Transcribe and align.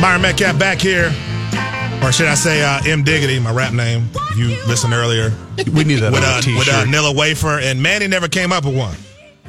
Myron 0.00 0.20
Medcalf 0.20 0.58
back 0.58 0.80
here. 0.80 1.06
Or 2.02 2.12
should 2.12 2.26
I 2.26 2.34
say 2.34 2.62
uh, 2.62 2.80
M. 2.86 3.02
Diggity, 3.04 3.38
my 3.38 3.50
rap 3.52 3.72
name. 3.72 4.08
If 4.30 4.36
you 4.36 4.48
listened 4.68 4.92
earlier. 4.92 5.32
We 5.72 5.84
need 5.84 6.00
that 6.00 6.12
with, 6.12 6.22
on 6.22 6.30
a 6.30 6.36
uh, 6.36 6.40
t-shirt. 6.42 6.58
with 6.58 6.68
uh, 6.68 6.84
Nilla 6.84 7.16
Wafer. 7.16 7.58
And 7.60 7.82
Manny 7.82 8.06
never 8.06 8.28
came 8.28 8.52
up 8.52 8.64
with 8.66 8.76
one. 8.76 8.96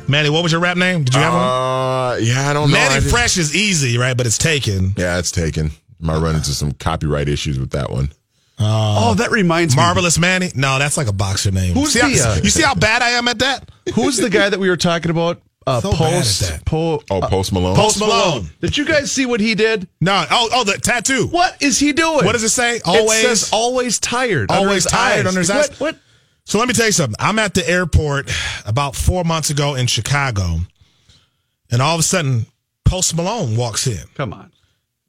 Manny, 0.07 0.29
what 0.29 0.43
was 0.43 0.51
your 0.53 0.61
rap 0.61 0.77
name? 0.77 1.03
Did 1.03 1.15
you 1.15 1.19
have 1.19 1.33
one? 1.33 1.41
Uh, 1.43 2.15
yeah, 2.21 2.49
I 2.49 2.53
don't 2.53 2.69
know. 2.69 2.77
Manny 2.77 3.01
just- 3.01 3.09
Fresh 3.09 3.37
is 3.37 3.53
easy, 3.55 3.97
right? 3.97 4.15
But 4.15 4.27
it's 4.27 4.37
taken. 4.37 4.93
Yeah, 4.95 5.17
it's 5.17 5.31
taken. 5.31 5.71
Might 5.99 6.19
run 6.21 6.35
into 6.35 6.51
some 6.51 6.71
copyright 6.71 7.27
issues 7.27 7.59
with 7.59 7.71
that 7.71 7.89
one. 7.91 8.09
oh, 8.59 9.15
that 9.17 9.31
reminds 9.31 9.75
me. 9.75 9.81
Marvelous 9.81 10.17
Manny? 10.17 10.49
No, 10.55 10.79
that's 10.79 10.95
like 10.95 11.07
a 11.07 11.13
boxer 11.13 11.51
name. 11.51 11.73
Who's 11.73 11.91
see 11.91 11.99
how, 11.99 12.07
the, 12.07 12.29
uh, 12.29 12.35
you 12.41 12.49
see 12.49 12.63
how 12.63 12.75
bad 12.75 13.01
I 13.01 13.11
am 13.11 13.27
at 13.27 13.39
that? 13.39 13.69
Who's 13.95 14.15
the 14.17 14.29
guy 14.29 14.49
that 14.49 14.59
we 14.59 14.69
were 14.69 14.77
talking 14.77 15.11
about? 15.11 15.41
Uh, 15.67 15.81
So 15.81 15.91
bad 15.91 16.01
at 16.01 16.13
post, 16.19 16.39
that. 16.41 16.65
po- 16.65 17.01
Oh, 17.09 17.19
uh, 17.21 17.27
Post 17.27 17.51
Malone. 17.51 17.75
Post 17.75 17.99
Malone. 17.99 18.49
Did 18.61 18.77
you 18.77 18.85
guys 18.85 19.11
see 19.11 19.25
what 19.25 19.39
he 19.39 19.55
did? 19.55 19.87
No. 19.99 20.23
Oh, 20.29 20.49
oh, 20.53 20.63
the 20.63 20.73
tattoo. 20.77 21.27
What 21.27 21.59
is 21.61 21.79
he 21.79 21.91
doing? 21.91 22.23
What 22.23 22.33
does 22.33 22.43
it 22.43 22.49
say? 22.49 22.81
Always- 22.85 23.19
It 23.19 23.21
says 23.37 23.49
always 23.51 23.99
tired. 23.99 24.51
Always 24.51 24.83
his 24.83 24.91
tired 24.91 25.25
eyes. 25.25 25.27
under 25.27 25.39
his 25.39 25.49
what, 25.49 25.71
eyes. 25.71 25.79
What? 25.79 25.97
So 26.45 26.59
let 26.59 26.67
me 26.67 26.75
tell 26.75 26.85
you 26.85 26.91
something. 26.91 27.15
I'm 27.19 27.39
at 27.39 27.55
the 27.55 27.67
airport 27.67 28.29
about 28.67 28.95
four 28.95 29.23
months 29.23 29.49
ago 29.49 29.73
in 29.73 29.87
Chicago, 29.87 30.59
and 31.71 31.81
all 31.81 31.95
of 31.95 31.99
a 31.99 32.03
sudden, 32.03 32.45
Post 32.83 33.15
Malone 33.15 33.55
walks 33.55 33.87
in. 33.87 34.05
Come 34.13 34.31
on. 34.33 34.51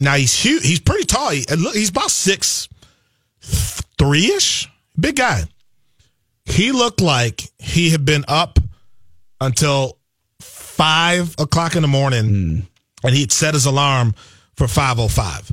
Now 0.00 0.14
he's 0.14 0.32
huge. 0.32 0.62
He's 0.64 0.80
pretty 0.80 1.04
tall. 1.04 1.30
He, 1.30 1.44
and 1.50 1.60
look, 1.60 1.74
he's 1.74 1.91
about 1.91 2.10
six 2.10 2.66
three 3.98 4.26
ish. 4.32 4.68
Big 4.98 5.16
guy. 5.16 5.44
He 6.46 6.72
looked 6.72 7.02
like 7.02 7.42
he 7.58 7.91
had 7.91 8.04
been 8.06 8.24
up 8.28 8.58
until 9.41 9.98
five 10.77 11.34
o'clock 11.38 11.74
in 11.77 11.82
the 11.82 11.88
morning, 11.88 12.66
and 13.02 13.14
he'd 13.14 13.32
set 13.32 13.55
his 13.55 13.66
alarm 13.66 14.14
for 14.55 14.69
five 14.69 14.98
o 14.98 15.08
five. 15.08 15.50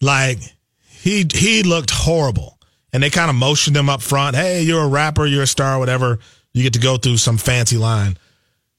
Like 0.00 0.38
he 0.86 1.26
he 1.32 1.62
looked 1.62 1.90
horrible, 1.90 2.58
and 2.92 3.02
they 3.02 3.10
kind 3.10 3.30
of 3.30 3.36
motioned 3.36 3.76
him 3.76 3.88
up 3.88 4.02
front. 4.02 4.36
Hey, 4.36 4.62
you're 4.62 4.82
a 4.84 4.88
rapper, 4.88 5.26
you're 5.26 5.42
a 5.44 5.46
star, 5.46 5.78
whatever. 5.78 6.18
You 6.52 6.62
get 6.62 6.74
to 6.74 6.80
go 6.80 6.96
through 6.96 7.18
some 7.18 7.38
fancy 7.38 7.76
line. 7.76 8.16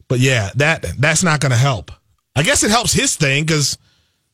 But 0.08 0.20
yeah, 0.20 0.50
that 0.56 0.86
that's 1.00 1.24
not 1.24 1.40
going 1.40 1.52
to 1.52 1.58
help. 1.58 1.92
I 2.36 2.44
guess 2.44 2.64
it 2.64 2.72
helps 2.72 2.94
his 2.94 3.16
thing 3.16 3.44
because 3.46 3.78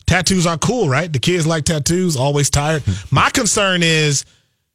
tattoos 0.05 0.45
are 0.45 0.57
cool, 0.57 0.87
right? 0.89 1.11
The 1.11 1.19
kids 1.19 1.45
like 1.47 1.65
tattoos, 1.65 2.15
always 2.15 2.49
tired. 2.49 2.83
My 3.11 3.29
concern 3.29 3.81
is 3.83 4.25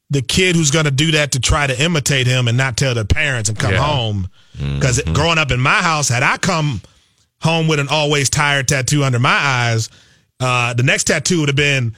the 0.09 0.21
kid 0.21 0.55
who's 0.55 0.71
going 0.71 0.85
to 0.85 0.91
do 0.91 1.11
that 1.11 1.31
to 1.33 1.39
try 1.39 1.65
to 1.67 1.81
imitate 1.81 2.27
him 2.27 2.47
and 2.47 2.57
not 2.57 2.75
tell 2.77 2.93
their 2.93 3.05
parents 3.05 3.49
and 3.49 3.57
come 3.57 3.71
Yeah. 3.71 3.81
home. 3.83 4.27
Because 4.57 5.01
growing 5.13 5.37
up 5.37 5.51
in 5.51 5.59
my 5.59 5.81
house, 5.81 6.09
had 6.09 6.23
I 6.23 6.37
come 6.37 6.81
home 7.41 7.67
with 7.67 7.79
an 7.79 7.87
always 7.89 8.29
tired 8.29 8.67
tattoo 8.67 9.03
under 9.03 9.19
my 9.19 9.29
eyes, 9.29 9.89
uh, 10.39 10.73
the 10.73 10.83
next 10.83 11.05
tattoo 11.05 11.39
would 11.39 11.49
have 11.49 11.55
been 11.55 11.95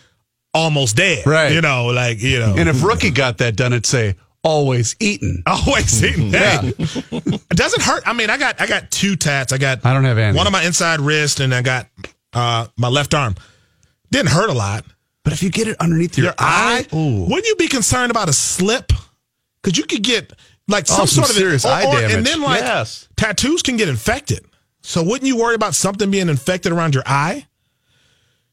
almost 0.54 0.96
dead. 0.96 1.26
Right. 1.26 1.52
You 1.52 1.62
know, 1.62 1.88
like, 1.88 2.22
you 2.22 2.40
know. 2.40 2.56
And 2.58 2.70
if 2.70 2.84
Rookie 2.84 3.12
got 3.12 3.40
that 3.40 3.56
done, 3.56 3.74
it'd 3.74 3.86
say 3.86 4.16
always 4.44 4.96
eaten. 5.00 5.42
Always 5.48 6.04
eating. 6.04 6.32
Hey, 6.34 6.74
it 6.78 7.50
doesn't 7.50 7.82
hurt. 7.82 8.04
I 8.06 8.12
mean, 8.14 8.30
I 8.30 8.38
got 8.38 8.60
I 8.60 8.68
got 8.68 8.92
two 8.92 9.16
tats. 9.16 9.54
I 9.54 9.58
got 9.58 9.86
I 9.86 9.94
don't 9.94 10.04
have 10.04 10.18
any. 10.18 10.38
one 10.38 10.46
on 10.46 10.52
my 10.52 10.64
inside 10.64 11.00
wrist, 11.00 11.40
and 11.40 11.56
I 11.56 11.62
got 11.62 11.88
uh, 12.34 12.68
my 12.78 12.90
left 12.90 13.14
arm. 13.14 13.36
Didn't 14.12 14.30
hurt 14.30 14.50
a 14.50 14.54
lot. 14.54 14.84
But 15.24 15.32
if 15.32 15.42
you 15.42 15.50
get 15.50 15.70
it 15.70 15.78
underneath 15.80 16.18
your, 16.18 16.26
Your 16.26 16.34
eye, 16.38 16.86
ooh. 16.94 17.22
wouldn't 17.24 17.48
you 17.48 17.56
be 17.56 17.70
concerned 17.70 18.12
about 18.12 18.28
a 18.28 18.34
slip? 18.34 18.92
Because 19.62 19.78
you 19.78 19.86
could 19.86 20.04
get 20.04 20.34
like 20.68 20.86
oh, 20.90 20.94
some 20.94 21.02
Oh, 21.04 21.06
some 21.06 21.24
sort 21.26 21.30
of 21.30 21.36
serious 21.36 21.66
or- 21.66 21.70
eye 21.72 21.86
or- 21.86 21.94
damage. 22.00 22.14
and 22.16 22.26
then 22.26 22.42
like 22.42 22.62
Yes. 22.62 23.08
tattoos 23.18 23.62
can 23.62 23.78
get 23.78 23.90
infected. 23.90 24.46
So 24.82 25.02
wouldn't 25.04 25.24
you 25.28 25.38
worry 25.38 25.56
about 25.56 25.76
something 25.76 26.12
being 26.12 26.30
infected 26.30 26.72
around 26.72 26.94
your 26.94 27.04
eye? 27.06 27.48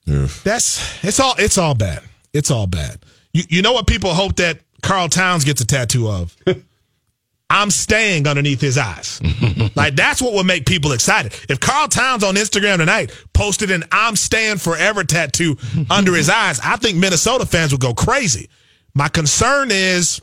Oof. 0.08 0.42
That's 0.44 0.80
it's 1.04 1.20
all 1.20 1.34
it's 1.38 1.58
all 1.58 1.74
bad. 1.74 2.02
It's 2.32 2.50
all 2.50 2.66
bad. 2.66 3.04
You 3.32 3.42
you 3.48 3.62
know 3.62 3.72
what 3.72 3.86
people 3.86 4.14
hope 4.14 4.36
that 4.36 4.58
Karl 4.82 5.08
Towns 5.08 5.44
gets 5.44 5.60
a 5.60 5.66
tattoo 5.66 6.08
of? 6.08 6.36
I'm 7.52 7.70
staying 7.72 8.28
underneath 8.28 8.60
his 8.60 8.78
eyes. 8.78 9.20
like 9.74 9.96
that's 9.96 10.22
what 10.22 10.34
would 10.34 10.46
make 10.46 10.66
people 10.66 10.92
excited. 10.92 11.34
If 11.48 11.58
Karl 11.58 11.88
Towns 11.88 12.22
on 12.22 12.36
Instagram 12.36 12.76
tonight 12.78 13.10
posted 13.32 13.70
an 13.72 13.84
I'm 13.90 14.14
staying 14.16 14.58
forever 14.58 15.02
tattoo 15.04 15.56
under 15.90 16.14
his 16.14 16.30
eyes, 16.30 16.60
I 16.62 16.76
think 16.76 16.98
Minnesota 16.98 17.44
fans 17.46 17.72
would 17.72 17.80
go 17.80 17.92
crazy. 17.92 18.48
My 18.94 19.08
concern 19.08 19.70
is 19.72 20.20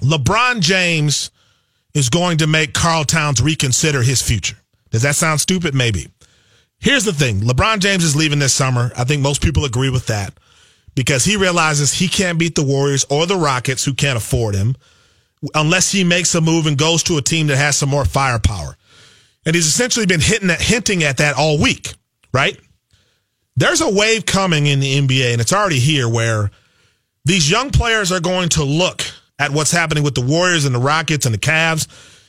LeBron 0.00 0.60
James 0.60 1.30
is 1.94 2.10
going 2.10 2.38
to 2.38 2.46
make 2.46 2.74
Karl 2.74 3.04
Towns 3.04 3.40
reconsider 3.40 4.02
his 4.02 4.20
future. 4.22 4.58
Does 4.90 5.02
that 5.02 5.16
sound 5.16 5.40
stupid? 5.40 5.74
Maybe. 5.74 6.08
Here's 6.78 7.04
the 7.04 7.12
thing 7.12 7.40
LeBron 7.40 7.80
James 7.80 8.04
is 8.04 8.14
leaving 8.14 8.38
this 8.38 8.52
summer. 8.52 8.92
I 8.96 9.04
think 9.04 9.22
most 9.22 9.42
people 9.42 9.64
agree 9.64 9.90
with 9.90 10.06
that 10.06 10.34
because 10.94 11.24
he 11.24 11.36
realizes 11.36 11.92
he 11.92 12.08
can't 12.08 12.38
beat 12.38 12.54
the 12.54 12.62
Warriors 12.62 13.06
or 13.08 13.26
the 13.26 13.36
Rockets, 13.36 13.84
who 13.84 13.94
can't 13.94 14.16
afford 14.16 14.54
him, 14.54 14.76
unless 15.54 15.92
he 15.92 16.04
makes 16.04 16.34
a 16.34 16.40
move 16.40 16.66
and 16.66 16.76
goes 16.76 17.02
to 17.04 17.18
a 17.18 17.22
team 17.22 17.46
that 17.46 17.56
has 17.56 17.76
some 17.76 17.88
more 17.88 18.04
firepower. 18.04 18.76
And 19.44 19.54
he's 19.54 19.66
essentially 19.66 20.06
been 20.06 20.20
at, 20.50 20.60
hinting 20.60 21.04
at 21.04 21.18
that 21.18 21.36
all 21.36 21.60
week, 21.60 21.94
right? 22.32 22.58
There's 23.56 23.80
a 23.80 23.90
wave 23.90 24.26
coming 24.26 24.66
in 24.66 24.80
the 24.80 24.98
NBA, 24.98 25.32
and 25.32 25.40
it's 25.40 25.52
already 25.52 25.78
here 25.78 26.08
where 26.08 26.50
these 27.24 27.50
young 27.50 27.70
players 27.70 28.12
are 28.12 28.20
going 28.20 28.50
to 28.50 28.64
look 28.64 29.02
at 29.38 29.50
what's 29.50 29.70
happening 29.70 30.02
with 30.02 30.14
the 30.14 30.22
Warriors 30.22 30.64
and 30.64 30.74
the 30.74 30.80
Rockets 30.80 31.26
and 31.26 31.34
the 31.34 31.38
Cavs, 31.38 31.86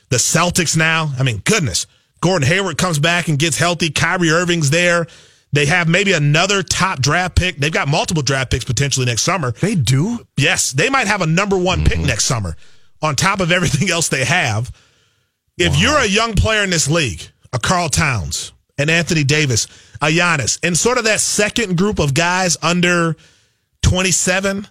the 0.09 0.17
Celtics 0.17 0.75
now. 0.75 1.11
I 1.17 1.23
mean, 1.23 1.41
goodness. 1.45 1.87
Gordon 2.21 2.47
Hayward 2.47 2.77
comes 2.77 2.99
back 2.99 3.27
and 3.27 3.37
gets 3.37 3.57
healthy. 3.57 3.89
Kyrie 3.89 4.31
Irving's 4.31 4.69
there. 4.69 5.07
They 5.53 5.65
have 5.67 5.87
maybe 5.87 6.13
another 6.13 6.61
top 6.61 6.99
draft 6.99 7.35
pick. 7.35 7.57
They've 7.57 7.71
got 7.71 7.87
multiple 7.87 8.23
draft 8.23 8.51
picks 8.51 8.65
potentially 8.65 9.05
next 9.05 9.23
summer. 9.23 9.51
They 9.51 9.75
do? 9.75 10.25
Yes, 10.35 10.71
they 10.71 10.89
might 10.89 11.07
have 11.07 11.21
a 11.21 11.27
number 11.27 11.57
one 11.57 11.85
pick 11.85 11.97
mm-hmm. 11.97 12.07
next 12.07 12.25
summer 12.25 12.55
on 13.01 13.15
top 13.15 13.39
of 13.39 13.51
everything 13.51 13.89
else 13.89 14.09
they 14.09 14.25
have. 14.25 14.71
If 15.57 15.79
you're 15.79 15.97
a 15.97 16.05
young 16.05 16.33
player 16.33 16.63
in 16.63 16.69
this 16.69 16.89
league, 16.89 17.21
a 17.53 17.59
Karl 17.59 17.89
Towns, 17.89 18.51
an 18.77 18.89
Anthony 18.89 19.23
Davis, 19.23 19.65
a 20.01 20.07
Giannis, 20.07 20.59
and 20.61 20.77
sort 20.77 20.97
of 20.97 21.05
that 21.05 21.19
second 21.19 21.77
group 21.77 21.99
of 21.99 22.13
guys 22.13 22.57
under 22.61 23.15
27, 23.81 24.67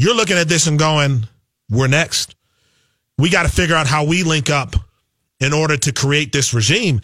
you're 0.00 0.14
looking 0.14 0.38
at 0.38 0.48
this 0.48 0.66
and 0.66 0.78
going, 0.78 1.28
we're 1.68 1.86
next. 1.86 2.34
We 3.18 3.28
got 3.28 3.42
to 3.42 3.50
figure 3.50 3.76
out 3.76 3.86
how 3.86 4.04
we 4.06 4.22
link 4.22 4.48
up 4.48 4.74
in 5.40 5.52
order 5.52 5.76
to 5.76 5.92
create 5.92 6.32
this 6.32 6.54
regime. 6.54 7.02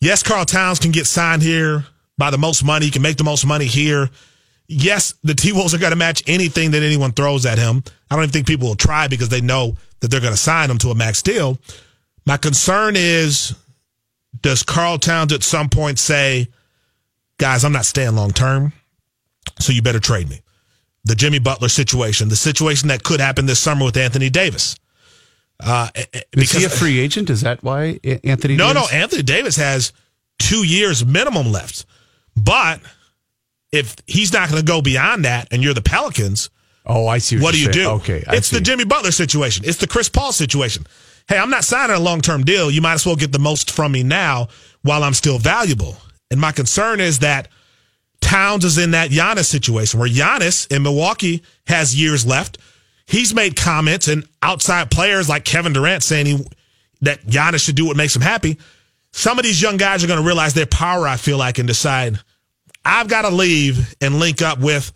Yes, 0.00 0.24
Karl 0.24 0.44
Towns 0.44 0.80
can 0.80 0.90
get 0.90 1.06
signed 1.06 1.40
here 1.40 1.84
by 2.18 2.32
the 2.32 2.36
most 2.36 2.64
money. 2.64 2.86
He 2.86 2.90
can 2.90 3.02
make 3.02 3.16
the 3.16 3.22
most 3.22 3.46
money 3.46 3.66
here. 3.66 4.10
Yes, 4.66 5.14
the 5.22 5.36
T 5.36 5.52
Wolves 5.52 5.72
are 5.72 5.78
going 5.78 5.92
to 5.92 5.96
match 5.96 6.24
anything 6.26 6.72
that 6.72 6.82
anyone 6.82 7.12
throws 7.12 7.46
at 7.46 7.58
him. 7.58 7.84
I 8.10 8.16
don't 8.16 8.24
even 8.24 8.32
think 8.32 8.48
people 8.48 8.66
will 8.66 8.74
try 8.74 9.06
because 9.06 9.28
they 9.28 9.40
know 9.40 9.76
that 10.00 10.08
they're 10.08 10.18
going 10.20 10.32
to 10.32 10.36
sign 10.36 10.68
him 10.68 10.78
to 10.78 10.90
a 10.90 10.96
max 10.96 11.22
deal. 11.22 11.60
My 12.26 12.38
concern 12.38 12.94
is 12.96 13.54
does 14.42 14.64
Karl 14.64 14.98
Towns 14.98 15.32
at 15.32 15.44
some 15.44 15.68
point 15.68 16.00
say, 16.00 16.48
guys, 17.38 17.64
I'm 17.64 17.70
not 17.70 17.84
staying 17.84 18.16
long 18.16 18.32
term, 18.32 18.72
so 19.60 19.72
you 19.72 19.80
better 19.80 20.00
trade 20.00 20.28
me? 20.28 20.40
The 21.06 21.14
Jimmy 21.14 21.38
Butler 21.38 21.68
situation, 21.68 22.28
the 22.28 22.36
situation 22.36 22.88
that 22.88 23.02
could 23.02 23.20
happen 23.20 23.46
this 23.46 23.60
summer 23.60 23.84
with 23.84 23.96
Anthony 23.96 24.28
Davis. 24.28 24.76
Uh, 25.58 25.88
Is 26.32 26.52
he 26.52 26.64
a 26.64 26.68
free 26.68 26.98
agent? 26.98 27.30
Is 27.30 27.40
that 27.40 27.62
why 27.62 27.98
Anthony? 28.24 28.56
no, 28.56 28.72
Davis? 28.74 28.92
no. 28.92 28.98
Anthony 28.98 29.22
Davis 29.22 29.56
has 29.56 29.92
two 30.38 30.64
years 30.66 31.06
minimum 31.06 31.50
left, 31.50 31.86
but 32.36 32.80
if 33.72 33.96
he's 34.06 34.32
not 34.32 34.50
going 34.50 34.60
to 34.60 34.66
go 34.66 34.82
beyond 34.82 35.24
that, 35.24 35.48
and 35.50 35.62
you're 35.62 35.74
the 35.74 35.80
Pelicans, 35.82 36.50
Oh, 36.88 37.08
I 37.08 37.18
see. 37.18 37.36
What, 37.36 37.42
what 37.46 37.54
do 37.54 37.60
you 37.60 37.72
do? 37.72 37.88
Okay, 37.90 38.22
I 38.28 38.36
it's 38.36 38.50
the. 38.50 38.60
Jimmy 38.60 38.84
Butler 38.84 39.10
situation. 39.10 39.64
It's 39.66 39.78
the 39.78 39.88
Chris 39.88 40.08
Paul 40.08 40.30
situation. 40.30 40.86
Hey, 41.28 41.36
I'm 41.36 41.50
not 41.50 41.64
signing 41.64 41.96
a 41.96 41.98
long 41.98 42.20
term 42.20 42.44
deal. 42.44 42.70
You 42.70 42.80
might 42.80 42.92
as 42.94 43.04
well 43.06 43.16
get 43.16 43.32
the 43.32 43.40
most 43.40 43.72
from 43.72 43.90
me 43.92 44.04
now 44.04 44.46
while 44.82 45.02
I'm 45.02 45.14
still 45.14 45.38
valuable. 45.38 45.96
And 46.30 46.40
my 46.40 46.52
concern 46.52 47.00
is 47.00 47.18
that 47.20 47.48
Towns 48.26 48.64
is 48.64 48.76
in 48.76 48.90
that 48.90 49.10
Giannis 49.10 49.44
situation 49.44 50.00
where 50.00 50.08
Giannis 50.08 50.70
in 50.74 50.82
Milwaukee 50.82 51.44
has 51.68 51.94
years 51.94 52.26
left. 52.26 52.58
He's 53.06 53.32
made 53.32 53.54
comments 53.54 54.08
and 54.08 54.28
outside 54.42 54.90
players 54.90 55.28
like 55.28 55.44
Kevin 55.44 55.72
Durant 55.72 56.02
saying 56.02 56.26
he, 56.26 56.44
that 57.02 57.24
Giannis 57.24 57.64
should 57.64 57.76
do 57.76 57.86
what 57.86 57.96
makes 57.96 58.16
him 58.16 58.22
happy. 58.22 58.58
Some 59.12 59.38
of 59.38 59.44
these 59.44 59.62
young 59.62 59.76
guys 59.76 60.02
are 60.02 60.08
going 60.08 60.18
to 60.18 60.26
realize 60.26 60.54
their 60.54 60.66
power, 60.66 61.06
I 61.06 61.16
feel 61.16 61.38
like, 61.38 61.58
and 61.58 61.68
decide, 61.68 62.18
I've 62.84 63.06
got 63.06 63.22
to 63.22 63.30
leave 63.30 63.94
and 64.00 64.18
link 64.18 64.42
up 64.42 64.58
with 64.58 64.92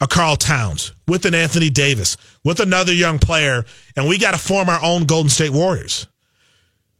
a 0.00 0.08
Karl 0.08 0.34
Towns, 0.34 0.92
with 1.06 1.24
an 1.24 1.34
Anthony 1.34 1.70
Davis, 1.70 2.16
with 2.44 2.58
another 2.58 2.92
young 2.92 3.20
player, 3.20 3.64
and 3.96 4.08
we 4.08 4.18
got 4.18 4.32
to 4.32 4.38
form 4.38 4.68
our 4.68 4.82
own 4.82 5.04
Golden 5.04 5.30
State 5.30 5.52
Warriors. 5.52 6.08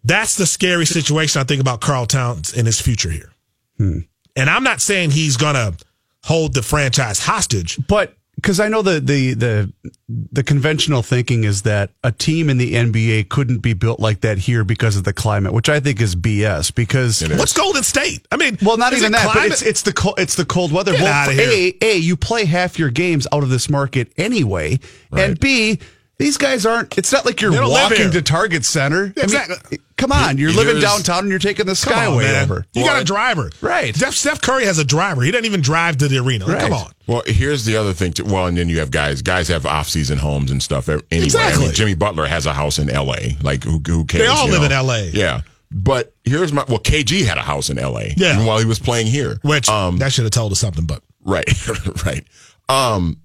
That's 0.04 0.36
the 0.36 0.46
scary 0.46 0.86
situation 0.86 1.40
I 1.40 1.44
think 1.44 1.60
about 1.60 1.80
Karl 1.80 2.06
Towns 2.06 2.56
and 2.56 2.66
his 2.66 2.80
future 2.80 3.10
here. 3.10 3.32
Hmm. 3.78 3.98
And 4.36 4.48
I'm 4.48 4.64
not 4.64 4.80
saying 4.80 5.10
he's 5.10 5.36
going 5.36 5.54
to 5.54 5.76
hold 6.24 6.54
the 6.54 6.62
franchise 6.62 7.18
hostage. 7.18 7.78
But 7.86 8.14
because 8.36 8.60
I 8.60 8.68
know 8.68 8.82
the, 8.82 8.98
the 8.98 9.34
the 9.34 9.72
the 10.08 10.42
conventional 10.42 11.02
thinking 11.02 11.44
is 11.44 11.62
that 11.62 11.90
a 12.02 12.10
team 12.10 12.48
in 12.50 12.58
the 12.58 12.74
NBA 12.74 13.28
couldn't 13.28 13.58
be 13.58 13.72
built 13.74 14.00
like 14.00 14.22
that 14.22 14.38
here 14.38 14.64
because 14.64 14.96
of 14.96 15.04
the 15.04 15.12
climate, 15.12 15.52
which 15.52 15.68
I 15.68 15.80
think 15.80 16.00
is 16.00 16.16
BS. 16.16 16.74
Because 16.74 17.22
It 17.22 17.30
is. 17.30 17.38
What's 17.38 17.52
Golden 17.52 17.82
State? 17.82 18.26
I 18.32 18.36
mean, 18.36 18.58
well, 18.62 18.76
not 18.76 18.94
even 18.94 19.06
it 19.06 19.12
that, 19.12 19.26
but 19.26 19.32
climate? 19.32 19.52
it's 19.52 19.62
it's 19.62 19.82
the 19.82 19.92
cold, 19.92 20.18
it's 20.18 20.34
the 20.34 20.44
cold 20.44 20.72
weather. 20.72 20.92
Get 20.92 21.02
well, 21.02 21.12
outta 21.12 21.32
here. 21.32 21.72
a 21.82 21.84
a 21.84 21.96
you 21.98 22.16
play 22.16 22.44
half 22.44 22.78
your 22.78 22.90
games 22.90 23.26
out 23.32 23.42
of 23.42 23.50
this 23.50 23.68
market 23.68 24.12
anyway, 24.16 24.80
and 25.12 25.38
b 25.38 25.78
these 26.22 26.38
guys 26.38 26.64
aren't. 26.64 26.96
It's 26.96 27.10
not 27.12 27.24
like 27.26 27.40
you're 27.40 27.50
They 27.50 27.56
don't 27.56 27.70
live 27.70 27.90
walking 27.90 28.10
to 28.12 28.22
Target 28.22 28.64
Center. 28.64 29.00
I 29.02 29.06
mean, 29.06 29.12
Exactly. 29.24 29.78
come 29.96 30.12
on, 30.12 30.38
you're 30.38 30.52
living 30.52 30.76
Here's- 30.76 30.82
downtown 30.82 31.20
and 31.24 31.28
you're 31.30 31.38
taking 31.40 31.66
the 31.66 31.74
Come 31.74 31.92
on, 31.98 31.98
Skyway 32.18 32.22
man. 32.22 32.44
over. 32.44 32.64
You 32.72 32.84
got 32.84 33.00
a 33.00 33.04
driver. 33.04 33.50
Right. 33.60 33.94
Steph, 33.96 34.14
Steph 34.14 34.40
Curry 34.40 34.64
has 34.66 34.78
a 34.78 34.84
driver. 34.84 35.22
He 35.22 35.30
doesn't 35.32 35.46
even 35.46 35.60
drive 35.60 35.96
to 35.98 36.08
the 36.08 36.18
arena. 36.18 36.46
Like, 36.46 36.54
Right. 36.54 36.62
Come 36.62 36.72
on. 36.74 36.92
Well, 37.08 37.22
here's 37.26 37.64
the 37.64 37.76
other 37.76 37.92
thing. 37.92 38.12
Too. 38.12 38.24
Well, 38.24 38.46
and 38.46 38.56
then 38.56 38.68
you 38.68 38.78
have 38.78 38.90
guys. 38.92 39.20
Guys 39.22 39.48
have 39.48 39.66
off-season 39.66 40.18
homes 40.18 40.50
and 40.52 40.62
stuff. 40.62 40.88
Anyway, 40.88 41.04
I 41.12 41.16
Exactly. 41.16 41.64
mean, 41.66 41.74
Jimmy 41.74 41.94
Butler 41.94 42.26
has 42.26 42.46
a 42.46 42.52
house 42.52 42.78
in 42.78 42.88
L.A. 42.88 43.36
Like 43.42 43.64
who? 43.64 43.80
Who 43.86 44.04
cares? 44.04 44.22
They 44.22 44.28
all 44.28 44.46
you 44.46 44.52
live 44.52 44.70
know? 44.70 44.80
in 44.80 44.86
LA. 44.86 44.96
Yeah, 45.12 45.40
but 45.72 46.14
here's 46.24 46.52
my. 46.52 46.64
Well, 46.68 46.78
KG 46.78 47.24
had 47.26 47.38
a 47.38 47.42
house 47.42 47.68
in 47.70 47.78
L.A. 47.78 48.14
Yeah. 48.16 48.34
even 48.34 48.46
while 48.46 48.58
he 48.58 48.64
was 48.64 48.78
playing 48.78 49.08
here. 49.08 49.38
Which 49.42 49.68
um, 49.68 49.98
that 49.98 50.12
should 50.12 50.24
have 50.24 50.30
told 50.32 50.52
us 50.52 50.60
something, 50.60 50.84
but 50.86 51.02
Right, 51.24 51.44
right. 52.06 52.24
Um, 52.68 53.18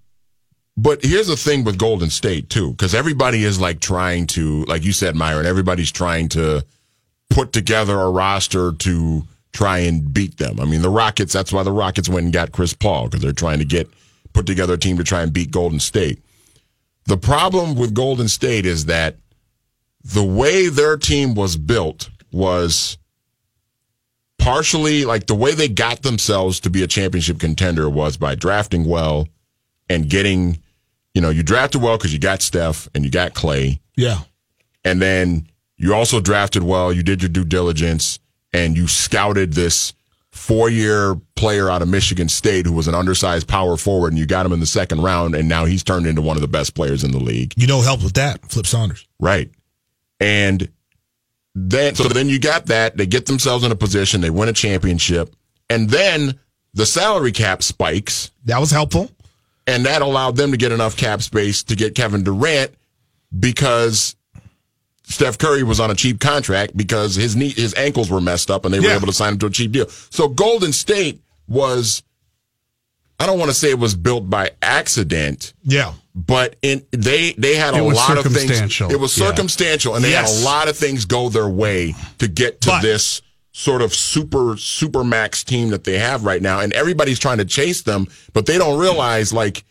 but 0.78 1.04
here's 1.04 1.28
the 1.28 1.36
thing 1.36 1.64
with 1.64 1.78
Golden 1.78 2.10
State 2.10 2.50
too, 2.50 2.72
because 2.72 2.94
everybody 2.94 3.44
is 3.44 3.60
like 3.60 3.80
trying 3.80 4.28
to, 4.28 4.64
like 4.66 4.86
you 4.86 4.94
said, 4.94 5.16
Myron. 5.16 5.46
Everybody's 5.46 5.92
trying 5.92 6.30
to 6.30 6.64
put 7.30 7.52
together 7.52 8.00
a 8.00 8.10
roster 8.10 8.72
to 8.72 9.24
try 9.54 9.80
and 9.80 10.14
beat 10.14 10.38
them. 10.38 10.60
I 10.60 10.66
mean, 10.66 10.84
the 10.84 10.90
Rockets. 10.90 11.34
That's 11.34 11.52
why 11.52 11.64
the 11.64 11.72
Rockets 11.72 12.08
went 12.08 12.26
and 12.26 12.34
got 12.34 12.52
Chris 12.52 12.74
Paul 12.74 13.06
because 13.06 13.22
they're 13.22 13.32
trying 13.32 13.60
to 13.60 13.66
get 13.66 13.90
put 14.34 14.46
together 14.46 14.76
a 14.76 14.78
team 14.78 14.98
to 14.98 15.04
try 15.04 15.24
and 15.24 15.34
beat 15.34 15.52
Golden 15.52 15.80
State. 15.80 16.22
The 17.06 17.18
problem 17.18 17.76
with 17.76 17.94
Golden 17.94 18.28
State 18.28 18.66
is 18.66 18.86
that 18.86 19.16
the 20.04 20.24
way 20.24 20.70
their 20.70 20.96
team 20.96 21.34
was 21.34 21.58
built 21.58 22.10
was 22.32 22.98
partially 24.38 25.06
like 25.06 25.26
the 25.26 25.36
way 25.36 25.54
they 25.54 25.68
got 25.68 26.04
themselves 26.04 26.60
to 26.60 26.70
be 26.70 26.84
a 26.84 26.88
championship 26.88 27.40
contender 27.40 27.90
was 27.90 28.16
by 28.16 28.36
drafting 28.36 28.86
well 28.86 29.28
and 29.90 30.10
getting, 30.10 30.60
you 31.18 31.22
know, 31.22 31.32
you 31.32 31.42
drafted 31.42 31.82
well 31.82 31.98
because 31.98 32.14
you 32.14 32.20
got 32.20 32.44
Steph 32.44 32.88
and 32.94 33.04
you 33.04 33.10
got 33.10 33.34
Clay, 33.34 33.82
yeah. 33.96 34.20
and 34.86 35.02
then 35.02 35.48
you 35.76 35.96
also 35.96 36.22
drafted 36.22 36.62
well. 36.62 36.94
You 36.94 37.02
did 37.02 37.24
your 37.24 37.30
due 37.30 37.44
diligence 37.44 38.20
and 38.54 38.78
you 38.78 38.88
scouted 38.88 39.54
this 39.54 39.96
four-year 40.30 41.20
player 41.36 41.72
out 41.72 41.82
of 41.82 41.88
Michigan 41.88 42.30
State 42.30 42.68
who 42.68 42.72
was 42.72 42.88
an 42.88 42.94
undersized 42.94 43.48
power 43.48 43.78
forward, 43.78 44.10
and 44.10 44.20
you 44.20 44.28
got 44.28 44.46
him 44.46 44.52
in 44.52 44.60
the 44.60 44.68
second 44.68 45.02
round, 45.02 45.34
and 45.34 45.50
now 45.50 45.66
he's 45.66 45.84
turned 45.84 46.06
into 46.06 46.22
one 46.22 46.38
of 46.38 46.42
the 46.42 46.48
best 46.48 46.76
players 46.76 47.04
in 47.04 47.12
the 47.12 47.20
league. 47.20 47.52
You 47.58 47.66
know, 47.66 47.82
helped 47.82 48.04
with 48.04 48.14
that. 48.14 48.46
Flip 48.52 48.68
Saunders. 48.68 49.08
Right. 49.20 49.50
And 50.20 50.70
then, 51.56 51.96
so 51.96 52.10
then 52.10 52.30
you 52.30 52.40
got 52.40 52.68
that. 52.68 52.96
They 52.96 53.08
get 53.08 53.26
themselves 53.26 53.64
in 53.64 53.72
a 53.72 53.76
position, 53.76 54.22
they 54.22 54.30
win 54.30 54.50
a 54.50 54.54
championship, 54.54 55.36
and 55.68 55.90
then 55.90 56.40
the 56.76 56.86
salary 56.86 57.32
cap 57.32 57.64
spikes, 57.64 58.30
That 58.46 58.60
was 58.60 58.70
helpful. 58.70 59.10
And 59.68 59.86
that 59.86 60.02
allowed 60.02 60.36
them 60.38 60.52
to 60.52 60.58
get 60.58 60.72
enough 60.72 60.96
cap 60.98 61.22
space 61.22 61.62
to 61.64 61.76
get 61.76 61.94
Kevin 61.94 62.24
Durant 62.24 62.72
because 63.38 64.16
Steph 65.04 65.38
Curry 65.38 65.64
was 65.64 65.80
on 65.80 65.92
a 65.92 65.96
cheap 65.96 66.20
contract 66.20 66.76
because 66.76 67.16
his 67.16 67.36
knee, 67.36 67.50
his 67.50 67.74
ankles 67.76 68.10
were 68.10 68.22
messed 68.22 68.50
up, 68.50 68.66
and 68.66 68.74
they 68.74 68.80
were 68.80 68.90
able 68.90 69.08
to 69.08 69.14
sign 69.14 69.34
him 69.34 69.40
to 69.40 69.46
a 69.46 69.50
cheap 69.50 69.72
deal. 69.72 69.88
So 69.90 70.28
Golden 70.28 70.74
State 70.74 71.22
was, 71.48 72.04
I 73.20 73.26
don't 73.26 73.40
want 73.40 73.50
to 73.52 73.56
say 73.56 73.70
it 73.70 73.80
was 73.80 73.96
built 73.96 74.30
by 74.30 74.52
accident 74.62 75.54
Yeah. 75.64 75.94
but 76.14 76.56
in 76.62 76.86
they 76.92 77.34
they 77.38 77.56
had 77.56 77.74
a 77.74 77.78
It 77.78 77.82
was 77.82 77.96
lot 77.96 78.18
of 78.18 78.24
things. 78.26 78.36
circumstantial. 78.42 78.92
It 78.92 79.00
was 79.00 79.18
Yeah. 79.18 79.28
circumstantial, 79.30 79.96
and 79.96 80.04
they 80.04 80.12
had 80.12 80.26
a 80.26 80.40
lot 80.44 80.68
of 80.68 80.76
things 80.78 81.06
go 81.06 81.30
their 81.30 81.48
way 81.50 81.96
to 82.20 82.28
get 82.28 82.62
to 82.62 82.68
But- 82.70 82.82
this 82.82 83.22
sort 83.58 83.82
of 83.82 83.92
super 83.92 84.56
super 84.56 85.04
max 85.04 85.44
team 85.44 85.70
that 85.70 85.84
they 85.84 85.98
have 85.98 86.24
right 86.24 86.44
now. 86.44 86.60
And 86.60 86.72
everybody's 86.74 87.18
trying 87.18 87.40
to 87.40 87.46
chase 87.46 87.82
them, 87.82 88.06
but 88.32 88.46
they 88.46 88.60
don't 88.60 88.80
realize 88.80 89.34
like 89.34 89.64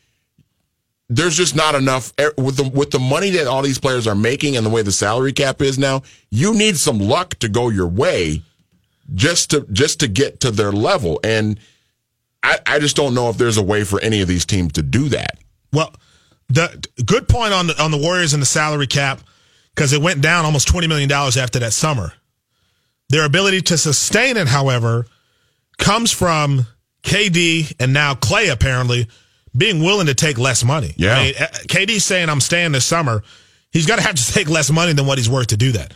there's 1.09 1.37
just 1.37 1.55
not 1.55 1.77
enough 1.77 2.13
eh, 2.19 2.31
with 2.37 2.57
the 2.57 2.69
with 2.69 2.91
the 2.91 2.99
money 2.99 3.31
that 3.31 3.47
all 3.47 3.63
these 3.63 3.79
players 3.79 4.09
are 4.09 4.17
making 4.17 4.57
and 4.57 4.67
the 4.67 4.71
way 4.71 4.83
the 4.83 4.91
salary 4.91 5.33
cap 5.33 5.63
is 5.63 5.79
now. 5.79 6.03
You 6.31 6.53
need 6.53 6.77
some 6.77 6.99
luck 6.99 7.37
to 7.37 7.49
go 7.49 7.69
your 7.69 7.87
way 7.87 8.43
just 9.15 9.51
to 9.51 9.65
just 9.71 10.01
to 10.01 10.09
get 10.09 10.41
to 10.41 10.51
their 10.51 10.73
level 10.73 11.21
and. 11.23 11.59
I, 12.43 12.59
I 12.65 12.79
just 12.79 12.95
don't 12.95 13.13
know 13.13 13.29
if 13.29 13.39
there's 13.39 13.57
a 13.57 13.63
way 13.63 13.83
for 13.83 14.01
any 14.03 14.21
of 14.21 14.29
these 14.29 14.45
teams 14.45 14.75
to 14.75 14.83
do 14.83 15.09
that. 15.09 15.39
Well, 15.73 15.93
the 16.49 16.87
good 17.05 17.29
point 17.29 17.53
on 17.53 17.67
the 17.67 17.83
on 17.83 17.91
the 17.91 17.97
Warriors 17.97 18.35
and 18.35 18.43
the 18.43 18.47
salary 18.47 18.87
cap 18.87 19.21
because 19.75 19.93
it 19.93 20.01
went 20.01 20.21
down 20.21 20.45
almost 20.45 20.69
twenty 20.69 20.87
million 20.87 21.09
dollars 21.09 21.37
after 21.37 21.59
that 21.59 21.73
summer. 21.73 22.13
Their 23.09 23.25
ability 23.25 23.63
to 23.63 23.79
sustain 23.79 24.37
it, 24.37 24.49
however, 24.49 25.07
comes 25.79 26.11
from 26.11 26.67
KD 27.03 27.75
and 27.79 27.93
now 27.93 28.15
Clay 28.15 28.49
apparently 28.49 29.07
being 29.57 29.83
willing 29.83 30.07
to 30.07 30.15
take 30.15 30.39
less 30.39 30.65
money. 30.65 30.93
Yeah. 30.97 31.17
I 31.17 31.25
mean, 31.25 31.35
uh, 31.41 31.47
KD's 31.69 32.05
saying 32.05 32.29
I'm 32.29 32.41
staying 32.41 32.73
this 32.73 32.85
summer. 32.85 33.23
He's 33.71 33.87
going 33.87 34.01
to 34.01 34.07
have 34.07 34.17
to 34.17 34.33
take 34.33 34.49
less 34.49 34.71
money 34.71 34.93
than 34.93 35.07
what 35.07 35.19
he's 35.19 35.31
worth 35.31 35.49
to 35.49 35.57
do 35.57 35.73
that. 35.73 35.95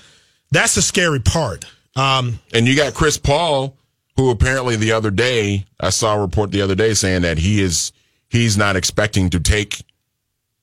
That's 0.50 0.75
the 0.75 0.82
scary 0.82 1.20
part. 1.20 1.64
Um, 1.96 2.38
And 2.54 2.66
you 2.66 2.76
got 2.76 2.94
Chris 2.94 3.18
Paul, 3.18 3.76
who 4.16 4.30
apparently 4.30 4.76
the 4.76 4.92
other 4.92 5.11
day 5.11 5.66
I 5.80 5.90
saw 5.90 6.14
a 6.14 6.20
report 6.20 6.52
the 6.52 6.62
other 6.62 6.75
day 6.75 6.94
saying 6.94 7.23
that 7.23 7.38
he 7.38 7.61
is 7.61 7.92
he's 8.28 8.56
not 8.56 8.76
expecting 8.76 9.30
to 9.30 9.40
take 9.40 9.82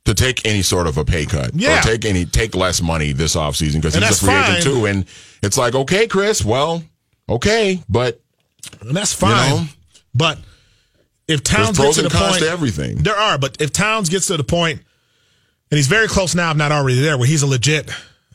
to 0.07 0.13
take 0.13 0.45
any 0.45 0.61
sort 0.61 0.87
of 0.87 0.97
a 0.97 1.03
pay 1.03 1.25
cut 1.25 1.51
Yeah. 1.53 1.79
or 1.79 1.81
take 1.81 2.05
any 2.05 2.23
take 2.25 2.55
less 2.55 2.81
money 2.81 3.11
this 3.11 3.35
offseason 3.35 3.75
because 3.75 3.93
he's 3.93 4.09
a 4.23 4.25
free 4.25 4.33
agent 4.33 4.63
too. 4.63 4.85
And 4.85 5.05
it's 5.43 5.57
like, 5.57 5.75
okay, 5.75 6.07
Chris, 6.07 6.45
well, 6.45 6.81
okay, 7.27 7.83
but 7.89 8.21
and 8.81 8.95
that's 8.95 9.11
fine. 9.13 9.49
know? 9.49 9.65
but 10.15 10.39
if 11.27 11.43
Towns 11.43 11.77
gets 11.77 11.97
to 11.97 12.03
the 12.03 12.09
cons 12.09 12.31
point, 12.31 12.43
to 12.43 12.49
everything. 12.49 12.97
There 12.99 13.17
are, 13.17 13.37
but 13.37 13.61
if 13.61 13.73
Towns 13.73 14.07
gets 14.07 14.27
to 14.27 14.37
the 14.37 14.45
point, 14.45 14.81
and 15.69 15.77
he's 15.77 15.87
very 15.87 16.07
close 16.07 16.33
now, 16.33 16.51
if 16.51 16.57
not 16.57 16.71
already 16.71 17.01
there, 17.01 17.17
where 17.17 17.27
he's 17.27 17.41
a 17.43 17.47
legit 17.47 17.91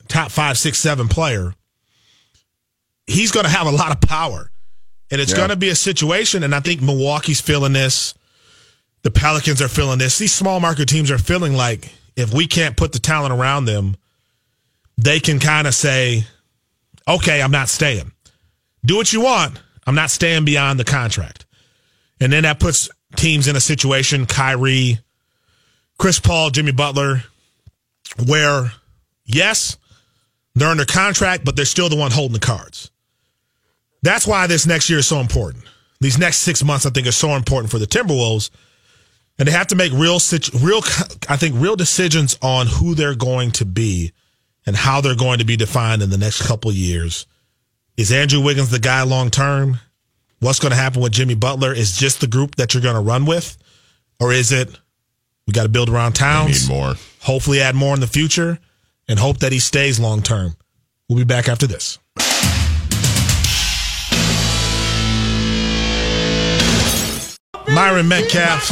top 0.09 0.31
five, 0.31 0.59
six, 0.59 0.77
seven 0.79 1.09
player, 1.09 1.55
he's 3.07 3.31
going 3.33 3.45
to 3.45 3.51
have 3.51 3.67
a 3.67 3.71
lot 3.71 3.93
of 3.93 4.01
power. 4.03 4.51
And 5.11 5.23
it's 5.23 5.31
Yeah. 5.33 5.39
going 5.39 5.49
to 5.49 5.57
be 5.57 5.71
a 5.71 5.75
situation, 5.75 6.43
and 6.43 6.55
I 6.55 6.61
think 6.61 6.83
Milwaukee's 6.83 7.41
feeling 7.41 7.73
this. 7.73 8.13
The 9.03 9.11
Pelicans 9.11 9.61
are 9.61 9.69
feeling 9.69 9.99
this. 9.99 10.19
These 10.19 10.33
small 10.33 10.61
market 10.61 10.89
teams 10.89 11.11
are 11.11 11.19
feeling 11.19 11.55
like 11.55 11.93
if 12.17 12.33
we 12.33 12.47
can't 12.47 12.77
put 12.77 12.93
the 12.93 12.99
talent 12.99 13.33
around 13.33 13.65
them, 13.65 13.97
they 14.97 15.19
can 15.19 15.39
kind 15.39 15.67
of 15.67 15.75
say, 15.75 16.25
okay, 17.09 17.43
I'm 17.43 17.51
not 17.51 17.69
staying. 17.69 18.13
Do 18.85 18.97
what 18.97 19.13
you 19.13 19.23
want. 19.23 19.61
I'm 19.87 19.95
not 19.95 20.11
staying 20.11 20.45
beyond 20.45 20.79
the 20.79 20.85
contract. 20.85 21.47
And 22.21 22.33
then 22.33 22.45
that 22.45 22.61
puts 22.61 22.89
teams 23.17 23.49
in 23.49 23.57
a 23.57 23.61
situation, 23.61 24.27
Kyrie, 24.27 24.99
Chris 25.99 26.21
Paul, 26.21 26.51
Jimmy 26.51 26.73
Butler, 26.73 27.25
where, 28.27 28.73
yes, 29.25 29.77
they're 30.55 30.69
under 30.69 30.85
contract, 30.85 31.45
but 31.45 31.57
they're 31.57 31.65
still 31.65 31.89
the 31.89 31.97
one 31.97 32.11
holding 32.11 32.35
the 32.35 32.47
cards. 32.47 32.91
That's 34.03 34.27
why 34.27 34.47
this 34.47 34.67
next 34.67 34.91
year 34.91 34.99
is 34.99 35.07
so 35.07 35.21
important. 35.21 35.65
These 36.01 36.19
next 36.19 36.39
six 36.39 36.65
months, 36.65 36.87
I 36.87 36.91
think, 36.91 37.07
are 37.07 37.13
so 37.13 37.31
important 37.31 37.71
for 37.71 37.79
the 37.79 37.87
Timberwolves. 37.87 38.51
And 39.39 39.49
they 39.49 39.53
have 39.53 39.69
to 39.69 39.77
make 39.77 39.93
real, 39.93 40.19
real, 40.61 40.79
I 41.29 41.37
think, 41.37 41.55
real 41.57 41.77
decisions 41.77 42.39
on 42.43 42.67
who 42.67 42.95
they're 42.95 43.15
going 43.15 43.51
to 43.53 43.65
be 43.65 44.13
and 44.67 44.77
how 44.77 45.01
they're 45.01 45.17
going 45.17 45.39
to 45.39 45.45
be 45.45 45.57
defined 45.57 46.03
in 46.03 46.11
the 46.11 46.19
next 46.19 46.47
couple 46.47 46.71
of 46.71 46.77
years. 46.77 47.27
Is 47.97 48.13
Andrew 48.13 48.41
Wiggins 48.41 48.71
the 48.71 48.79
guy 48.79 49.03
long 49.03 49.31
term? 49.31 49.81
what's 50.43 50.59
going 50.59 50.73
to 50.73 50.77
happen 50.77 51.01
with 51.01 51.13
Jimmy 51.13 51.37
Butler 51.37 51.73
is 51.73 51.97
just 51.97 52.21
the 52.21 52.27
group 52.27 52.57
that 52.57 52.75
you're 52.75 52.83
going 52.83 52.97
to 52.97 53.01
run 53.01 53.25
with, 53.25 53.57
or 54.21 54.33
is 54.33 54.53
it 54.53 54.69
we 55.47 55.53
got 55.53 55.63
to 55.63 55.69
build 55.69 55.89
around 55.89 56.13
Towns, 56.15 56.69
Need 56.69 56.75
more. 56.75 56.95
hopefully 57.21 57.61
add 57.61 57.75
more 57.75 57.95
in 57.95 58.01
the 58.01 58.07
future, 58.07 58.59
and 59.09 59.19
hope 59.19 59.39
that 59.39 59.53
he 59.53 59.59
stays 59.59 59.99
long 59.99 60.23
term. 60.23 60.57
We'll 61.09 61.19
be 61.19 61.25
back 61.25 61.49
after 61.49 61.67
this. 61.67 61.99
Myron 67.71 68.07
Medcalf 68.07 68.63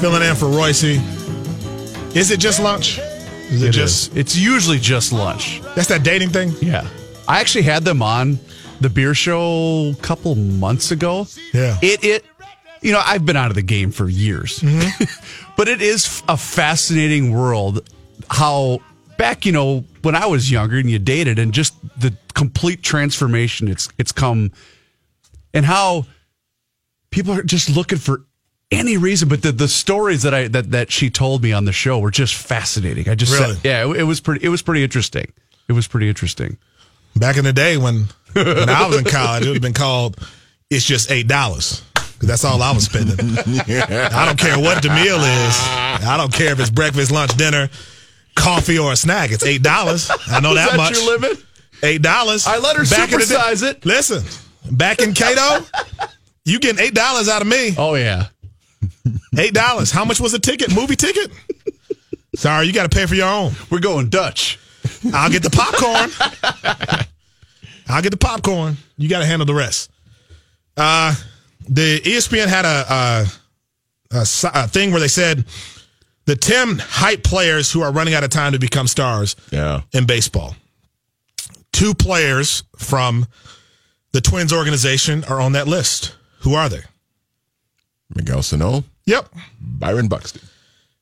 filling 0.00 0.22
in 0.22 0.34
for 0.36 0.48
Royce. 0.48 0.84
Is 0.84 2.30
it 2.30 2.38
just 2.40 2.60
lunch? 2.60 2.98
Is 2.98 3.62
it, 3.62 3.68
It 3.68 3.72
just 3.72 4.10
is. 4.12 4.16
It's 4.16 4.36
usually 4.36 4.78
just 4.78 5.12
lunch. 5.12 5.60
that's 5.74 5.88
that 5.88 6.02
dating 6.02 6.30
thing? 6.30 6.52
Yeah. 6.60 6.86
I 7.28 7.40
actually 7.40 7.62
had 7.62 7.84
them 7.84 8.02
on 8.02 8.38
the 8.80 8.90
beer 8.90 9.14
show 9.14 9.90
a 9.90 10.02
couple 10.02 10.34
months 10.34 10.90
ago. 10.90 11.26
Yeah. 11.52 11.78
It 11.82 12.04
it 12.04 12.24
you 12.82 12.92
know, 12.92 13.02
I've 13.04 13.24
been 13.24 13.36
out 13.36 13.48
of 13.50 13.54
the 13.54 13.62
game 13.62 13.90
for 13.90 14.08
years. 14.08 14.60
Mm-hmm. 14.60 15.50
but 15.56 15.66
it 15.68 15.80
is 15.82 16.22
a 16.28 16.36
fascinating 16.36 17.32
world 17.32 17.88
how 18.30 18.80
back, 19.18 19.46
you 19.46 19.52
know, 19.52 19.84
when 20.02 20.14
I 20.14 20.26
was 20.26 20.50
younger 20.50 20.76
and 20.78 20.90
you 20.90 20.98
dated 20.98 21.38
and 21.38 21.52
just 21.52 21.74
the 21.98 22.14
complete 22.34 22.82
transformation 22.82 23.66
it's 23.66 23.88
it's 23.98 24.12
come 24.12 24.52
and 25.54 25.64
how 25.64 26.04
people 27.10 27.32
are 27.32 27.42
just 27.42 27.68
looking 27.70 27.98
for 27.98 28.24
any 28.72 28.96
reason 28.96 29.28
but 29.28 29.42
the, 29.42 29.52
the 29.52 29.68
stories 29.68 30.22
that 30.22 30.34
I 30.34 30.48
that, 30.48 30.72
that 30.72 30.90
she 30.90 31.08
told 31.08 31.42
me 31.42 31.52
on 31.52 31.64
the 31.66 31.72
show 31.72 31.98
were 32.00 32.10
just 32.10 32.34
fascinating. 32.34 33.08
I 33.08 33.14
just 33.14 33.32
Really? 33.32 33.54
said, 33.54 33.64
yeah, 33.64 33.86
it, 33.88 33.96
it 33.98 34.02
was 34.02 34.20
pretty 34.20 34.44
it 34.44 34.48
was 34.48 34.62
pretty 34.62 34.82
interesting. 34.82 35.32
It 35.68 35.72
was 35.72 35.86
pretty 35.86 36.08
interesting. 36.08 36.58
Back 37.14 37.36
in 37.36 37.44
the 37.44 37.52
day 37.52 37.76
when 37.76 38.06
when 38.32 38.68
I 38.68 38.86
was 38.86 38.98
in 38.98 39.04
college, 39.04 39.44
it 39.44 39.48
would 39.48 39.54
have 39.56 39.62
been 39.62 39.72
called 39.72 40.18
"It's 40.68 40.84
just 40.84 41.10
eight 41.10 41.26
dollars." 41.28 41.82
That's 42.20 42.44
all 42.44 42.60
I 42.62 42.72
was 42.72 42.84
spending. 42.84 43.18
I 43.38 44.24
don't 44.26 44.38
care 44.38 44.58
what 44.58 44.82
the 44.82 44.88
meal 44.88 45.16
is. 45.16 45.54
I 46.06 46.16
don't 46.16 46.32
care 46.32 46.52
if 46.52 46.60
it's 46.60 46.70
breakfast, 46.70 47.10
lunch, 47.12 47.36
dinner, 47.36 47.68
coffee, 48.34 48.78
or 48.78 48.92
a 48.92 48.96
snack. 48.96 49.30
It's 49.32 49.44
eight 49.44 49.62
dollars. 49.62 50.10
I 50.28 50.40
know 50.40 50.54
that, 50.56 50.70
that 50.72 50.76
much. 50.76 50.96
your 50.96 51.18
limit? 51.18 51.42
Eight 51.82 52.02
dollars. 52.02 52.46
I 52.46 52.58
let 52.58 52.76
her 52.76 52.82
in 52.82 52.88
the 52.88 52.94
supersize 52.94 53.62
it. 53.62 53.84
Listen, 53.86 54.24
back 54.70 55.00
in 55.00 55.14
Cato, 55.14 55.64
you 56.46 56.58
getting 56.58 56.82
eight 56.82 56.94
dollars 56.94 57.28
out 57.28 57.42
of 57.42 57.48
me. 57.48 57.74
Oh 57.76 57.94
yeah. 57.96 58.28
Eight 59.38 59.52
dollars. 59.52 59.90
How 59.90 60.04
much 60.04 60.20
was 60.20 60.32
a 60.34 60.38
ticket? 60.38 60.74
Movie 60.74 60.96
ticket? 60.96 61.30
Sorry, 62.34 62.66
you 62.66 62.72
got 62.72 62.90
to 62.90 62.94
pay 62.96 63.04
for 63.06 63.14
your 63.14 63.28
own. 63.28 63.52
We're 63.70 63.80
going 63.80 64.08
Dutch. 64.08 64.58
I'll 65.12 65.30
get 65.30 65.42
the 65.42 65.50
popcorn. 65.50 66.10
I'll 67.88 68.02
get 68.02 68.10
the 68.10 68.16
popcorn. 68.16 68.76
You 68.96 69.08
got 69.08 69.20
to 69.20 69.26
handle 69.26 69.46
the 69.46 69.54
rest. 69.54 69.90
Uh, 70.76 71.14
the 71.68 72.00
ESPN 72.00 72.46
had 72.48 72.64
a, 72.64 72.92
a, 72.92 73.26
a, 74.18 74.26
a 74.54 74.68
thing 74.68 74.90
where 74.90 75.00
they 75.00 75.08
said 75.08 75.44
the 76.26 76.36
10 76.36 76.78
hype 76.80 77.22
players 77.22 77.70
who 77.72 77.82
are 77.82 77.92
running 77.92 78.14
out 78.14 78.24
of 78.24 78.30
time 78.30 78.52
to 78.52 78.58
become 78.58 78.86
stars 78.86 79.36
Yeah. 79.50 79.82
in 79.92 80.06
baseball. 80.06 80.56
Two 81.72 81.94
players 81.94 82.64
from 82.78 83.26
the 84.12 84.20
Twins 84.20 84.52
organization 84.52 85.24
are 85.24 85.40
on 85.40 85.52
that 85.52 85.66
list. 85.68 86.15
Who 86.46 86.54
are 86.54 86.68
they? 86.68 86.82
Miguel 88.14 88.40
Sano, 88.40 88.84
Yep. 89.06 89.34
Byron 89.60 90.06
Buxton. 90.06 90.42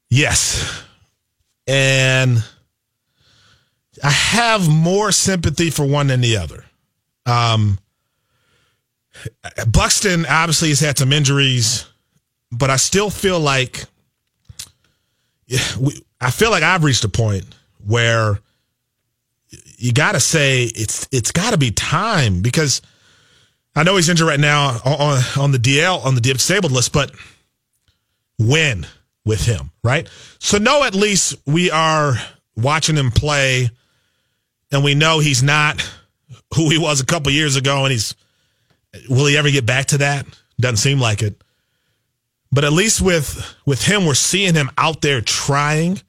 Yes. 0.09 0.83
And 1.67 2.43
I 4.03 4.09
have 4.09 4.71
more 4.71 5.13
sympathy 5.13 5.69
for 5.69 5.85
one 5.85 6.07
than 6.07 6.23
the 6.23 6.39
other. 6.39 6.65
Um, 7.27 7.79
Buxton 9.71 10.25
obviously 10.25 10.71
has 10.71 10.81
had 10.81 10.97
some 10.97 11.13
injuries, 11.13 11.85
but 12.51 12.71
I 12.71 12.77
still 12.77 13.11
feel 13.11 13.39
like 13.39 13.85
yeah, 15.47 15.61
we, 15.79 16.03
I 16.23 16.31
feel 16.31 16.51
like 16.51 16.63
I've 16.63 16.85
reached 16.85 17.05
a 17.05 17.09
point 17.11 17.45
where 17.87 18.39
you 19.77 19.93
got 19.93 20.13
to 20.13 20.21
say 20.21 20.65
it's 20.65 21.07
it's 21.13 21.33
got 21.33 21.51
to 21.51 21.59
be 21.59 21.71
time 21.71 22.41
because 22.41 22.81
I 23.77 23.83
know 23.83 23.97
he's 23.97 24.09
injured 24.09 24.29
right 24.29 24.41
now 24.41 24.79
on 24.85 25.23
on 25.37 25.51
the 25.53 25.59
DL 25.59 26.05
on 26.05 26.15
the 26.15 26.21
disabled 26.21 26.73
list, 26.73 26.93
but 26.93 27.11
when 28.39 28.87
with 29.25 29.45
him, 29.45 29.71
right? 29.83 30.09
So 30.39 30.59
no, 30.59 30.85
at 30.85 30.95
least 30.95 31.37
we 31.47 31.71
are 31.71 32.15
watching 32.57 32.97
him 32.97 33.11
play, 33.11 33.71
and 34.71 34.85
we 34.85 34.95
know 34.95 35.19
he's 35.19 35.43
not 35.43 35.81
who 36.55 36.71
he 36.71 36.79
was 36.79 37.01
a 37.01 37.07
couple 37.07 37.33
years 37.33 37.57
ago, 37.57 37.85
and 37.85 37.93
he's 37.93 38.15
will 39.09 39.27
he 39.27 39.37
ever 39.37 39.51
get 39.51 39.67
back 39.67 39.87
to 39.87 39.99
that? 39.99 40.27
Doesn't 40.61 40.77
seem 40.77 41.01
like 41.01 41.23
it. 41.23 41.43
But 42.53 42.65
at 42.65 42.73
least 42.73 43.01
with 43.01 43.57
with 43.67 43.83
him, 43.83 44.07
we're 44.07 44.15
seeing 44.15 44.55
him 44.55 44.71
out 44.79 45.01
there 45.01 45.21
trying. 45.21 46.01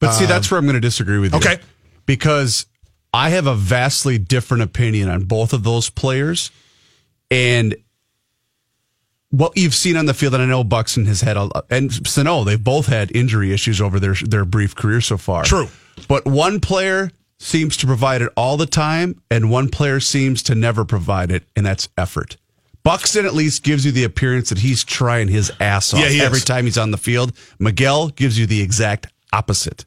But 0.00 0.12
see, 0.12 0.26
that's 0.26 0.50
um, 0.50 0.54
where 0.54 0.58
I'm 0.60 0.64
going 0.64 0.74
to 0.74 0.80
disagree 0.80 1.18
with 1.18 1.32
you. 1.32 1.38
Okay. 1.38 1.58
Because 2.06 2.66
I 3.12 3.30
have 3.30 3.46
a 3.46 3.54
vastly 3.54 4.16
different 4.16 4.62
opinion 4.62 5.10
on 5.10 5.24
both 5.24 5.52
of 5.52 5.64
those 5.64 5.90
players. 5.90 6.50
And 7.30 7.76
what 9.30 9.56
you've 9.56 9.74
seen 9.74 9.96
on 9.96 10.06
the 10.06 10.14
field, 10.14 10.34
and 10.34 10.42
I 10.42 10.46
know 10.46 10.64
Buxton 10.64 11.04
has 11.06 11.20
had, 11.20 11.36
a, 11.36 11.50
and 11.70 11.92
Sano, 12.06 12.44
they've 12.44 12.62
both 12.62 12.86
had 12.86 13.14
injury 13.14 13.52
issues 13.52 13.80
over 13.80 14.00
their, 14.00 14.14
their 14.14 14.44
brief 14.44 14.74
career 14.74 15.00
so 15.00 15.16
far. 15.18 15.44
True. 15.44 15.68
But 16.08 16.24
one 16.26 16.60
player 16.60 17.10
seems 17.38 17.76
to 17.78 17.86
provide 17.86 18.22
it 18.22 18.32
all 18.36 18.56
the 18.56 18.66
time, 18.66 19.20
and 19.30 19.50
one 19.50 19.68
player 19.68 20.00
seems 20.00 20.42
to 20.44 20.54
never 20.54 20.84
provide 20.84 21.30
it, 21.30 21.44
and 21.54 21.64
that's 21.66 21.88
effort. 21.98 22.36
Buxton 22.82 23.26
at 23.26 23.34
least 23.34 23.62
gives 23.64 23.84
you 23.84 23.92
the 23.92 24.04
appearance 24.04 24.48
that 24.48 24.58
he's 24.58 24.82
trying 24.82 25.28
his 25.28 25.52
ass 25.60 25.92
off 25.92 26.00
Yeah, 26.00 26.08
he 26.08 26.18
is. 26.18 26.22
every 26.22 26.40
time 26.40 26.64
he's 26.64 26.78
on 26.78 26.90
the 26.90 26.96
field. 26.96 27.32
Miguel 27.58 28.08
gives 28.08 28.38
you 28.38 28.46
the 28.46 28.62
exact 28.62 29.08
opposite, 29.32 29.84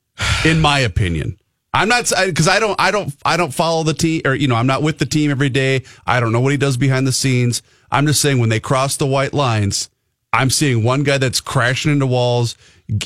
in 0.44 0.60
my 0.60 0.80
opinion. 0.80 1.38
I'm 1.72 1.88
not 1.88 2.10
because 2.26 2.48
I 2.48 2.58
don't 2.58 2.78
I 2.80 2.90
don't 2.90 3.14
I 3.24 3.36
don't 3.36 3.54
follow 3.54 3.84
the 3.84 3.94
team 3.94 4.22
or 4.24 4.34
you 4.34 4.48
know 4.48 4.56
I'm 4.56 4.66
not 4.66 4.82
with 4.82 4.98
the 4.98 5.06
team 5.06 5.30
every 5.30 5.48
day. 5.50 5.84
I 6.06 6.20
don't 6.20 6.32
know 6.32 6.40
what 6.40 6.52
he 6.52 6.58
does 6.58 6.76
behind 6.76 7.06
the 7.06 7.12
scenes. 7.12 7.62
I'm 7.90 8.06
just 8.06 8.20
saying 8.20 8.38
when 8.38 8.48
they 8.48 8.60
cross 8.60 8.96
the 8.96 9.06
white 9.06 9.34
lines, 9.34 9.88
I'm 10.32 10.50
seeing 10.50 10.84
one 10.84 11.02
guy 11.02 11.18
that's 11.18 11.40
crashing 11.40 11.92
into 11.92 12.06
walls. 12.06 12.56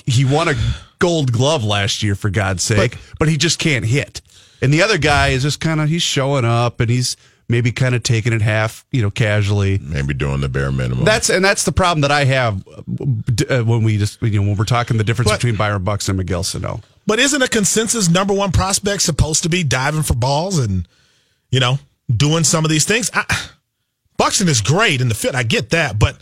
He 0.06 0.24
won 0.24 0.48
a 0.48 0.54
Gold 0.98 1.32
Glove 1.32 1.64
last 1.64 2.02
year 2.02 2.14
for 2.14 2.30
God's 2.30 2.62
sake, 2.62 2.96
but, 3.18 3.28
he 3.28 3.36
just 3.36 3.58
can't 3.58 3.84
hit. 3.84 4.22
And 4.62 4.72
the 4.72 4.82
other 4.82 4.96
guy 4.96 5.28
is 5.28 5.42
just 5.42 5.60
kind 5.60 5.80
of 5.80 5.88
he's 5.90 6.02
showing 6.02 6.46
up 6.46 6.80
and 6.80 6.88
he's 6.88 7.16
maybe 7.48 7.72
kind 7.72 7.94
of 7.94 8.02
taking 8.02 8.32
it 8.32 8.42
half 8.42 8.84
you 8.90 9.02
know 9.02 9.10
casually. 9.10 9.78
Maybe 9.78 10.14
doing 10.14 10.40
the 10.40 10.48
bare 10.48 10.72
minimum. 10.72 11.04
That's 11.04 11.30
and 11.30 11.44
that's 11.44 11.64
the 11.64 11.72
problem 11.72 12.00
that 12.02 12.10
I 12.10 12.24
have 12.24 12.66
uh, 12.68 13.62
when 13.62 13.82
we 13.82 13.98
just 13.98 14.20
you 14.22 14.40
know 14.40 14.48
when 14.48 14.56
we're 14.56 14.64
talking 14.64 14.96
the 14.96 15.04
difference 15.04 15.30
But- 15.30 15.38
between 15.40 15.56
Byron 15.56 15.84
Bucks 15.84 16.08
and 16.08 16.18
Miguel 16.18 16.42
Sano. 16.42 16.80
But 17.06 17.18
isn't 17.18 17.42
a 17.42 17.48
consensus 17.48 18.08
number 18.08 18.32
one 18.32 18.50
prospect 18.50 19.02
supposed 19.02 19.42
to 19.42 19.50
be 19.50 19.62
diving 19.62 20.02
for 20.04 20.14
balls 20.14 20.58
and, 20.58 20.88
you 21.50 21.60
know, 21.60 21.78
doing 22.10 22.44
some 22.44 22.64
of 22.64 22.70
these 22.70 22.86
things? 22.86 23.10
I, 23.12 23.26
Buxton 24.16 24.48
is 24.48 24.62
great 24.62 25.02
in 25.02 25.10
the 25.10 25.14
fit. 25.14 25.34
I 25.34 25.42
get 25.42 25.68
that, 25.70 25.98
but 25.98 26.16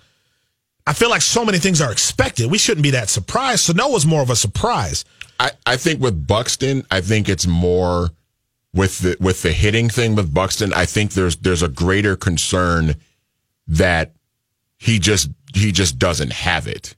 I 0.84 0.92
feel 0.92 1.08
like 1.08 1.22
so 1.22 1.44
many 1.44 1.58
things 1.58 1.80
are 1.80 1.92
expected. 1.92 2.50
We 2.50 2.58
shouldn't 2.58 2.82
be 2.82 2.90
that 2.90 3.08
surprised. 3.10 3.60
Sano 3.60 3.90
was 3.90 4.04
more 4.04 4.22
of 4.22 4.30
a 4.30 4.34
surprise. 4.34 5.04
I, 5.38 5.52
I 5.64 5.76
think 5.76 6.00
with 6.00 6.26
Buxton, 6.26 6.84
I 6.90 7.00
think 7.00 7.28
it's 7.28 7.46
more 7.46 8.08
with 8.74 9.00
the 9.00 9.16
with 9.20 9.42
the 9.42 9.52
hitting 9.52 9.88
thing 9.88 10.14
with 10.14 10.32
Buxton. 10.32 10.72
I 10.72 10.86
think 10.86 11.12
there's 11.12 11.36
there's 11.36 11.62
a 11.62 11.68
greater 11.68 12.16
concern 12.16 12.96
that 13.68 14.12
he 14.78 14.98
just 14.98 15.30
he 15.54 15.72
just 15.72 15.98
doesn't 15.98 16.32
have 16.32 16.66
it 16.66 16.96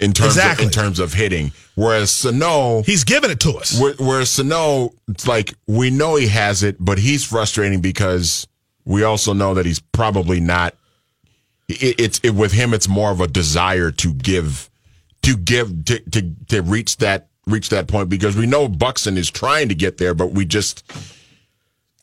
in 0.00 0.12
terms 0.12 0.36
Exactly. 0.36 0.64
of, 0.66 0.70
in 0.70 0.72
terms 0.72 0.98
of 0.98 1.12
hitting. 1.14 1.52
Whereas 1.74 2.10
Sano, 2.10 2.82
He's 2.82 3.04
giving 3.04 3.30
it 3.30 3.40
to 3.40 3.52
us. 3.52 3.80
whereas 3.98 4.30
Sano, 4.30 4.90
it's 5.08 5.26
like 5.26 5.54
we 5.66 5.90
know 5.90 6.16
he 6.16 6.28
has 6.28 6.62
it, 6.62 6.76
but 6.80 6.98
he's 6.98 7.24
frustrating 7.24 7.80
because 7.80 8.46
we 8.84 9.02
also 9.02 9.32
know 9.32 9.54
that 9.54 9.66
he's 9.66 9.80
probably 9.80 10.40
not. 10.40 10.74
It, 11.68 12.00
it's 12.00 12.20
it, 12.22 12.30
with 12.30 12.52
him. 12.52 12.74
It's 12.74 12.88
more 12.88 13.10
of 13.10 13.20
a 13.20 13.28
desire 13.28 13.90
to 13.92 14.12
give, 14.14 14.68
to 15.22 15.36
give, 15.36 15.84
to, 15.84 16.00
to 16.10 16.34
to 16.48 16.62
reach 16.62 16.96
that 16.98 17.28
reach 17.50 17.68
that 17.70 17.88
point 17.88 18.08
because 18.08 18.36
we 18.36 18.46
know 18.46 18.68
Buxton 18.68 19.16
is 19.16 19.30
trying 19.30 19.68
to 19.68 19.74
get 19.74 19.98
there, 19.98 20.14
but 20.14 20.32
we 20.32 20.44
just. 20.44 20.84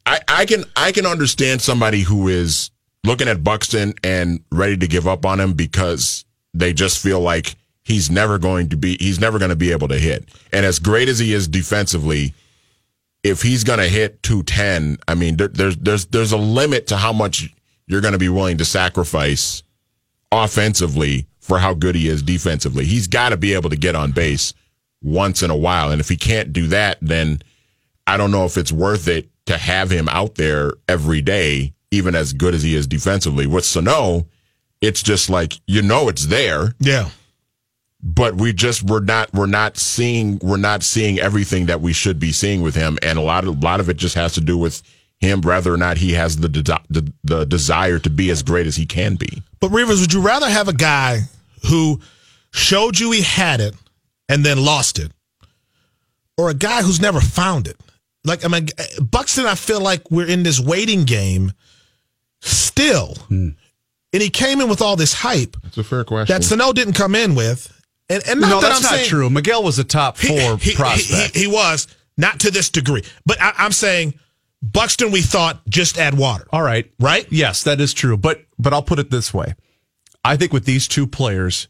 I, 0.06 0.20
I 0.28 0.46
can 0.46 0.64
I 0.76 0.92
can 0.92 1.06
understand 1.06 1.62
somebody 1.62 2.02
who 2.02 2.28
is 2.30 2.72
looking 3.04 3.28
at 3.28 3.44
Buxton 3.44 3.94
and 4.04 4.42
ready 4.52 4.78
to 4.78 4.88
give 4.88 5.08
up 5.08 5.26
on 5.26 5.40
him 5.40 5.54
because 5.54 6.26
they 6.54 6.74
just 6.74 7.02
feel 7.02 7.20
like 7.20 7.56
he's 7.84 8.12
never 8.12 8.38
going 8.38 8.70
to 8.70 8.78
be 8.78 8.98
he's 9.00 9.20
never 9.20 9.40
going 9.40 9.50
to 9.50 9.56
be 9.56 9.72
able 9.72 9.88
to 9.88 9.98
hit. 9.98 10.28
And 10.52 10.66
as 10.66 10.80
great 10.80 11.10
as 11.10 11.20
he 11.20 11.34
is 11.34 11.48
defensively, 11.48 12.34
if 13.24 13.42
he's 13.42 13.64
going 13.64 13.80
to 13.80 13.88
hit 13.88 14.22
210, 14.24 14.98
I 15.08 15.16
mean 15.16 15.38
there, 15.38 15.48
there's 15.48 15.78
there's 15.78 16.06
there's 16.08 16.32
a 16.32 16.38
limit 16.38 16.88
to 16.88 16.98
how 16.98 17.14
much 17.14 17.54
you're 17.88 18.02
going 18.02 18.14
to 18.14 18.20
be 18.20 18.30
willing 18.30 18.58
to 18.58 18.66
sacrifice 18.66 19.64
offensively 20.32 21.26
for 21.40 21.60
how 21.60 21.74
good 21.74 21.96
he 21.96 22.10
is 22.10 22.22
defensively. 22.22 22.86
He's 22.86 23.08
got 23.08 23.30
to 23.30 23.38
be 23.38 23.54
able 23.54 23.70
to 23.70 23.78
get 23.78 23.96
on 23.96 24.12
base 24.12 24.54
once 25.02 25.42
in 25.44 25.50
a 25.52 25.56
while 25.58 25.92
and 25.92 26.00
if 26.02 26.10
he 26.10 26.18
can't 26.18 26.52
do 26.54 26.68
that 26.68 26.98
then 27.02 27.42
I 28.06 28.18
don't 28.18 28.32
know 28.32 28.46
if 28.46 28.58
it's 28.58 28.72
worth 28.72 29.08
it 29.08 29.30
to 29.48 29.58
have 29.58 29.90
him 29.90 30.10
out 30.10 30.36
there 30.36 30.74
every 30.90 31.22
day 31.22 31.74
even 31.92 32.16
as 32.16 32.34
good 32.34 32.54
as 32.54 32.64
he 32.64 32.76
is 32.76 32.86
defensively. 32.86 33.48
With 33.48 33.64
Sano, 33.64 34.28
it's 34.82 35.02
just 35.02 35.30
like 35.30 35.54
you 35.68 35.82
know 35.82 36.10
it's 36.10 36.26
there, 36.26 36.74
Yeah. 36.80 37.10
but 38.04 38.36
we 38.36 38.52
just 38.54 38.84
we're 38.84 39.00
not 39.00 39.34
we're 39.34 39.46
not 39.46 39.78
seeing 39.78 40.38
we're 40.42 40.58
not 40.58 40.84
seeing 40.84 41.18
everything 41.20 41.68
that 41.68 41.80
we 41.82 41.94
should 41.94 42.20
be 42.20 42.32
seeing 42.34 42.62
with 42.62 42.76
him, 42.76 42.98
and 43.02 43.18
a 43.18 43.22
lot 43.22 43.46
of 43.46 43.58
a 43.58 43.60
lot 43.66 43.80
of 43.80 43.90
it 43.90 43.96
just 43.98 44.16
has 44.16 44.34
to 44.34 44.42
do 44.42 44.58
with 44.58 44.82
him 45.20 45.42
whether 45.42 45.74
or 45.74 45.78
not 45.78 45.98
he 45.98 46.12
has 46.14 46.38
the 46.38 46.50
de- 46.50 46.82
the, 46.90 47.12
the 47.24 47.46
desire 47.46 48.00
to 48.00 48.10
be 48.10 48.30
as 48.30 48.44
great 48.44 48.68
as 48.68 48.76
he 48.76 48.86
can 48.86 49.16
be. 49.16 49.42
But 49.62 49.70
Rivers, 49.70 50.02
would 50.02 50.14
you 50.14 50.22
rather 50.22 50.50
have 50.50 50.68
a 50.68 50.74
guy 50.74 51.22
who 51.70 52.00
showed 52.52 53.00
you 53.00 53.12
he 53.12 53.22
had 53.22 53.62
it 53.62 53.76
and 54.30 54.46
then 54.46 54.64
lost 54.64 55.00
it, 55.00 55.12
or 56.38 56.50
a 56.50 56.54
guy 56.54 56.82
who's 56.82 57.02
never 57.02 57.20
found 57.20 57.68
it? 57.68 57.78
Like 58.24 58.44
I 58.44 58.48
mean, 58.48 58.68
Buxton, 59.02 59.46
I 59.46 59.56
feel 59.56 59.80
like 59.80 60.12
we're 60.12 60.28
in 60.28 60.44
this 60.44 60.60
waiting 60.60 61.06
game 61.06 61.54
still, 62.42 63.16
hmm. 63.28 63.50
and 64.14 64.22
he 64.22 64.30
came 64.30 64.62
in 64.62 64.70
with 64.70 64.82
all 64.82 64.96
this 64.96 65.14
hype 65.14 65.56
That's 65.64 65.78
a 65.78 65.84
fair 65.84 66.04
question. 66.04 66.34
that 66.34 66.44
Sano 66.44 66.74
didn't 66.74 66.94
come 66.94 67.16
in 67.16 67.36
with, 67.36 67.74
and, 68.10 68.22
and 68.28 68.42
not 68.42 68.50
no, 68.50 68.62
that 68.62 68.70
that's 68.70 68.78
I'm 68.78 68.84
not 68.84 68.98
saying, 68.98 69.10
true. 69.10 69.30
Miguel 69.30 69.64
was 69.64 69.80
a 69.80 69.84
top 69.84 70.18
four 70.18 70.58
he, 70.58 70.72
he- 70.72 70.76
prospect. 70.76 71.36
He, 71.36 71.44
he 71.44 71.48
was 71.48 71.88
not 72.18 72.42
to 72.42 72.52
this 72.52 72.70
degree, 72.70 73.04
but 73.26 73.42
I, 73.42 73.54
I'm 73.58 73.72
saying 73.72 74.20
Buxton. 74.62 75.12
We 75.12 75.22
thought 75.22 75.66
just 75.70 75.98
add 75.98 76.18
water. 76.18 76.46
All 76.52 76.62
right. 76.62 76.92
Right? 77.00 77.26
Yes, 77.32 77.64
that 77.64 77.80
is 77.80 77.94
true. 77.94 78.18
But 78.18 78.42
but 78.60 78.74
I'll 78.74 78.84
put 78.84 79.00
it 79.00 79.10
this 79.10 79.34
way. 79.34 79.56
I 80.24 80.36
think 80.36 80.52
with 80.52 80.66
these 80.66 80.88
two 80.88 81.08
players, 81.08 81.68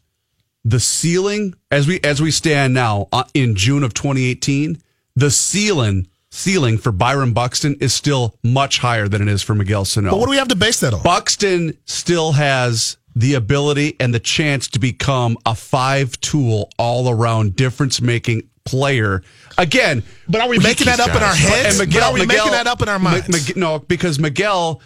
the 0.64 0.80
ceiling 0.80 1.54
as 1.70 1.86
we 1.86 2.00
as 2.02 2.20
we 2.20 2.30
stand 2.30 2.74
now 2.74 3.08
uh, 3.12 3.24
in 3.34 3.54
June 3.54 3.82
of 3.82 3.94
2018, 3.94 4.80
the 5.16 5.30
ceiling 5.30 6.08
ceiling 6.30 6.76
for 6.78 6.92
Byron 6.92 7.32
Buxton 7.32 7.76
is 7.80 7.94
still 7.94 8.34
much 8.44 8.78
higher 8.78 9.08
than 9.08 9.22
it 9.22 9.28
is 9.28 9.42
for 9.42 9.54
Miguel 9.54 9.84
Sano. 9.84 10.10
But 10.10 10.18
what 10.18 10.26
do 10.26 10.30
we 10.30 10.36
have 10.36 10.48
to 10.48 10.56
base 10.56 10.80
that 10.80 10.92
on? 10.92 11.02
Buxton 11.02 11.76
still 11.86 12.32
has 12.32 12.98
the 13.16 13.34
ability 13.34 13.96
and 13.98 14.12
the 14.14 14.20
chance 14.20 14.68
to 14.68 14.78
become 14.78 15.38
a 15.46 15.54
five 15.54 16.20
tool 16.20 16.70
all 16.78 17.08
around 17.10 17.56
difference 17.56 18.00
making 18.00 18.42
player. 18.64 19.22
Again, 19.56 20.02
But 20.28 20.42
are 20.42 20.48
we 20.48 20.58
making 20.58 20.84
that 20.84 21.00
up 21.00 21.16
in 21.16 21.22
our 21.22 21.34
heads? 21.34 21.78
and 21.80 21.88
But 21.88 21.88
Miguel, 21.88 22.10
are 22.10 22.12
we 22.14 22.20
Miguel- 22.26 22.44
making 22.44 22.52
that 22.52 22.66
up 22.66 22.82
in 22.82 22.88
our 22.88 22.98
Mi- 22.98 23.04
minds? 23.06 23.28
Mig- 23.28 23.56
no, 23.56 23.78
because 23.80 24.18
Miguel 24.18 24.80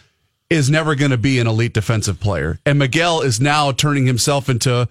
is 0.48 0.70
never 0.70 0.94
going 0.94 1.10
to 1.10 1.18
be 1.18 1.40
an 1.40 1.46
elite 1.48 1.74
defensive 1.74 2.20
player, 2.20 2.58
and 2.64 2.78
Miguel 2.78 3.20
is 3.22 3.40
now 3.40 3.72
turning 3.72 4.06
himself 4.06 4.48
into 4.48 4.88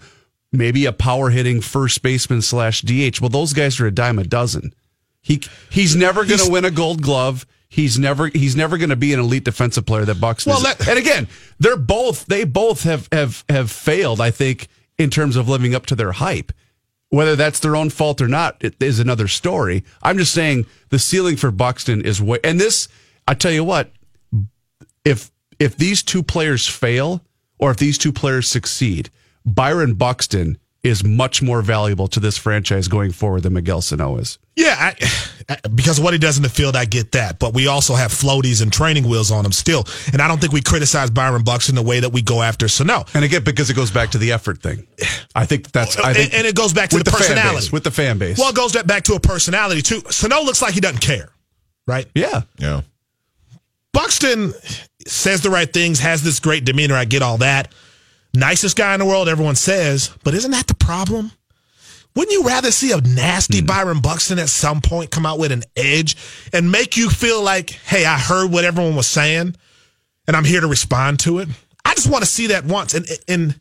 maybe 0.52 0.84
a 0.84 0.92
power 0.92 1.30
hitting 1.30 1.60
first 1.60 2.02
baseman 2.02 2.42
slash 2.42 2.82
DH. 2.82 3.20
Well, 3.20 3.30
those 3.30 3.52
guys 3.52 3.80
are 3.80 3.86
a 3.86 3.90
dime 3.90 4.18
a 4.18 4.24
dozen. 4.24 4.74
He 5.20 5.40
he's 5.70 5.96
never 5.96 6.24
going 6.24 6.40
to 6.40 6.50
win 6.50 6.64
a 6.64 6.70
Gold 6.70 7.02
Glove. 7.02 7.46
He's 7.68 7.98
never 7.98 8.28
he's 8.28 8.54
never 8.54 8.76
going 8.76 8.90
to 8.90 8.96
be 8.96 9.14
an 9.14 9.20
elite 9.20 9.44
defensive 9.44 9.86
player 9.86 10.04
that 10.04 10.20
Bucks. 10.20 10.44
Well, 10.44 10.60
let- 10.60 10.86
and 10.86 10.98
again, 10.98 11.28
they're 11.58 11.76
both 11.76 12.26
they 12.26 12.44
both 12.44 12.82
have 12.82 13.08
have 13.12 13.44
have 13.48 13.70
failed. 13.70 14.20
I 14.20 14.30
think 14.30 14.68
in 14.98 15.10
terms 15.10 15.36
of 15.36 15.48
living 15.48 15.74
up 15.74 15.86
to 15.86 15.94
their 15.94 16.12
hype. 16.12 16.52
Whether 17.08 17.36
that's 17.36 17.60
their 17.60 17.76
own 17.76 17.90
fault 17.90 18.22
or 18.22 18.28
not 18.28 18.56
it 18.60 18.74
is 18.82 18.98
another 18.98 19.28
story. 19.28 19.84
I'm 20.02 20.16
just 20.16 20.32
saying 20.32 20.64
the 20.88 20.98
ceiling 20.98 21.36
for 21.36 21.50
Buxton 21.50 22.00
is 22.02 22.22
way. 22.22 22.38
And 22.42 22.58
this, 22.58 22.88
I 23.28 23.34
tell 23.34 23.52
you 23.52 23.64
what, 23.64 23.90
if 25.04 25.30
if 25.58 25.76
these 25.76 26.02
two 26.02 26.22
players 26.22 26.66
fail 26.66 27.22
or 27.58 27.70
if 27.70 27.76
these 27.76 27.98
two 27.98 28.12
players 28.12 28.48
succeed, 28.48 29.10
Byron 29.44 29.94
Buxton 29.94 30.58
is 30.82 31.04
much 31.04 31.40
more 31.40 31.62
valuable 31.62 32.08
to 32.08 32.18
this 32.18 32.36
franchise 32.36 32.88
going 32.88 33.12
forward 33.12 33.44
than 33.44 33.52
Miguel 33.52 33.80
Sano 33.80 34.16
is. 34.16 34.38
Yeah, 34.56 34.74
I, 34.76 34.96
I- 35.48 35.68
because 35.74 35.98
of 35.98 36.04
what 36.04 36.12
he 36.12 36.18
does 36.18 36.36
in 36.36 36.42
the 36.42 36.48
field, 36.48 36.74
I 36.74 36.86
get 36.86 37.12
that. 37.12 37.38
But 37.38 37.54
we 37.54 37.68
also 37.68 37.94
have 37.94 38.10
floaties 38.10 38.62
and 38.62 38.72
training 38.72 39.08
wheels 39.08 39.30
on 39.30 39.46
him 39.46 39.52
still. 39.52 39.84
And 40.12 40.20
I 40.20 40.26
don't 40.26 40.40
think 40.40 40.52
we 40.52 40.60
criticize 40.60 41.08
Byron 41.10 41.44
Buxton 41.44 41.76
the 41.76 41.82
way 41.82 42.00
that 42.00 42.10
we 42.10 42.20
go 42.20 42.42
after 42.42 42.66
Sano. 42.66 43.04
And 43.14 43.24
again, 43.24 43.44
because 43.44 43.70
it 43.70 43.74
goes 43.74 43.92
back 43.92 44.10
to 44.10 44.18
the 44.18 44.32
effort 44.32 44.60
thing. 44.60 44.86
I 45.36 45.46
think 45.46 45.70
that's. 45.70 45.96
I 45.98 46.14
think, 46.14 46.26
and, 46.32 46.38
and 46.38 46.46
it 46.48 46.56
goes 46.56 46.72
back 46.72 46.90
to 46.90 46.96
with 46.96 47.04
the, 47.04 47.12
fan 47.12 47.20
personality. 47.20 47.56
base, 47.58 47.72
with 47.72 47.84
the 47.84 47.90
fan 47.92 48.18
base. 48.18 48.38
well, 48.38 48.50
it 48.50 48.56
goes 48.56 48.72
back 48.82 49.04
to 49.04 49.14
a 49.14 49.20
personality 49.20 49.82
too. 49.82 50.02
Sano 50.10 50.42
looks 50.42 50.60
like 50.60 50.74
he 50.74 50.80
doesn't 50.80 51.00
care, 51.00 51.28
right? 51.86 52.08
yeah. 52.14 52.42
yeah. 52.58 52.82
Buxton 53.92 54.54
says 55.06 55.42
the 55.42 55.50
right 55.50 55.70
things, 55.70 56.00
has 56.00 56.22
this 56.22 56.40
great 56.40 56.64
demeanor. 56.64 56.94
I 56.94 57.04
get 57.04 57.22
all 57.22 57.38
that. 57.38 57.72
Nicest 58.34 58.76
guy 58.76 58.94
in 58.94 59.00
the 59.00 59.06
world, 59.06 59.28
everyone 59.28 59.56
says. 59.56 60.10
But 60.24 60.34
isn't 60.34 60.50
that 60.50 60.66
the 60.66 60.74
problem? 60.74 61.32
Wouldn't 62.14 62.32
you 62.32 62.44
rather 62.46 62.70
see 62.70 62.92
a 62.92 63.00
nasty 63.00 63.60
Hmm. 63.60 63.66
Byron 63.66 64.00
Buxton 64.00 64.38
at 64.38 64.48
some 64.48 64.80
point 64.80 65.10
come 65.10 65.24
out 65.24 65.38
with 65.38 65.52
an 65.52 65.62
edge 65.76 66.16
and 66.52 66.70
make 66.70 66.96
you 66.96 67.08
feel 67.08 67.42
like, 67.42 67.70
hey, 67.70 68.04
I 68.04 68.18
heard 68.18 68.50
what 68.50 68.64
everyone 68.64 68.96
was 68.96 69.06
saying 69.06 69.54
and 70.26 70.36
I'm 70.36 70.44
here 70.44 70.60
to 70.60 70.66
respond 70.66 71.20
to 71.20 71.38
it? 71.38 71.48
I 71.84 71.94
just 71.94 72.10
want 72.10 72.24
to 72.24 72.30
see 72.30 72.48
that 72.48 72.64
once. 72.64 72.94
And, 72.94 73.06
and 73.28 73.58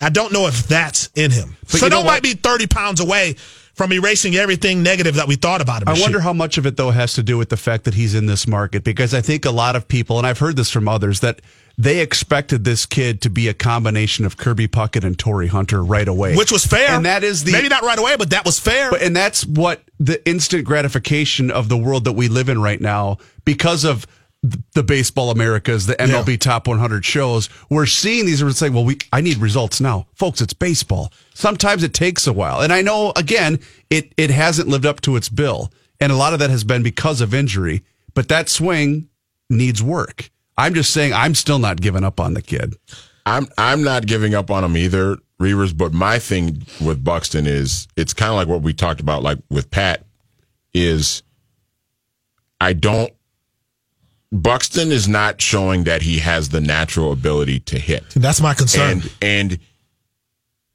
I 0.00 0.10
don't 0.10 0.32
know 0.32 0.46
if 0.46 0.66
that's 0.66 1.08
in 1.14 1.30
him. 1.30 1.56
But 1.62 1.80
so 1.80 1.86
you 1.86 1.90
know 1.90 2.02
might 2.02 2.22
be 2.22 2.34
30 2.34 2.66
pounds 2.66 3.00
away 3.00 3.34
from 3.74 3.92
erasing 3.92 4.36
everything 4.36 4.82
negative 4.82 5.16
that 5.16 5.26
we 5.26 5.34
thought 5.36 5.60
about 5.60 5.82
him. 5.82 5.88
I 5.88 5.92
wonder 5.92 6.18
year. 6.18 6.20
how 6.20 6.32
much 6.32 6.58
of 6.58 6.66
it 6.66 6.76
though 6.76 6.90
has 6.90 7.14
to 7.14 7.22
do 7.22 7.38
with 7.38 7.48
the 7.48 7.56
fact 7.56 7.84
that 7.84 7.94
he's 7.94 8.14
in 8.14 8.26
this 8.26 8.46
market 8.46 8.84
because 8.84 9.14
I 9.14 9.20
think 9.20 9.44
a 9.44 9.50
lot 9.50 9.76
of 9.76 9.88
people 9.88 10.18
and 10.18 10.26
I've 10.26 10.38
heard 10.38 10.56
this 10.56 10.70
from 10.70 10.88
others 10.88 11.20
that 11.20 11.40
they 11.76 11.98
expected 12.00 12.64
this 12.64 12.86
kid 12.86 13.20
to 13.22 13.30
be 13.30 13.48
a 13.48 13.54
combination 13.54 14.24
of 14.24 14.36
Kirby 14.36 14.68
Puckett 14.68 15.04
and 15.04 15.18
Torii 15.18 15.48
Hunter 15.48 15.82
right 15.82 16.06
away. 16.06 16.36
which 16.36 16.52
was 16.52 16.64
fair. 16.64 16.90
And 16.90 17.04
that 17.06 17.24
is 17.24 17.44
the 17.44 17.52
maybe 17.52 17.68
not 17.68 17.82
right 17.82 17.98
away, 17.98 18.16
but 18.16 18.30
that 18.30 18.44
was 18.44 18.58
fair. 18.60 18.90
But, 18.90 19.02
and 19.02 19.14
that's 19.16 19.44
what 19.44 19.82
the 19.98 20.24
instant 20.28 20.64
gratification 20.64 21.50
of 21.50 21.68
the 21.68 21.76
world 21.76 22.04
that 22.04 22.12
we 22.12 22.28
live 22.28 22.48
in 22.48 22.60
right 22.62 22.80
now, 22.80 23.18
because 23.44 23.84
of 23.84 24.06
the 24.74 24.82
baseball 24.82 25.30
Americas, 25.30 25.86
the 25.86 25.94
MLB 25.94 26.28
Yeah. 26.32 26.36
top 26.36 26.68
100 26.68 27.02
shows, 27.04 27.48
we're 27.70 27.86
seeing 27.86 28.26
these. 28.26 28.44
We're 28.44 28.50
saying, 28.52 28.74
well, 28.74 28.84
we 28.84 28.98
I 29.10 29.20
need 29.22 29.38
results 29.38 29.80
now, 29.80 30.06
folks. 30.14 30.42
It's 30.42 30.52
baseball. 30.52 31.10
Sometimes 31.32 31.82
it 31.82 31.94
takes 31.94 32.26
a 32.26 32.32
while, 32.32 32.60
and 32.60 32.70
I 32.72 32.82
know 32.82 33.12
again, 33.16 33.58
it 33.88 34.12
it 34.18 34.28
hasn't 34.30 34.68
lived 34.68 34.84
up 34.84 35.00
to 35.02 35.16
its 35.16 35.30
bill, 35.30 35.72
and 35.98 36.12
a 36.12 36.16
lot 36.16 36.34
of 36.34 36.40
that 36.40 36.50
has 36.50 36.62
been 36.62 36.82
because 36.82 37.22
of 37.22 37.32
injury. 37.32 37.84
But 38.12 38.28
that 38.28 38.48
swing 38.50 39.08
needs 39.48 39.82
work. 39.82 40.30
I'm 40.56 40.74
just 40.74 40.92
saying, 40.92 41.12
I'm 41.12 41.34
still 41.34 41.58
not 41.58 41.80
giving 41.80 42.04
up 42.04 42.20
on 42.20 42.34
the 42.34 42.42
kid. 42.42 42.74
I'm 43.26 43.48
I'm 43.56 43.82
not 43.82 44.06
giving 44.06 44.34
up 44.34 44.50
on 44.50 44.64
him 44.64 44.76
either, 44.76 45.16
Reavers. 45.40 45.76
But 45.76 45.92
my 45.92 46.18
thing 46.18 46.62
with 46.84 47.02
Buxton 47.02 47.46
is 47.46 47.88
it's 47.96 48.12
kind 48.14 48.30
of 48.30 48.36
like 48.36 48.48
what 48.48 48.62
we 48.62 48.72
talked 48.72 49.00
about, 49.00 49.22
like 49.22 49.38
with 49.50 49.70
Pat, 49.70 50.04
is 50.72 51.22
I 52.60 52.72
don't. 52.74 53.12
Buxton 54.30 54.90
is 54.90 55.06
not 55.08 55.40
showing 55.40 55.84
that 55.84 56.02
he 56.02 56.18
has 56.18 56.48
the 56.48 56.60
natural 56.60 57.12
ability 57.12 57.60
to 57.60 57.78
hit, 57.78 58.04
that's 58.10 58.40
my 58.40 58.52
concern. 58.52 59.02
and 59.02 59.10
and 59.22 59.58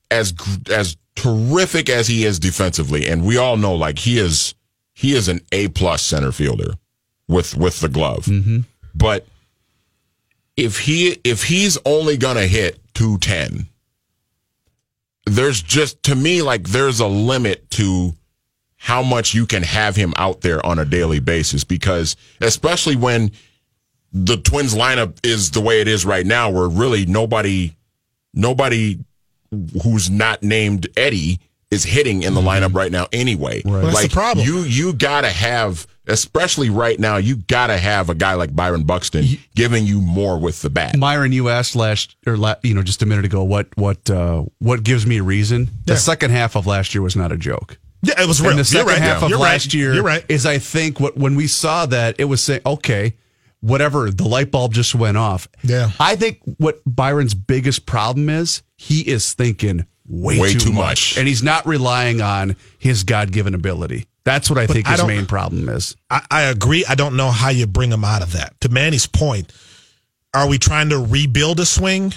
as 0.10 0.34
as 0.72 0.98
terrific 1.16 1.90
as 1.90 2.08
he 2.08 2.24
is 2.24 2.40
defensively, 2.40 3.08
and 3.08 3.26
we 3.26 3.38
all 3.38 3.58
know 3.58 3.76
like 3.76 4.00
he 4.00 4.18
is 4.18 4.56
he 4.94 5.14
is 5.14 5.28
an 5.28 5.42
A 5.52 5.68
plus 5.70 6.02
center 6.02 6.32
fielder 6.32 6.76
with 7.28 7.56
with 7.56 7.82
the 7.82 7.90
glove, 7.90 8.26
mm-hmm. 8.26 8.60
but 8.96 9.26
if 10.60 10.80
he 10.80 11.18
if 11.24 11.44
he's 11.44 11.78
only 11.86 12.18
gonna 12.18 12.46
hit 12.46 12.80
210 12.94 13.68
there's 15.26 15.62
just 15.62 16.02
to 16.04 16.16
me 16.16 16.42
like 16.42 16.64
there's 16.70 17.00
a 17.00 17.08
limit 17.08 17.70
to 17.72 18.14
how 18.78 19.02
much 19.02 19.34
you 19.34 19.46
can 19.46 19.64
have 19.64 19.96
him 19.96 20.14
out 20.18 20.42
there 20.42 20.66
on 20.66 20.80
a 20.80 20.86
daily 20.86 21.20
basis 21.20 21.64
because 21.64 22.16
especially 22.42 22.96
when 22.96 23.32
the 24.12 24.38
twins 24.38 24.74
lineup 24.74 25.18
is 25.24 25.52
the 25.52 25.62
way 25.62 25.82
it 25.82 25.88
is 25.88 26.06
right 26.06 26.26
now 26.26 26.50
where 26.50 26.68
really 26.68 27.06
nobody 27.06 27.76
nobody 28.34 28.98
who's 29.84 30.10
not 30.10 30.44
named 30.44 30.88
Eddie 30.98 31.40
is 31.72 31.84
hitting 31.84 32.24
in 32.24 32.34
the 32.34 32.42
mm-hmm. 32.42 32.66
lineup 32.66 32.76
right 32.76 32.92
now 32.92 33.08
anyway. 33.12 33.62
Well, 33.64 33.82
that's 33.82 33.96
the 33.96 34.02
like 34.04 34.12
problem. 34.12 34.46
you 34.46 34.60
you 34.62 34.94
gotta 34.94 35.30
have 35.30 35.86
especially 36.10 36.70
right 36.70 37.00
now, 37.00 37.18
you 37.18 37.38
gotta 37.38 37.78
have 37.78 38.10
a 38.10 38.16
guy 38.16 38.34
like 38.34 38.56
Byron 38.56 38.84
Buxton 38.84 39.26
giving 39.56 39.86
you 39.86 40.02
more 40.02 40.38
with 40.40 40.62
the 40.62 40.70
bat. 40.70 40.98
Myron, 40.98 41.32
you 41.32 41.50
asked 41.50 41.76
last 41.76 42.16
or 42.28 42.38
la, 42.38 42.56
you 42.64 42.74
know 42.74 42.84
just 42.84 43.02
a 43.02 43.06
minute 43.06 43.26
ago 43.26 43.44
what 43.44 43.68
what 43.78 44.10
uh, 44.10 44.44
what 44.60 44.84
gives 44.84 45.06
me 45.06 45.20
reason. 45.20 45.70
The 45.86 45.94
Yeah. 45.94 46.00
second 46.00 46.32
half 46.32 46.56
of 46.56 46.66
last 46.68 46.94
year 46.94 47.02
was 47.02 47.16
not 47.16 47.32
a 47.32 47.38
joke. 47.38 47.78
yeah, 48.02 48.22
it 48.22 48.28
was 48.28 48.40
real. 48.42 48.52
And 48.52 48.60
the 48.60 48.66
second 48.66 48.88
right. 48.88 48.98
half 48.98 49.24
of 49.24 49.30
You're 49.30 49.40
last 49.40 49.68
right. 49.68 49.74
year 49.74 49.94
You're 49.94 50.04
right. 50.04 50.24
is 50.30 50.46
I 50.46 50.58
think 50.58 51.00
what 51.00 51.18
when 51.18 51.36
we 51.36 51.48
saw 51.48 51.86
that 51.88 52.16
it 52.18 52.26
was 52.26 52.42
saying 52.44 52.62
okay, 52.66 53.16
whatever 53.62 54.10
the 54.10 54.28
light 54.28 54.52
bulb 54.52 54.74
just 54.74 54.96
went 54.96 55.18
off. 55.18 55.48
Yeah. 55.64 55.92
I 56.00 56.16
think 56.16 56.40
what 56.58 56.82
Byron's 56.86 57.34
biggest 57.34 57.86
problem 57.86 58.30
is 58.30 58.64
he 58.78 59.02
is 59.02 59.34
thinking 59.34 59.86
way, 60.10 60.40
Way 60.40 60.54
too, 60.54 60.60
too 60.60 60.72
much. 60.72 61.14
much. 61.14 61.18
and 61.18 61.28
he's 61.28 61.44
not 61.44 61.66
relying 61.66 62.20
on 62.22 62.56
his 62.80 63.04
God 63.04 63.32
given 63.32 63.54
ability. 63.54 64.08
That's 64.26 64.50
what 64.50 64.60
I 64.60 64.68
think 64.68 64.88
I 64.88 64.92
his 64.92 65.06
main 65.06 65.26
problem 65.26 65.70
is. 65.70 65.96
I, 66.10 66.22
I 66.30 66.42
agree. 66.44 66.84
I 66.88 66.96
don't 66.96 67.16
know 67.16 67.30
how 67.32 67.50
you 67.50 67.66
bring 67.68 67.92
him 67.92 68.04
out 68.04 68.22
of 68.22 68.34
that. 68.34 68.60
To 68.62 68.70
Manny's 68.70 69.08
point, 69.08 69.54
are 70.34 70.48
we 70.48 70.58
trying 70.58 70.90
to 70.90 71.00
rebuild 71.00 71.60
a 71.60 71.66
swing 71.66 72.14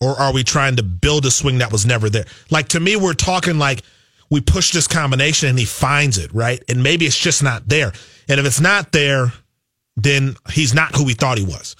or 0.00 0.18
are 0.18 0.32
we 0.32 0.44
trying 0.44 0.76
to 0.76 0.82
build 0.82 1.26
a 1.26 1.30
swing 1.30 1.58
that 1.58 1.72
was 1.72 1.84
never 1.84 2.08
there? 2.08 2.24
Like 2.50 2.68
to 2.68 2.80
me, 2.80 2.96
we're 2.96 3.12
talking 3.14 3.58
like 3.58 3.82
we 4.30 4.40
push 4.40 4.72
this 4.72 4.86
combination 4.86 5.48
and 5.50 5.58
he 5.58 5.64
finds 5.66 6.16
it, 6.18 6.32
right? 6.32 6.62
And 6.68 6.82
maybe 6.82 7.04
it's 7.06 7.18
just 7.18 7.42
not 7.42 7.68
there. 7.68 7.92
And 8.28 8.40
if 8.40 8.46
it's 8.46 8.60
not 8.60 8.92
there, 8.92 9.32
then 9.96 10.36
he's 10.50 10.72
not 10.74 10.94
who 10.96 11.04
we 11.04 11.12
thought 11.14 11.36
he 11.38 11.44
was. 11.44 11.76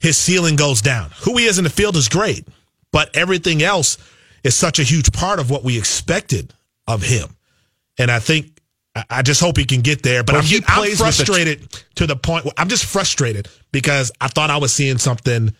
his 0.00 0.16
ceiling 0.18 0.56
goes 0.56 0.80
down. 0.80 1.10
Who 1.24 1.36
he 1.36 1.44
is 1.44 1.58
in 1.58 1.64
the 1.64 1.70
field 1.70 1.96
is 1.96 2.08
great, 2.08 2.46
but 2.90 3.14
everything 3.16 3.62
else 3.62 3.98
is 4.44 4.54
such 4.54 4.78
a 4.78 4.82
huge 4.82 5.12
part 5.12 5.38
of 5.38 5.50
what 5.50 5.64
we 5.64 5.78
expected 5.78 6.52
of 6.86 7.02
him. 7.02 7.36
And 7.98 8.10
I 8.10 8.18
think 8.18 8.58
I- 9.08 9.22
just 9.22 9.40
hope 9.40 9.56
he 9.56 9.64
can 9.64 9.80
get 9.80 10.02
there. 10.02 10.22
But 10.22 10.34
Well, 10.34 10.42
I'm, 10.44 10.62
I'm 10.68 10.80
with 10.82 10.90
the- 10.92 10.96
frustrated 10.96 11.68
to 11.96 12.06
the 12.06 12.16
point. 12.16 12.46
I'm 12.58 12.68
just 12.68 12.84
frustrated 12.84 13.48
because 13.70 14.10
I 14.20 14.28
thought 14.28 14.50
I 14.50 14.56
was 14.58 14.72
seeing 14.72 14.98
something 14.98 15.54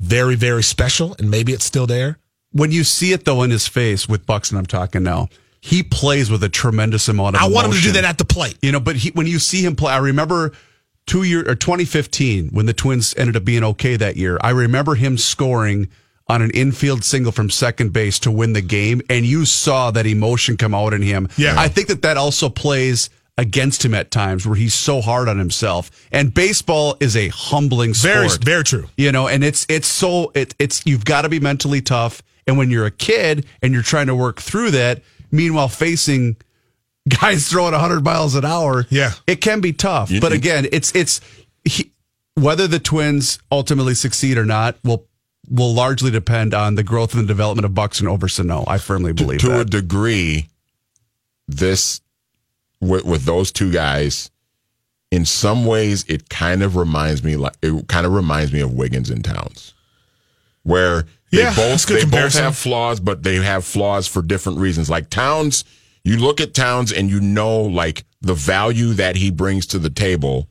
very, 0.00 0.36
very 0.36 0.62
special, 0.62 1.16
and 1.18 1.30
maybe 1.30 1.52
it's 1.52 1.64
still 1.64 1.86
there. 1.86 2.18
When 2.52 2.70
you 2.70 2.84
see 2.84 3.12
it 3.12 3.24
though 3.24 3.42
in 3.42 3.50
his 3.50 3.66
face 3.66 4.08
with 4.08 4.26
Buxton, 4.26 4.56
I'm 4.58 4.66
talking 4.66 5.02
now. 5.02 5.28
He 5.60 5.82
plays 5.82 6.30
with 6.30 6.42
a 6.44 6.48
tremendous 6.48 7.08
amount 7.08 7.34
of. 7.36 7.42
I 7.42 7.48
want 7.48 7.66
him 7.66 7.72
to 7.72 7.80
do 7.80 7.92
that 7.92 8.04
at 8.04 8.16
the 8.18 8.24
plate. 8.24 8.56
You 8.62 8.70
know, 8.70 8.78
but 8.80 8.94
he, 8.96 9.10
when 9.10 9.26
you 9.26 9.38
see 9.40 9.64
him 9.64 9.74
play, 9.74 9.92
I 9.92 9.98
remember 9.98 10.52
two 11.06 11.24
year 11.24 11.40
or 11.40 11.56
2015 11.56 12.50
when 12.50 12.66
the 12.66 12.72
Twins 12.72 13.12
ended 13.16 13.34
up 13.36 13.44
being 13.44 13.64
okay 13.64 13.96
that 13.96 14.16
year. 14.16 14.38
I 14.40 14.50
remember 14.50 14.94
him 14.94 15.18
scoring 15.18 15.88
on 16.28 16.42
an 16.42 16.50
infield 16.50 17.04
single 17.04 17.32
from 17.32 17.48
second 17.50 17.92
base 17.92 18.18
to 18.20 18.30
win 18.30 18.52
the 18.52 18.60
game, 18.60 19.00
and 19.08 19.24
you 19.24 19.44
saw 19.44 19.90
that 19.90 20.06
emotion 20.06 20.56
come 20.56 20.74
out 20.74 20.92
in 20.92 21.02
him. 21.02 21.28
Yeah. 21.36 21.54
I 21.58 21.68
think 21.68 21.88
that 21.88 22.02
that 22.02 22.16
also 22.16 22.48
plays 22.48 23.08
against 23.38 23.84
him 23.84 23.94
at 23.94 24.10
times 24.10 24.44
where 24.46 24.56
he's 24.56 24.74
so 24.74 25.00
hard 25.00 25.28
on 25.28 25.38
himself. 25.38 25.90
And 26.12 26.34
baseball 26.34 26.96
is 27.00 27.16
a 27.16 27.28
humbling 27.28 27.94
sport. 27.94 28.14
Very, 28.14 28.28
very 28.42 28.64
true. 28.64 28.88
You 28.96 29.12
know, 29.12 29.28
and 29.28 29.42
it's 29.44 29.64
it's 29.68 29.86
so 29.88 30.32
it, 30.34 30.54
it's 30.58 30.84
you've 30.84 31.04
got 31.04 31.22
to 31.22 31.28
be 31.28 31.40
mentally 31.40 31.80
tough. 31.80 32.20
And 32.46 32.58
when 32.58 32.70
you're 32.70 32.86
a 32.86 32.90
kid 32.90 33.46
and 33.62 33.72
you're 33.72 33.82
trying 33.82 34.06
to 34.08 34.14
work 34.16 34.40
through 34.40 34.72
that, 34.72 35.02
meanwhile 35.30 35.68
facing 35.68 36.36
guys 37.08 37.48
throwing 37.50 37.72
100 37.72 38.04
miles 38.04 38.34
an 38.34 38.44
hour, 38.44 38.86
Yeah. 38.90 39.12
it 39.26 39.36
can 39.40 39.60
be 39.60 39.72
tough. 39.72 40.10
You- 40.10 40.20
but 40.20 40.32
again, 40.32 40.66
it's 40.72 40.94
it's 40.94 41.20
he, 41.64 41.92
whether 42.34 42.66
the 42.66 42.78
Twins 42.78 43.38
ultimately 43.52 43.94
succeed 43.94 44.36
or 44.38 44.44
not 44.44 44.76
will 44.84 45.06
will 45.50 45.72
largely 45.72 46.10
depend 46.10 46.54
on 46.54 46.74
the 46.74 46.82
growth 46.82 47.14
and 47.14 47.22
the 47.22 47.26
development 47.26 47.64
of 47.64 47.74
Buxton 47.74 48.06
over 48.08 48.28
Sano. 48.28 48.64
I 48.66 48.78
firmly 48.78 49.12
believe 49.12 49.40
to 49.40 49.54
a 49.54 49.58
that. 49.58 49.70
degree, 49.70 50.48
this 51.46 52.00
with 52.80 53.04
with 53.04 53.24
those 53.24 53.50
two 53.52 53.72
guys, 53.72 54.30
in 55.10 55.24
some 55.24 55.64
ways, 55.64 56.04
it 56.08 56.28
kind 56.28 56.62
of 56.62 56.76
reminds 56.76 57.22
me 57.24 57.36
like 57.36 57.54
it 57.62 57.88
kind 57.88 58.06
of 58.06 58.12
reminds 58.12 58.52
me 58.52 58.60
of 58.60 58.72
Wiggins 58.74 59.10
and 59.10 59.24
Towns, 59.24 59.74
where 60.62 61.04
they 61.32 61.42
Yeah, 61.42 61.54
both 61.54 61.90
a 61.90 61.94
they 61.94 62.04
both 62.04 62.34
have 62.34 62.56
flaws, 62.56 63.00
but 63.00 63.22
they 63.22 63.36
have 63.36 63.64
flaws 63.64 64.06
for 64.06 64.22
different 64.22 64.58
reasons. 64.58 64.88
Like 64.90 65.10
Towns, 65.10 65.64
you 66.04 66.16
look 66.18 66.40
at 66.40 66.54
Towns 66.54 66.92
and 66.92 67.10
you 67.10 67.20
know 67.20 67.60
like 67.62 68.04
the 68.20 68.34
value 68.34 68.92
that 68.94 69.16
he 69.16 69.30
brings 69.30 69.66
to 69.68 69.78
the 69.78 69.90
table. 69.90 70.48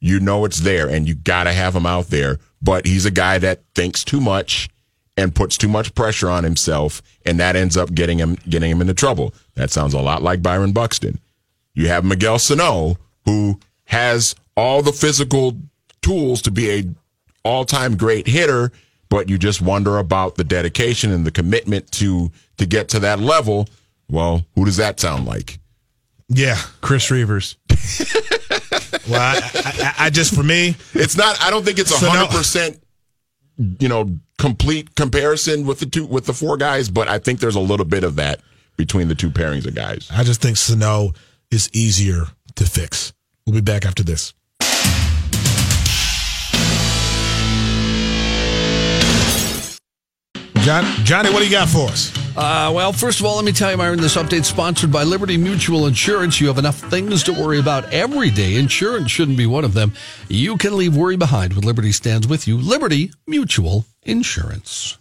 You 0.00 0.18
know 0.20 0.44
it's 0.44 0.60
there, 0.60 0.88
and 0.88 1.06
you 1.06 1.14
got 1.14 1.44
to 1.44 1.52
have 1.52 1.76
him 1.76 1.86
out 1.86 2.06
there. 2.08 2.38
But 2.62 2.86
he's 2.86 3.06
a 3.06 3.10
guy 3.10 3.38
that 3.38 3.62
thinks 3.74 4.04
too 4.04 4.20
much 4.20 4.68
and 5.16 5.34
puts 5.34 5.58
too 5.58 5.68
much 5.68 5.94
pressure 5.94 6.30
on 6.30 6.44
himself, 6.44 7.02
and 7.26 7.38
that 7.40 7.56
ends 7.56 7.76
up 7.76 7.92
getting 7.92 8.18
him 8.18 8.36
getting 8.48 8.70
him 8.70 8.80
into 8.80 8.94
trouble. 8.94 9.34
That 9.54 9.70
sounds 9.70 9.94
a 9.94 10.00
lot 10.00 10.22
like 10.22 10.42
Byron 10.42 10.72
Buxton. 10.72 11.18
You 11.74 11.88
have 11.88 12.04
Miguel 12.04 12.38
Sano, 12.38 12.96
who 13.24 13.60
has 13.84 14.34
all 14.56 14.82
the 14.82 14.92
physical 14.92 15.56
tools 16.02 16.42
to 16.42 16.50
be 16.50 16.70
a 16.70 16.84
all-time 17.42 17.96
great 17.96 18.26
hitter, 18.26 18.70
but 19.08 19.28
you 19.28 19.38
just 19.38 19.62
wonder 19.62 19.98
about 19.98 20.34
the 20.34 20.44
dedication 20.44 21.10
and 21.12 21.26
the 21.26 21.30
commitment 21.30 21.90
to 21.92 22.30
to 22.58 22.66
get 22.66 22.88
to 22.90 22.98
that 23.00 23.20
level. 23.20 23.68
Well, 24.08 24.46
who 24.54 24.64
does 24.64 24.76
that 24.76 25.00
sound 25.00 25.26
like? 25.26 25.58
Yeah. 26.28 26.58
Chris 26.80 27.10
Reavers. 27.10 27.56
Well, 29.10 29.20
I, 29.20 29.50
I, 29.54 29.94
I 30.06 30.10
just 30.10 30.34
for 30.34 30.42
me, 30.42 30.76
It's 30.94 31.16
not. 31.16 31.42
I 31.42 31.50
don't 31.50 31.64
think 31.64 31.78
it's 31.78 31.90
a 31.90 32.06
hundred 32.06 32.30
percent. 32.30 32.82
You 33.78 33.88
know, 33.88 34.18
complete 34.38 34.94
comparison 34.94 35.66
with 35.66 35.80
the 35.80 35.86
two 35.86 36.06
with 36.06 36.26
the 36.26 36.32
four 36.32 36.56
guys, 36.56 36.88
but 36.88 37.08
I 37.08 37.18
think 37.18 37.40
there's 37.40 37.56
a 37.56 37.60
little 37.60 37.84
bit 37.84 38.04
of 38.04 38.16
that 38.16 38.40
between 38.76 39.08
the 39.08 39.14
two 39.14 39.30
pairings 39.30 39.66
of 39.66 39.74
guys. 39.74 40.08
I 40.10 40.24
just 40.24 40.40
think 40.40 40.56
Sano 40.56 41.12
is 41.50 41.68
easier 41.74 42.26
to 42.54 42.64
fix. 42.64 43.12
We'll 43.46 43.54
be 43.56 43.60
back 43.60 43.84
after 43.84 44.02
this. 44.02 44.32
John, 50.62 50.84
Johnny, 51.04 51.30
what 51.30 51.38
do 51.40 51.46
you 51.46 51.50
got 51.50 51.68
for 51.68 51.88
us? 51.88 52.12
Uh, 52.40 52.72
well, 52.72 52.90
first 52.90 53.20
of 53.20 53.26
all, 53.26 53.36
let 53.36 53.44
me 53.44 53.52
tell 53.52 53.70
you, 53.70 53.76
Myron, 53.76 54.00
this 54.00 54.16
update 54.16 54.46
sponsored 54.46 54.90
by 54.90 55.02
Liberty 55.02 55.36
Mutual 55.36 55.86
Insurance. 55.86 56.40
You 56.40 56.46
have 56.46 56.56
enough 56.56 56.78
things 56.78 57.22
to 57.24 57.34
worry 57.34 57.58
about 57.58 57.92
every 57.92 58.30
day. 58.30 58.56
Insurance 58.56 59.10
shouldn't 59.10 59.36
be 59.36 59.44
one 59.44 59.62
of 59.62 59.74
them. 59.74 59.92
You 60.26 60.56
can 60.56 60.74
leave 60.74 60.96
worry 60.96 61.16
behind 61.16 61.52
when 61.52 61.64
Liberty 61.64 61.92
stands 61.92 62.26
with 62.26 62.48
you. 62.48 62.56
Liberty 62.56 63.12
Mutual 63.26 63.84
Insurance. 64.04 64.96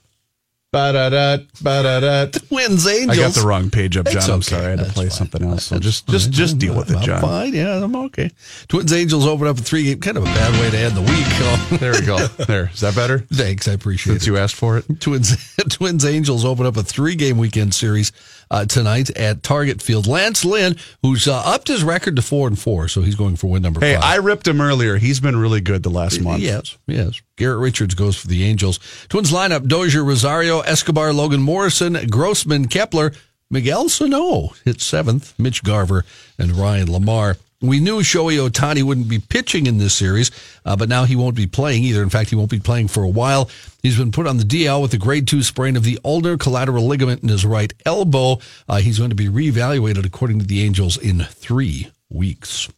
Ba-da-da, 0.72 1.38
ba-da-da. 1.64 2.28
Twins 2.48 2.86
Angels. 2.86 3.18
I 3.18 3.22
got 3.22 3.34
the 3.34 3.42
wrong 3.48 3.72
page 3.72 3.98
up, 3.98 4.06
John. 4.06 4.18
It's 4.18 4.28
I'm 4.28 4.34
okay. 4.36 4.42
sorry. 4.44 4.66
I 4.66 4.70
had 4.70 4.78
to 4.78 4.84
That's 4.84 4.94
play 4.94 5.06
fine. 5.06 5.12
something 5.18 5.44
else. 5.50 5.64
So 5.66 5.80
just 5.80 6.08
just 6.08 6.30
just 6.30 6.60
deal 6.60 6.76
with 6.78 6.92
it, 6.92 6.98
I'm 6.98 7.02
John. 7.04 7.22
fine. 7.22 7.54
Yeah, 7.56 7.84
I'm 7.84 7.96
okay. 7.96 8.30
Twins 8.68 8.94
Angels 8.94 9.26
open 9.26 9.48
up 9.48 9.58
a 9.58 9.62
three 9.64 9.84
game. 9.86 10.00
Kind 10.00 10.18
of 10.18 10.24
a 10.24 10.28
bad 10.28 10.60
way 10.62 10.70
to 10.70 10.78
end 10.78 10.96
the 10.96 11.02
week. 11.02 11.10
Oh, 11.12 11.68
There 11.80 11.94
we 11.94 12.02
go. 12.02 12.20
There. 12.28 12.70
Is 12.72 12.82
that 12.82 12.96
better? 12.96 13.18
Thanks. 13.34 13.68
I 13.68 13.72
appreciate 13.72 14.14
Since 14.14 14.18
it. 14.18 14.26
Since 14.26 14.28
you 14.28 14.38
asked 14.38 14.56
for 14.56 14.78
it. 14.78 14.86
Twins 15.00 15.56
Twins 15.70 16.06
Angels 16.06 16.46
open 16.46 16.68
up 16.68 16.78
a 16.78 16.84
three 16.84 17.16
game 17.16 17.40
weekend 17.40 17.74
series 17.74 18.12
uh, 18.52 18.66
tonight 18.66 19.10
at 19.12 19.44
Target 19.44 19.82
Field. 19.82 20.08
Lance 20.08 20.44
Lynn, 20.44 20.76
who's 21.02 21.28
uh, 21.28 21.42
upped 21.46 21.68
his 21.68 21.84
record 21.84 22.16
to 22.16 22.22
four 22.22 22.48
and 22.48 22.58
four, 22.58 22.88
so 22.88 23.02
he's 23.02 23.16
going 23.16 23.36
for 23.36 23.48
win 23.48 23.62
number 23.62 23.80
Hey, 23.80 23.96
five. 23.96 24.04
I 24.04 24.16
ripped 24.18 24.48
him 24.48 24.62
earlier. 24.62 24.98
He's 24.98 25.20
been 25.20 25.38
really 25.38 25.62
good 25.62 25.84
the 25.84 25.90
last 25.90 26.22
month. 26.22 26.42
Yes, 26.42 26.78
yes. 26.88 27.22
Garrett 27.36 27.60
Richards 27.60 27.96
goes 27.96 28.18
for 28.18 28.28
the 28.28 28.44
Angels. 28.44 28.80
Twins 29.10 29.32
lineup: 29.32 29.68
Dozier, 29.68 30.04
Rosario, 30.04 30.62
Escobar, 30.62 31.14
Logan 31.14 31.42
Morrison, 31.42 31.98
Grossman, 32.10 32.68
Kepler, 32.68 33.12
Miguel 33.52 33.90
Sano 33.90 34.50
hit 34.66 34.82
seventh, 34.82 35.34
Mitch 35.40 35.64
Garver, 35.64 36.06
and 36.38 36.52
Ryan 36.52 36.88
LaMarre. 36.88 37.38
We 37.62 37.82
knew 37.82 38.00
Shohei 38.00 38.48
Ohtani 38.50 38.84
wouldn't 38.84 39.10
be 39.10 39.20
pitching 39.20 39.68
in 39.68 39.80
this 39.80 39.94
series, 39.94 40.32
uh, 40.64 40.78
but 40.78 40.88
now 40.88 41.04
he 41.04 41.18
won't 41.18 41.36
be 41.36 41.46
playing 41.46 41.84
either. 41.84 42.02
In 42.02 42.10
fact, 42.10 42.30
he 42.30 42.36
won't 42.38 42.50
be 42.50 42.60
playing 42.60 42.88
for 42.88 43.04
a 43.04 43.08
while. 43.10 43.50
He's 43.84 43.98
been 43.98 44.14
put 44.14 44.28
on 44.28 44.38
the 44.38 44.46
DL 44.46 44.82
with 44.82 44.94
a 44.94 44.98
grade 44.98 45.28
two 45.28 45.44
sprain 45.44 45.76
of 45.76 45.84
the 45.84 46.00
ulnar 46.06 46.38
collateral 46.38 46.86
ligament 46.88 47.22
in 47.22 47.28
his 47.28 47.46
right 47.46 47.74
elbow. 47.86 48.40
Uh, 48.70 48.78
he's 48.78 48.98
going 48.98 49.10
to 49.10 49.16
be 49.16 49.28
reevaluated 49.28 50.06
according 50.06 50.40
to 50.40 50.46
the 50.46 50.62
Angels 50.64 50.98
in 50.98 51.20
three 51.26 51.92
weeks. 52.10 52.70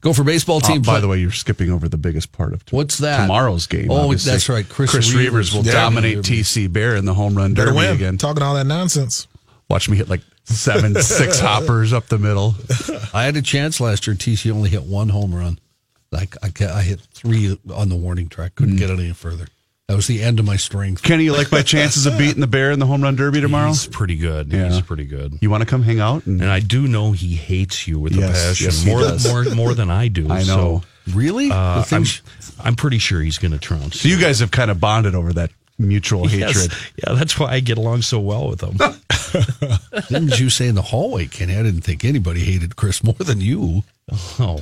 Go 0.00 0.12
for 0.14 0.24
baseball 0.24 0.56
Oh, 0.64 0.66
team. 0.66 0.80
by 0.82 0.92
play- 0.94 1.00
the 1.02 1.08
way, 1.08 1.18
you're 1.18 1.30
skipping 1.30 1.70
over 1.70 1.86
the 1.88 1.98
biggest 1.98 2.32
part 2.32 2.54
of 2.54 2.64
t- 2.64 2.74
What's 2.74 2.96
that? 2.98 3.20
tomorrow's 3.22 3.66
game. 3.66 3.90
Oh, 3.90 3.96
obviously. 4.04 4.32
that's 4.32 4.48
right. 4.48 4.66
Chris 4.68 4.90
Chris 4.90 5.12
Reavers 5.12 5.28
Reavers 5.28 5.52
will 5.54 5.62
will 5.62 5.70
dominate 5.70 6.16
dominate. 6.22 6.44
TC 6.44 6.72
Bear 6.72 6.96
in 6.96 7.04
the 7.04 7.14
home 7.14 7.34
run 7.36 7.52
Better 7.54 7.66
derby 7.68 7.76
win. 7.78 7.94
again. 7.94 8.16
Talking 8.18 8.42
all 8.42 8.54
that 8.54 8.66
nonsense. 8.66 9.28
Watch 9.68 9.88
me 9.88 9.96
hit 9.98 10.08
like 10.08 10.22
seven, 10.44 10.94
six 11.02 11.38
hoppers 11.40 11.92
up 11.92 12.06
the 12.06 12.18
middle. 12.18 12.54
I 13.14 13.24
had 13.24 13.36
a 13.36 13.42
chance 13.42 13.80
last 13.80 14.06
year. 14.06 14.16
TC 14.16 14.50
only 14.52 14.70
hit 14.70 14.82
one 14.84 15.08
home 15.08 15.34
run. 15.34 15.58
Like 16.10 16.36
I, 16.42 16.50
I 16.66 16.82
hit 16.82 17.00
three 17.12 17.58
on 17.72 17.88
the 17.88 17.96
warning 17.96 18.28
track. 18.28 18.54
Couldn't 18.54 18.76
get 18.76 18.90
it 18.90 18.98
any 18.98 19.12
further. 19.12 19.46
That 19.88 19.96
was 19.96 20.06
the 20.06 20.22
end 20.22 20.38
of 20.38 20.46
my 20.46 20.56
strength. 20.56 21.02
Kenny, 21.02 21.24
you 21.24 21.32
like 21.32 21.50
my 21.52 21.60
chances 21.62 22.06
of 22.06 22.16
beating 22.16 22.40
the 22.40 22.46
Bear 22.46 22.70
in 22.70 22.78
the 22.78 22.86
home 22.86 23.02
run 23.02 23.16
derby 23.16 23.40
tomorrow? 23.40 23.68
He's 23.68 23.86
pretty 23.86 24.16
good. 24.16 24.50
Yeah. 24.52 24.68
He's 24.70 24.80
pretty 24.80 25.04
good. 25.04 25.38
You 25.42 25.50
want 25.50 25.62
to 25.62 25.66
come 25.68 25.82
hang 25.82 26.00
out? 26.00 26.24
And 26.26 26.40
And 26.40 26.50
I 26.50 26.60
do 26.60 26.86
know 26.86 27.12
he 27.12 27.34
hates 27.34 27.86
you 27.88 27.98
with 27.98 28.14
Yes, 28.14 28.30
a 28.30 28.32
passion 28.48 28.64
yes, 28.66 28.86
more 28.86 29.00
does. 29.00 29.28
more 29.28 29.44
more 29.54 29.74
than 29.74 29.90
I 29.90 30.08
do. 30.08 30.26
I 30.30 30.44
know. 30.44 30.82
Really? 31.12 31.48
So, 31.48 31.54
The 31.54 31.56
uh, 31.56 31.84
I'm, 31.92 32.04
I'm 32.64 32.76
pretty 32.76 32.98
sure 32.98 33.20
he's 33.20 33.38
going 33.38 33.52
to 33.52 33.58
trounce. 33.58 34.00
so 34.00 34.08
you 34.08 34.20
guys 34.20 34.38
have 34.40 34.50
kind 34.50 34.70
of 34.70 34.78
bonded 34.80 35.14
over 35.14 35.32
that 35.34 35.50
mutual 35.88 36.28
Yes. 36.30 36.54
hatred. 36.54 36.72
Yeah, 36.96 37.14
that's 37.14 37.38
why 37.38 37.52
I 37.52 37.60
get 37.60 37.78
along 37.78 38.02
so 38.02 38.18
well 38.20 38.48
with 38.48 38.60
them. 38.60 38.76
Didn't 40.08 40.38
you 40.40 40.50
say 40.50 40.68
in 40.68 40.74
the 40.74 40.82
hallway, 40.82 41.26
Kenny? 41.26 41.56
I 41.56 41.62
didn't 41.62 41.82
think 41.82 42.04
anybody 42.04 42.40
hated 42.40 42.76
Chris 42.76 43.02
more 43.02 43.14
than 43.14 43.40
you. 43.40 43.82
oh, 44.38 44.60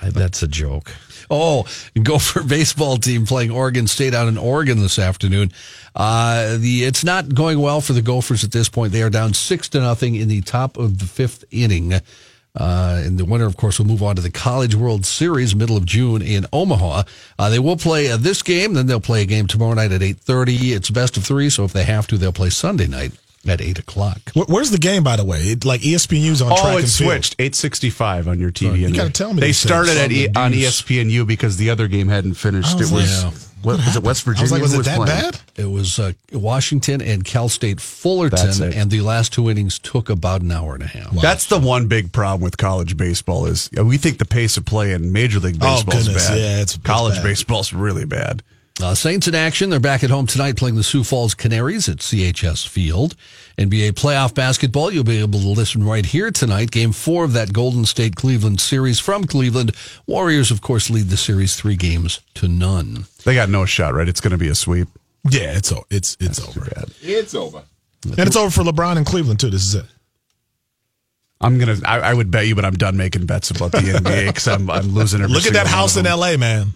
I, 0.00 0.10
that's 0.10 0.42
a 0.42 0.48
joke. 0.48 0.92
Oh, 1.30 1.64
go 2.02 2.18
for 2.18 2.42
baseball 2.42 2.98
team 2.98 3.24
playing 3.26 3.50
Oregon 3.50 3.86
State 3.86 4.14
out 4.14 4.28
in 4.28 4.36
Oregon 4.36 4.80
this 4.80 4.98
afternoon. 4.98 5.52
Uh, 5.96 6.56
the 6.58 6.84
it's 6.84 7.02
not 7.04 7.34
going 7.34 7.60
well 7.60 7.80
for 7.80 7.94
the 7.94 8.02
Gophers 8.02 8.44
at 8.44 8.52
this 8.52 8.68
point. 8.68 8.92
They 8.92 9.02
are 9.02 9.10
down 9.10 9.32
six 9.32 9.68
to 9.70 9.80
nothing 9.80 10.16
in 10.16 10.28
the 10.28 10.42
top 10.42 10.76
of 10.76 10.98
the 10.98 11.06
fifth 11.06 11.44
inning. 11.50 11.94
Uh, 12.56 13.02
and 13.04 13.18
the 13.18 13.24
winner, 13.24 13.46
of 13.46 13.56
course, 13.56 13.78
we'll 13.80 13.88
move 13.88 14.02
on 14.02 14.14
to 14.14 14.22
the 14.22 14.30
College 14.30 14.74
World 14.76 15.04
Series 15.04 15.56
middle 15.56 15.76
of 15.76 15.84
June 15.84 16.22
in 16.22 16.46
Omaha. 16.52 17.02
Uh, 17.38 17.48
they 17.50 17.58
will 17.58 17.76
play 17.76 18.10
uh, 18.10 18.16
this 18.16 18.42
game, 18.42 18.74
then 18.74 18.86
they'll 18.86 19.00
play 19.00 19.22
a 19.22 19.26
game 19.26 19.46
tomorrow 19.48 19.74
night 19.74 19.90
at 19.90 20.02
eight 20.02 20.18
thirty. 20.18 20.72
It's 20.72 20.88
best 20.90 21.16
of 21.16 21.24
three, 21.24 21.50
so 21.50 21.64
if 21.64 21.72
they 21.72 21.82
have 21.84 22.06
to, 22.08 22.16
they'll 22.18 22.32
play 22.32 22.50
Sunday 22.50 22.86
night 22.86 23.10
at 23.46 23.60
eight 23.60 23.78
o'clock. 23.80 24.18
Where's 24.34 24.70
the 24.70 24.78
game, 24.78 25.02
by 25.02 25.16
the 25.16 25.24
way? 25.24 25.38
It, 25.40 25.64
like 25.64 25.80
ESPNU's 25.82 26.40
on 26.40 26.50
track 26.50 26.60
Oh, 26.64 26.76
and 26.76 26.84
it 26.84 26.88
switched. 26.88 27.34
865 27.40 28.28
on 28.28 28.38
your 28.38 28.50
TV. 28.52 28.78
You 28.78 28.88
gotta 28.92 29.08
they- 29.08 29.12
tell 29.12 29.34
me 29.34 29.40
They 29.40 29.52
started 29.52 29.94
things. 29.94 30.02
at 30.04 30.12
e- 30.12 30.28
on 30.36 30.52
ESPNU 30.52 31.26
because 31.26 31.56
the 31.56 31.70
other 31.70 31.88
game 31.88 32.08
hadn't 32.08 32.34
finished. 32.34 32.76
It 32.80 32.90
was, 32.90 33.24
like, 33.24 33.34
what, 33.64 33.76
was 33.78 33.96
it 33.96 34.02
West 34.02 34.22
I 34.26 34.30
Virginia? 34.30 34.42
was 34.44 34.52
like, 34.52 34.62
was 34.62 34.72
Who 34.74 34.80
it 34.80 34.84
that 34.84 34.96
playing? 34.96 35.20
bad? 35.22 35.40
It 35.56 35.70
was 35.70 35.98
uh, 35.98 36.12
Washington 36.32 37.00
and 37.00 37.24
Cal 37.24 37.48
State 37.48 37.80
Fullerton, 37.80 38.72
and 38.72 38.90
the 38.90 39.00
last 39.00 39.32
two 39.32 39.50
innings 39.50 39.78
took 39.78 40.10
about 40.10 40.42
an 40.42 40.52
hour 40.52 40.74
and 40.74 40.82
a 40.82 40.86
half. 40.86 41.12
That's 41.20 41.46
the 41.46 41.58
one 41.58 41.88
big 41.88 42.12
problem 42.12 42.42
with 42.42 42.56
college 42.56 42.96
baseball 42.96 43.46
is 43.46 43.70
uh, 43.78 43.84
we 43.84 43.96
think 43.96 44.18
the 44.18 44.24
pace 44.24 44.56
of 44.56 44.64
play 44.64 44.92
in 44.92 45.12
Major 45.12 45.40
League 45.40 45.56
Oh, 45.60 45.82
Baseball 45.84 45.96
is 46.00 46.08
bad. 46.08 46.38
yeah, 46.38 46.44
it's- 46.60 46.74
it's 46.74 46.76
college 46.78 47.16
bad. 47.16 47.22
baseball's 47.24 47.72
really 47.72 48.04
bad. 48.04 48.42
Uh, 48.82 48.92
Saints 48.94 49.28
in 49.28 49.36
action. 49.36 49.70
They're 49.70 49.78
back 49.78 50.02
at 50.02 50.10
home 50.10 50.26
tonight 50.26 50.56
playing 50.56 50.74
the 50.74 50.82
Sioux 50.82 51.04
Falls 51.04 51.32
Canaries 51.34 51.88
at 51.88 51.98
CHS 51.98 52.66
Field. 52.66 53.14
NBA 53.58 53.92
playoff 53.92 54.34
basketball. 54.34 54.90
You'll 54.92 55.04
be 55.04 55.20
able 55.20 55.38
to 55.40 55.46
listen 55.48 55.84
right 55.84 56.04
here 56.04 56.30
tonight. 56.30 56.70
Game 56.70 56.92
four 56.92 57.24
of 57.24 57.32
that 57.34 57.52
Golden 57.52 57.84
State 57.84 58.16
Cleveland 58.16 58.60
series 58.60 58.98
from 58.98 59.24
Cleveland. 59.24 59.74
Warriors, 60.06 60.50
of 60.50 60.60
course, 60.60 60.90
lead 60.90 61.08
the 61.08 61.16
series 61.16 61.54
three 61.56 61.76
games 61.76 62.20
to 62.34 62.48
none. 62.48 63.04
They 63.24 63.34
got 63.34 63.48
no 63.48 63.64
shot, 63.64 63.94
right? 63.94 64.08
It's 64.08 64.20
going 64.20 64.32
to 64.32 64.38
be 64.38 64.48
a 64.48 64.54
sweep. 64.54 64.88
Yeah, 65.30 65.56
it's 65.56 65.72
o- 65.72 65.86
it's 65.90 66.16
it's 66.20 66.38
over, 66.46 66.68
It's 67.00 67.34
over. 67.34 67.62
and 68.04 68.18
it's 68.20 68.36
over 68.36 68.50
for 68.50 68.62
LeBron 68.62 68.96
and 68.98 69.06
Cleveland 69.06 69.40
too. 69.40 69.48
This 69.50 69.64
is 69.64 69.74
it. 69.76 69.86
I'm 71.40 71.58
gonna. 71.58 71.76
I, 71.84 72.00
I 72.00 72.14
would 72.14 72.30
bet 72.30 72.46
you, 72.46 72.54
but 72.54 72.64
I'm 72.64 72.74
done 72.74 72.96
making 72.96 73.26
bets 73.26 73.50
about 73.50 73.72
the 73.72 73.78
NBA 73.78 74.26
because 74.28 74.48
I'm 74.48 74.68
I'm 74.70 74.88
losing 74.94 75.22
every 75.22 75.34
Look 75.34 75.46
at 75.46 75.52
that 75.54 75.66
house 75.66 75.96
in. 75.96 76.06
L.A., 76.06 76.36
man. 76.36 76.74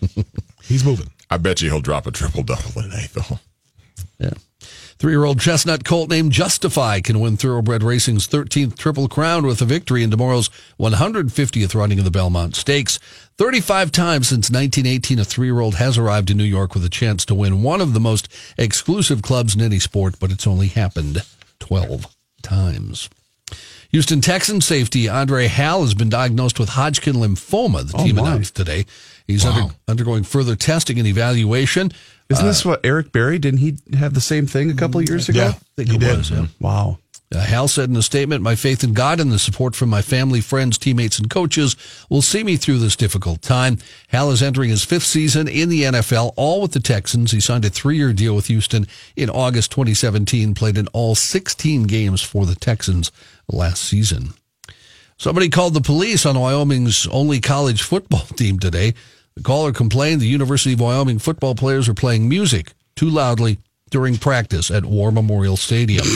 He's 0.62 0.84
moving. 0.84 1.10
I 1.30 1.36
bet 1.36 1.60
you 1.62 1.70
he'll 1.70 1.80
drop 1.80 2.06
a 2.06 2.10
triple 2.10 2.42
double 2.42 2.70
tonight, 2.70 3.10
though. 3.14 3.38
Yeah. 4.18 4.30
Three 5.00 5.12
year 5.14 5.24
old 5.24 5.40
chestnut 5.40 5.82
colt 5.82 6.10
named 6.10 6.30
Justify 6.30 7.00
can 7.00 7.20
win 7.20 7.38
Thoroughbred 7.38 7.82
Racing's 7.82 8.28
13th 8.28 8.76
Triple 8.76 9.08
Crown 9.08 9.46
with 9.46 9.62
a 9.62 9.64
victory 9.64 10.02
in 10.02 10.10
tomorrow's 10.10 10.50
150th 10.78 11.74
running 11.74 11.98
of 11.98 12.04
the 12.04 12.10
Belmont 12.10 12.54
Stakes. 12.54 12.98
35 13.38 13.92
times 13.92 14.28
since 14.28 14.50
1918, 14.50 15.18
a 15.18 15.24
three 15.24 15.46
year 15.46 15.60
old 15.60 15.76
has 15.76 15.96
arrived 15.96 16.30
in 16.30 16.36
New 16.36 16.44
York 16.44 16.74
with 16.74 16.84
a 16.84 16.90
chance 16.90 17.24
to 17.24 17.34
win 17.34 17.62
one 17.62 17.80
of 17.80 17.94
the 17.94 18.00
most 18.00 18.28
exclusive 18.58 19.22
clubs 19.22 19.54
in 19.54 19.62
any 19.62 19.78
sport, 19.78 20.16
but 20.20 20.30
it's 20.30 20.46
only 20.46 20.68
happened 20.68 21.22
12 21.60 22.04
times. 22.42 23.08
Houston 23.92 24.20
Texans 24.20 24.66
safety 24.66 25.08
Andre 25.08 25.46
Hal 25.46 25.80
has 25.80 25.94
been 25.94 26.10
diagnosed 26.10 26.60
with 26.60 26.68
Hodgkin 26.68 27.14
lymphoma, 27.14 27.90
the 27.90 27.96
Oh, 27.96 28.04
team 28.04 28.16
my. 28.16 28.22
announced 28.28 28.54
today. 28.54 28.84
He's 29.26 29.46
under, 29.46 29.74
undergoing 29.88 30.24
further 30.24 30.56
testing 30.56 30.98
and 30.98 31.08
evaluation. 31.08 31.90
Isn't 32.30 32.46
this 32.46 32.64
what 32.64 32.80
Eric 32.84 33.12
Berry 33.12 33.38
didn't 33.38 33.58
he 33.58 33.76
have 33.98 34.14
the 34.14 34.20
same 34.20 34.46
thing 34.46 34.70
a 34.70 34.74
couple 34.74 35.00
of 35.00 35.08
years 35.08 35.28
ago? 35.28 35.40
Yeah, 35.40 35.48
I 35.48 35.58
think 35.76 35.88
he 35.90 35.96
it 35.96 36.00
did. 36.00 36.18
was, 36.18 36.30
yeah. 36.30 36.46
Wow. 36.60 36.98
Uh, 37.32 37.38
Hal 37.38 37.68
said 37.68 37.88
in 37.88 37.96
a 37.96 38.02
statement, 38.02 38.42
My 38.42 38.56
faith 38.56 38.82
in 38.82 38.92
God 38.92 39.20
and 39.20 39.30
the 39.30 39.38
support 39.38 39.76
from 39.76 39.88
my 39.88 40.02
family, 40.02 40.40
friends, 40.40 40.78
teammates, 40.78 41.18
and 41.18 41.30
coaches 41.30 41.76
will 42.08 42.22
see 42.22 42.42
me 42.42 42.56
through 42.56 42.78
this 42.78 42.96
difficult 42.96 43.40
time. 43.40 43.78
Hal 44.08 44.32
is 44.32 44.42
entering 44.42 44.70
his 44.70 44.84
fifth 44.84 45.04
season 45.06 45.46
in 45.46 45.68
the 45.68 45.82
NFL, 45.82 46.32
all 46.36 46.60
with 46.60 46.72
the 46.72 46.80
Texans. 46.80 47.30
He 47.30 47.38
signed 47.40 47.64
a 47.64 47.70
three 47.70 47.96
year 47.96 48.12
deal 48.12 48.34
with 48.34 48.46
Houston 48.46 48.86
in 49.14 49.30
August 49.30 49.70
2017, 49.70 50.54
played 50.54 50.76
in 50.76 50.88
all 50.88 51.14
16 51.14 51.84
games 51.84 52.20
for 52.20 52.46
the 52.46 52.56
Texans 52.56 53.12
last 53.48 53.82
season. 53.82 54.30
Somebody 55.16 55.50
called 55.50 55.74
the 55.74 55.80
police 55.82 56.24
on 56.26 56.38
Wyoming's 56.38 57.06
only 57.08 57.40
college 57.40 57.82
football 57.82 58.20
team 58.36 58.58
today. 58.58 58.94
The 59.36 59.42
caller 59.42 59.72
complained 59.72 60.20
the 60.20 60.26
University 60.26 60.74
of 60.74 60.80
Wyoming 60.80 61.18
football 61.18 61.54
players 61.54 61.88
were 61.88 61.94
playing 61.94 62.28
music 62.28 62.72
too 62.96 63.08
loudly 63.08 63.58
during 63.90 64.16
practice 64.16 64.70
at 64.70 64.84
War 64.84 65.10
Memorial 65.10 65.56
Stadium. 65.56 66.04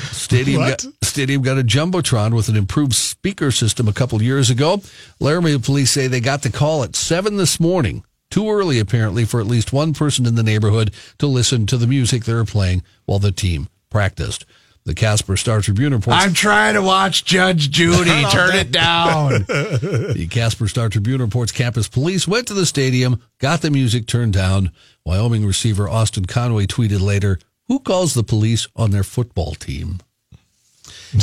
Stadium 0.00 0.60
What? 0.60 0.82
got, 0.82 0.92
stadium 1.02 1.42
got 1.42 1.58
a 1.58 1.62
jumbotron 1.62 2.34
with 2.34 2.48
an 2.48 2.56
improved 2.56 2.94
speaker 2.94 3.50
system 3.50 3.88
a 3.88 3.92
couple 3.92 4.20
years 4.22 4.50
ago. 4.50 4.82
Laramie 5.18 5.58
police 5.58 5.90
say 5.90 6.06
they 6.06 6.20
got 6.20 6.42
the 6.42 6.50
call 6.50 6.84
at 6.84 6.94
seven 6.94 7.38
this 7.38 7.58
morning, 7.58 8.04
too 8.30 8.50
early 8.50 8.78
apparently 8.78 9.24
for 9.24 9.40
at 9.40 9.46
least 9.46 9.72
one 9.72 9.94
person 9.94 10.26
in 10.26 10.34
the 10.34 10.42
neighborhood 10.42 10.92
to 11.18 11.26
listen 11.26 11.64
to 11.66 11.78
the 11.78 11.86
music 11.86 12.24
they 12.24 12.34
were 12.34 12.44
playing 12.44 12.82
while 13.06 13.18
the 13.18 13.32
team 13.32 13.68
practiced. 13.88 14.44
The 14.86 14.94
Casper 14.94 15.36
Star 15.36 15.60
Tribune 15.60 15.92
reports. 15.92 16.24
I'm 16.24 16.32
trying 16.32 16.74
to 16.74 16.82
watch 16.82 17.24
Judge 17.24 17.72
Judy. 17.72 18.24
Turn 18.30 18.54
it 18.54 18.70
down. 18.70 19.30
The 19.48 20.28
Casper 20.30 20.68
Star 20.68 20.88
Tribune 20.88 21.20
reports 21.20 21.50
campus 21.50 21.88
police 21.88 22.28
went 22.28 22.46
to 22.46 22.54
the 22.54 22.64
stadium, 22.64 23.20
got 23.40 23.62
the 23.62 23.70
music 23.72 24.06
turned 24.06 24.32
down. 24.32 24.70
Wyoming 25.04 25.44
receiver 25.44 25.88
Austin 25.88 26.26
Conway 26.26 26.66
tweeted 26.66 27.00
later, 27.00 27.40
Who 27.66 27.80
calls 27.80 28.14
the 28.14 28.22
police 28.22 28.68
on 28.76 28.92
their 28.92 29.02
football 29.02 29.54
team? 29.54 29.98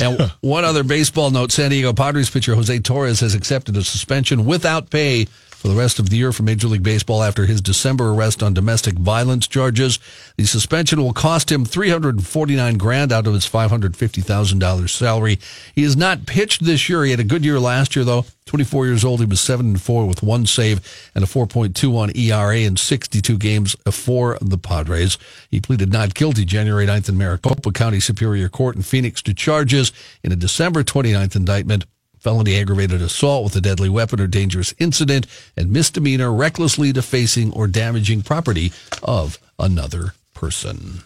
And 0.01 0.19
one 0.41 0.65
other 0.65 0.83
baseball 0.83 1.31
note 1.31 1.53
San 1.53 1.71
Diego 1.71 1.93
Padres 1.93 2.29
pitcher 2.29 2.55
Jose 2.55 2.79
Torres 2.79 3.21
has 3.21 3.33
accepted 3.33 3.77
a 3.77 3.83
suspension 3.83 4.45
without 4.45 4.89
pay 4.89 5.27
for 5.63 5.69
the 5.69 5.75
rest 5.75 5.97
of 5.97 6.09
the 6.09 6.17
year 6.17 6.33
for 6.33 6.43
Major 6.43 6.67
League 6.67 6.83
Baseball 6.83 7.23
after 7.23 7.45
his 7.45 7.61
December 7.61 8.09
arrest 8.09 8.43
on 8.43 8.53
domestic 8.53 8.95
violence 8.95 9.47
charges. 9.47 9.97
The 10.35 10.43
suspension 10.43 11.01
will 11.01 11.13
cost 11.13 11.49
him 11.49 11.63
349 11.63 12.77
grand 12.77 13.13
out 13.13 13.27
of 13.27 13.33
his 13.33 13.47
$550,000 13.49 14.89
salary. 14.89 15.39
He 15.73 15.83
has 15.83 15.95
not 15.95 16.25
pitched 16.25 16.65
this 16.65 16.89
year. 16.89 17.05
He 17.05 17.11
had 17.11 17.21
a 17.21 17.23
good 17.23 17.45
year 17.45 17.61
last 17.61 17.95
year 17.95 18.03
though. 18.03 18.25
24 18.45 18.87
years 18.87 19.05
old, 19.05 19.21
he 19.21 19.25
was 19.25 19.39
7 19.39 19.65
and 19.65 19.81
4 19.81 20.05
with 20.05 20.21
one 20.21 20.45
save 20.45 21.09
and 21.15 21.23
a 21.23 21.27
4.21 21.27 22.13
ERA 22.13 22.57
in 22.57 22.75
62 22.75 23.37
games 23.37 23.73
for 23.89 24.37
the 24.41 24.57
Padres. 24.57 25.17
He 25.49 25.61
pleaded 25.61 25.93
not 25.93 26.13
guilty 26.13 26.43
January 26.43 26.85
9th 26.85 27.07
in 27.07 27.17
Maricopa 27.17 27.71
County 27.71 28.01
Superior 28.01 28.49
Court 28.49 28.75
in 28.75 28.81
Phoenix 28.81 29.21
to 29.21 29.33
charges 29.33 29.93
in 30.23 30.33
a 30.33 30.35
December 30.35 30.83
29th 30.83 31.37
indictment 31.37 31.85
felony 32.23 32.57
aggravated 32.57 33.01
assault 33.01 33.43
with 33.43 33.55
a 33.57 33.61
deadly 33.61 33.89
weapon 33.89 34.21
or 34.21 34.27
dangerous 34.27 34.73
incident, 34.79 35.27
and 35.57 35.69
misdemeanor 35.69 36.31
recklessly 36.31 36.93
defacing 36.93 37.51
or 37.51 37.67
damaging 37.67 38.21
property 38.21 38.71
of 39.03 39.37
another 39.59 40.13
person. 40.33 41.01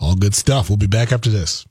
All 0.00 0.16
good 0.16 0.34
stuff. 0.34 0.70
We'll 0.70 0.78
be 0.78 0.86
back 0.86 1.12
after 1.12 1.28
this. 1.28 1.66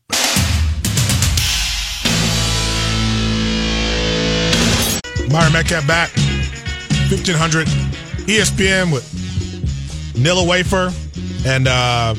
Myron 5.31 5.51
Medcalf 5.51 5.87
back. 5.87 6.11
1500 7.09 7.65
ESPN 8.27 8.93
with 8.93 9.03
Nilla 10.13 10.47
Wafer 10.47 10.91
and 11.47 11.67
uh, 11.67 12.13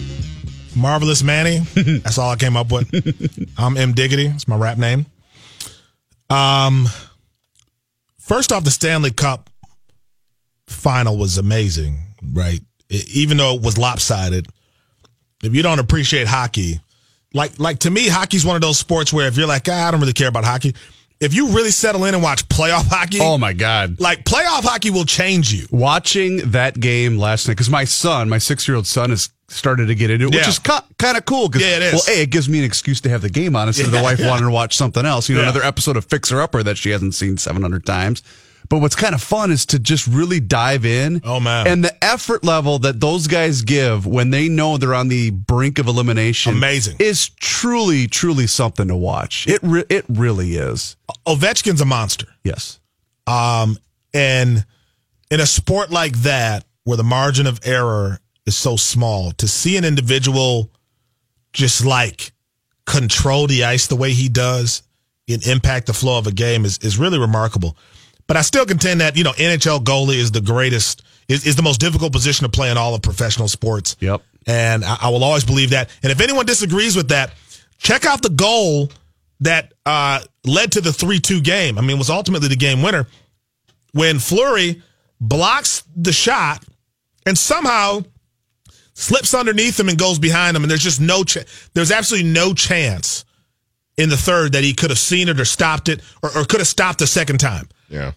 Marvelous 0.74 1.22
Manny. 1.22 1.58
That's 1.74 2.18
all 2.18 2.30
I 2.30 2.36
came 2.36 2.56
up 2.56 2.72
with. 2.72 2.88
I'm 3.56 3.76
M. 3.76 3.92
Diggity. 3.92 4.26
It's 4.26 4.48
my 4.48 4.56
rap 4.56 4.78
name. 4.78 5.06
Um, 6.30 6.86
first 8.18 8.52
off, 8.52 8.64
the 8.64 8.70
Stanley 8.70 9.10
Cup 9.10 9.50
final 10.66 11.16
was 11.18 11.38
amazing, 11.38 11.98
right? 12.32 12.60
E- 12.88 13.02
even 13.14 13.36
though 13.36 13.54
it 13.56 13.62
was 13.62 13.76
lopsided, 13.78 14.46
if 15.42 15.54
you 15.54 15.62
don't 15.62 15.78
appreciate 15.80 16.26
hockey, 16.26 16.80
like 17.34 17.58
like 17.58 17.80
to 17.80 17.90
me, 17.90 18.08
hockey's 18.08 18.44
one 18.44 18.56
of 18.56 18.62
those 18.62 18.78
sports 18.78 19.12
where 19.12 19.26
if 19.26 19.36
you're 19.36 19.46
like, 19.46 19.68
ah, 19.68 19.88
I 19.88 19.90
don't 19.90 20.00
really 20.00 20.12
care 20.12 20.28
about 20.28 20.44
hockey. 20.44 20.74
If 21.20 21.34
you 21.34 21.48
really 21.48 21.70
settle 21.70 22.04
in 22.06 22.14
and 22.14 22.22
watch 22.22 22.48
playoff 22.48 22.86
hockey, 22.88 23.18
Oh 23.20 23.36
my 23.36 23.52
God. 23.52 24.00
like 24.00 24.24
playoff 24.24 24.62
hockey 24.64 24.90
will 24.90 25.04
change 25.04 25.52
you. 25.52 25.66
Watching 25.70 26.38
that 26.52 26.78
game 26.80 27.18
last 27.18 27.46
night 27.46 27.54
because 27.54 27.68
my 27.70 27.84
son, 27.84 28.28
my 28.28 28.38
six 28.38 28.66
year 28.66 28.76
old 28.76 28.86
son, 28.86 29.10
has 29.10 29.28
started 29.50 29.86
to 29.86 29.94
get 29.94 30.10
into 30.10 30.26
it, 30.26 30.34
which 30.34 30.42
Yeah. 30.44 30.48
is 30.48 30.58
kind 30.58 31.16
of 31.16 31.24
cool. 31.24 31.48
'cause, 31.50 31.60
Yeah, 31.62 31.76
it 31.76 31.82
is. 31.82 31.92
Well, 31.94 32.02
a 32.16 32.22
it 32.22 32.30
gives 32.30 32.48
me 32.48 32.58
an 32.58 32.64
excuse 32.64 33.00
to 33.02 33.10
have 33.10 33.20
the 33.22 33.30
game 33.30 33.56
on 33.56 33.68
instead 33.68 33.86
of 33.86 33.92
the 33.92 34.02
wife 34.02 34.18
yeah. 34.18 34.28
wanting 34.28 34.46
to 34.46 34.50
watch 34.50 34.76
something 34.76 35.04
else. 35.04 35.28
You 35.28 35.34
know, 35.34 35.42
Yeah. 35.42 35.48
another 35.50 35.64
episode 35.64 35.96
of 35.96 36.04
Fixer 36.04 36.40
Upper 36.40 36.62
that 36.62 36.78
she 36.78 36.90
hasn't 36.90 37.14
seen 37.14 37.36
seven 37.36 37.62
hundred 37.62 37.84
times. 37.84 38.22
But 38.68 38.78
what's 38.78 38.94
kind 38.94 39.14
of 39.16 39.22
fun 39.22 39.50
is 39.50 39.66
to 39.66 39.80
just 39.80 40.06
really 40.06 40.38
dive 40.38 40.84
in. 40.86 41.22
Oh, 41.24 41.40
man. 41.40 41.66
And 41.66 41.82
the 41.84 42.04
effort 42.04 42.44
level 42.44 42.78
that 42.80 43.00
those 43.00 43.26
guys 43.26 43.62
give 43.62 44.06
when 44.06 44.30
they 44.30 44.48
know 44.48 44.76
they're 44.76 44.94
on 44.94 45.08
the 45.08 45.30
brink 45.30 45.80
of 45.80 45.88
elimination, 45.88 46.52
Amazing. 46.52 46.96
is 47.00 47.30
truly, 47.40 48.06
truly 48.06 48.46
something 48.46 48.86
to 48.86 48.94
watch. 48.94 49.48
It 49.48 49.58
re- 49.62 49.86
it 49.88 50.04
really 50.08 50.54
is. 50.54 50.94
Ovechkin's 51.26 51.80
a 51.80 51.84
monster. 51.84 52.28
Yes. 52.44 52.78
Um, 53.26 53.76
and 54.14 54.64
in 55.32 55.40
a 55.40 55.46
sport 55.46 55.90
like 55.90 56.18
that, 56.22 56.64
where 56.84 56.96
the 56.96 57.02
margin 57.02 57.46
of 57.48 57.58
error 57.64 58.20
is 58.46 58.56
so 58.56 58.76
small, 58.76 59.32
to 59.32 59.48
see 59.48 59.76
an 59.76 59.84
individual 59.84 60.70
just 61.52 61.84
like 61.84 62.32
control 62.86 63.46
the 63.46 63.64
ice 63.64 63.86
the 63.86 63.96
way 63.96 64.12
he 64.12 64.28
does 64.28 64.82
and 65.28 65.46
impact 65.46 65.86
the 65.86 65.92
flow 65.92 66.18
of 66.18 66.26
a 66.26 66.32
game 66.32 66.64
is, 66.64 66.78
is 66.78 66.98
really 66.98 67.18
remarkable. 67.18 67.76
But 68.26 68.36
I 68.36 68.42
still 68.42 68.66
contend 68.66 69.00
that, 69.00 69.16
you 69.16 69.24
know, 69.24 69.32
NHL 69.32 69.84
goalie 69.84 70.16
is 70.16 70.30
the 70.30 70.40
greatest, 70.40 71.02
is, 71.28 71.46
is 71.46 71.56
the 71.56 71.62
most 71.62 71.80
difficult 71.80 72.12
position 72.12 72.44
to 72.44 72.50
play 72.50 72.70
in 72.70 72.76
all 72.76 72.94
of 72.94 73.02
professional 73.02 73.48
sports. 73.48 73.96
Yep. 74.00 74.22
And 74.46 74.84
I, 74.84 74.98
I 75.02 75.08
will 75.10 75.24
always 75.24 75.44
believe 75.44 75.70
that. 75.70 75.90
And 76.02 76.12
if 76.12 76.20
anyone 76.20 76.46
disagrees 76.46 76.96
with 76.96 77.08
that, 77.08 77.32
check 77.78 78.06
out 78.06 78.22
the 78.22 78.30
goal 78.30 78.90
that 79.40 79.72
uh, 79.86 80.20
led 80.44 80.72
to 80.72 80.80
the 80.80 80.92
3 80.92 81.18
2 81.18 81.40
game. 81.40 81.78
I 81.78 81.80
mean, 81.80 81.92
it 81.92 81.98
was 81.98 82.10
ultimately 82.10 82.48
the 82.48 82.56
game 82.56 82.82
winner 82.82 83.06
when 83.92 84.18
Fleury 84.18 84.82
blocks 85.20 85.82
the 85.96 86.12
shot 86.12 86.64
and 87.26 87.36
somehow 87.36 88.02
slips 88.94 89.34
underneath 89.34 89.78
him 89.78 89.88
and 89.88 89.98
goes 89.98 90.18
behind 90.18 90.56
him. 90.56 90.62
And 90.64 90.70
there's 90.70 90.82
just 90.82 91.00
no, 91.00 91.24
ch- 91.24 91.38
there's 91.74 91.90
absolutely 91.92 92.30
no 92.30 92.54
chance 92.54 93.24
in 93.96 94.08
the 94.08 94.16
third 94.16 94.52
that 94.52 94.64
he 94.64 94.72
could 94.74 94.90
have 94.90 94.98
seen 94.98 95.28
it 95.28 95.38
or 95.40 95.44
stopped 95.44 95.88
it 95.88 96.00
or, 96.22 96.30
or 96.36 96.44
could 96.44 96.60
have 96.60 96.66
stopped 96.68 96.98
the 97.00 97.06
second 97.06 97.38
time. 97.38 97.68
Yeah. 97.88 98.12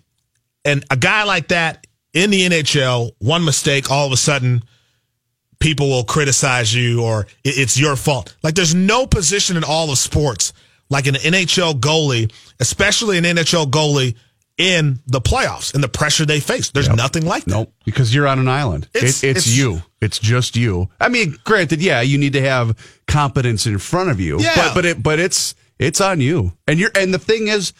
And 0.65 0.83
a 0.89 0.95
guy 0.97 1.23
like 1.23 1.49
that 1.49 1.85
in 2.13 2.29
the 2.29 2.41
NHL, 2.47 3.11
one 3.19 3.43
mistake, 3.43 3.89
all 3.91 4.05
of 4.07 4.11
a 4.13 4.17
sudden, 4.17 4.63
people 5.59 5.89
will 5.89 6.03
criticize 6.03 6.73
you 6.73 7.01
or 7.03 7.21
it- 7.43 7.57
it's 7.57 7.77
your 7.79 7.95
fault. 7.95 8.35
Like 8.43 8.55
there's 8.55 8.75
no 8.75 9.07
position 9.07 9.57
in 9.57 9.63
all 9.63 9.91
of 9.91 9.97
sports 9.97 10.53
like 10.89 11.07
an 11.07 11.15
NHL 11.15 11.79
goalie, 11.79 12.31
especially 12.59 13.17
an 13.17 13.23
NHL 13.23 13.69
goalie 13.71 14.15
in 14.63 14.99
the 15.05 15.19
playoffs 15.19 15.73
and 15.73 15.83
the 15.83 15.87
pressure 15.89 16.25
they 16.25 16.39
face. 16.39 16.71
There's 16.71 16.89
nothing 16.89 17.25
like 17.25 17.43
that. 17.45 17.51
Nope, 17.51 17.73
because 17.85 18.15
you're 18.15 18.27
on 18.27 18.39
an 18.39 18.47
island. 18.47 18.87
It's- 18.93 19.21
It's, 19.21 19.23
it's, 19.23 19.47
it's- 19.47 19.57
you. 19.57 19.81
It's 20.01 20.19
just 20.19 20.55
you. 20.55 20.89
I 20.99 21.07
mean, 21.09 21.37
granted, 21.43 21.81
yeah, 21.81 22.01
you 22.01 22.17
need 22.17 22.33
to 22.33 22.41
have 22.41 22.77
competence 23.07 23.65
in 23.65 23.77
front 23.77 24.09
of 24.09 24.19
you. 24.19 24.39
Yeah. 24.39 24.55
But 24.55 24.73
but 24.73 24.85
it 24.85 25.03
but 25.03 25.19
it's 25.19 25.55
it's 25.79 26.01
on 26.01 26.19
you. 26.21 26.53
And 26.67 26.79
you're 26.79 26.91
and 26.95 27.13
the 27.13 27.19
thing 27.19 27.47
is, 27.47 27.73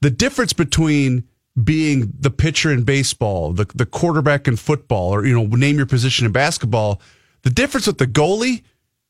the 0.00 0.10
difference 0.10 0.52
between 0.52 1.24
being 1.62 2.12
the 2.18 2.30
pitcher 2.30 2.72
in 2.72 2.82
baseball, 2.82 3.52
the 3.52 3.66
the 3.74 3.86
quarterback 3.86 4.48
in 4.48 4.56
football, 4.56 5.14
or 5.14 5.24
you 5.24 5.32
know, 5.34 5.46
name 5.56 5.76
your 5.76 5.86
position 5.86 6.26
in 6.26 6.32
basketball, 6.32 7.00
the 7.42 7.50
difference 7.50 7.86
with 7.86 7.98
the 7.98 8.06
goalie, 8.08 8.62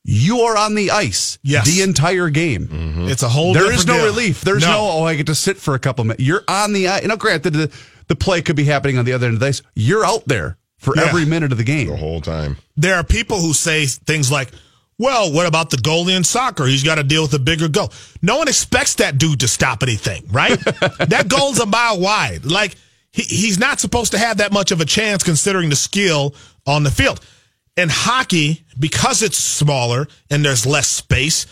you 0.07 0.41
are 0.41 0.55
on 0.55 0.75
the 0.75 0.91
ice 0.91 1.39
Yes. 1.41 1.65
the 1.65 1.81
entire 1.81 2.29
game. 2.29 2.67
Mm-hmm. 2.67 3.07
It's 3.09 3.23
a 3.23 3.29
whole. 3.29 3.53
There 3.53 3.71
is 3.71 3.87
no 3.87 3.95
deal. 3.95 4.05
relief. 4.05 4.41
There's 4.41 4.61
no. 4.63 4.77
oh, 4.77 5.03
I 5.03 5.15
get 5.15 5.25
to 5.27 5.35
sit 5.35 5.57
for 5.57 5.73
a 5.73 5.79
couple 5.79 6.03
minutes. 6.05 6.23
You're 6.23 6.43
on 6.47 6.73
the 6.73 6.87
ice. 6.87 7.01
You 7.01 7.07
know, 7.07 7.17
granted, 7.17 7.53
the, 7.53 7.75
the 8.07 8.15
play 8.15 8.41
could 8.43 8.55
be 8.55 8.65
happening 8.65 8.97
on 8.99 9.05
the 9.05 9.13
other 9.13 9.25
end 9.25 9.33
of 9.33 9.39
the 9.39 9.47
ice. 9.47 9.61
You're 9.73 10.05
out 10.05 10.27
there 10.27 10.57
for 10.77 10.93
Yeah. 10.95 11.05
every 11.07 11.25
minute 11.25 11.51
of 11.51 11.57
the 11.57 11.63
game. 11.63 11.87
The 11.87 11.95
whole 11.95 12.21
time. 12.21 12.57
there 12.77 12.95
are 12.95 13.03
people 13.03 13.39
who 13.39 13.53
say 13.53 13.87
things 13.87 14.31
like, 14.31 14.51
well, 14.99 15.33
what 15.33 15.47
about 15.47 15.71
the 15.71 15.77
goalie 15.77 16.15
in 16.15 16.23
soccer? 16.23 16.65
He's 16.65 16.83
got 16.83 16.95
to 16.95 17.03
deal 17.03 17.23
with 17.23 17.33
a 17.33 17.39
bigger 17.39 17.67
goal. 17.67 17.91
No 18.21 18.37
one 18.37 18.47
expects 18.47 18.95
that 18.95 19.17
dude 19.17 19.39
to 19.39 19.47
stop 19.47 19.81
anything, 19.83 20.25
right? 20.29 20.57
that 20.59 21.25
goal's 21.27 21.59
a 21.59 21.65
mile 21.65 21.99
wide. 21.99 22.45
Like, 22.45 22.75
he, 23.11 23.23
he's 23.23 23.57
not 23.59 23.79
supposed 23.79 24.11
to 24.11 24.17
have 24.19 24.37
that 24.37 24.53
much 24.53 24.71
of 24.71 24.79
a 24.81 24.85
chance 24.85 25.23
considering 25.23 25.69
the 25.69 25.75
skill 25.75 26.35
on 26.67 26.83
the 26.83 26.91
field. 26.91 27.19
In 27.77 27.89
hockey, 27.89 28.63
because 28.79 29.21
it's 29.21 29.37
smaller 29.37 30.07
and 30.29 30.43
there's 30.45 30.65
less 30.65 30.87
space, 30.87 31.45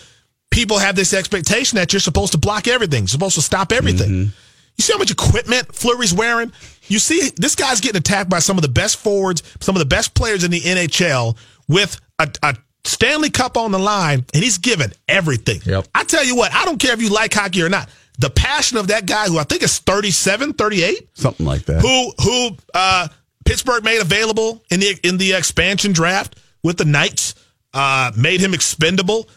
people 0.51 0.77
have 0.79 0.95
this 0.95 1.13
expectation 1.13 1.75
that 1.77 1.91
you're 1.91 1.99
supposed 1.99 2.31
to 2.31 2.37
block 2.37 2.67
everything, 2.67 3.07
supposed 3.07 3.35
to 3.35 3.41
stop 3.41 3.71
everything. 3.73 4.31
You 4.77 4.81
see 4.81 4.93
how 4.93 4.99
much 4.99 5.11
equipment 5.11 5.75
Fleury's 5.75 6.13
wearing? 6.13 6.51
You 6.87 6.99
see, 6.99 7.29
this 7.35 7.55
guy's 7.55 7.81
getting 7.81 7.97
attacked 7.99 8.29
by 8.29 8.39
some 8.39 8.57
of 8.57 8.61
the 8.61 8.69
best 8.69 8.97
forwards, 8.97 9.43
some 9.59 9.75
of 9.75 9.79
the 9.79 9.85
best 9.85 10.13
players 10.15 10.43
in 10.43 10.51
the 10.51 10.61
NHL 10.61 11.37
with 11.67 11.99
a, 12.19 12.29
a 12.41 12.55
Stanley 12.85 13.29
Cup 13.29 13.57
on 13.57 13.71
the 13.71 13.79
line, 13.79 14.25
and 14.33 14.43
he's 14.43 14.57
given 14.57 14.91
everything. 15.07 15.59
Yep. 15.65 15.87
I 15.93 16.03
tell 16.05 16.23
you 16.25 16.35
what, 16.35 16.53
I 16.53 16.65
don't 16.65 16.79
care 16.79 16.93
if 16.93 17.01
you 17.01 17.09
like 17.09 17.33
hockey 17.33 17.61
or 17.61 17.69
not. 17.69 17.89
The 18.19 18.29
passion 18.29 18.77
of 18.77 18.87
that 18.87 19.05
guy, 19.05 19.27
who 19.27 19.39
I 19.39 19.43
think 19.43 19.63
is 19.63 19.79
37, 19.79 20.53
38, 20.53 21.09
Something 21.15 21.45
like 21.45 21.65
that. 21.65 21.81
who 21.81 22.11
who 22.23 22.57
uh, 22.73 23.07
Pittsburgh 23.45 23.83
made 23.83 24.01
available 24.01 24.63
in 24.69 24.79
the 24.79 24.97
in 25.03 25.17
the 25.17 25.33
expansion 25.33 25.93
draft 25.93 26.37
with 26.63 26.77
the 26.77 26.85
Knights, 26.85 27.35
uh, 27.73 28.11
made 28.15 28.39
him 28.39 28.53
expendable. 28.53 29.27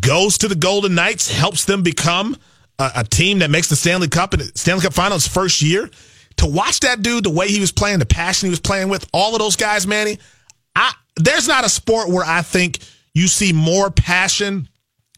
Goes 0.00 0.38
to 0.38 0.48
the 0.48 0.54
Golden 0.54 0.94
Knights, 0.94 1.30
helps 1.30 1.66
them 1.66 1.82
become 1.82 2.36
a, 2.78 2.90
a 2.96 3.04
team 3.04 3.40
that 3.40 3.50
makes 3.50 3.68
the 3.68 3.76
Stanley 3.76 4.08
Cup 4.08 4.32
and 4.32 4.42
Stanley 4.56 4.82
Cup 4.82 4.94
Finals 4.94 5.28
first 5.28 5.62
year. 5.62 5.90
To 6.38 6.46
watch 6.46 6.80
that 6.80 7.02
dude, 7.02 7.24
the 7.24 7.30
way 7.30 7.48
he 7.48 7.60
was 7.60 7.70
playing, 7.70 8.00
the 8.00 8.06
passion 8.06 8.46
he 8.46 8.50
was 8.50 8.60
playing 8.60 8.88
with, 8.88 9.08
all 9.12 9.34
of 9.34 9.38
those 9.38 9.56
guys, 9.56 9.86
Manny. 9.86 10.18
I 10.74 10.92
there's 11.16 11.46
not 11.46 11.64
a 11.64 11.68
sport 11.68 12.08
where 12.08 12.24
I 12.24 12.42
think 12.42 12.78
you 13.14 13.28
see 13.28 13.52
more 13.52 13.90
passion 13.90 14.68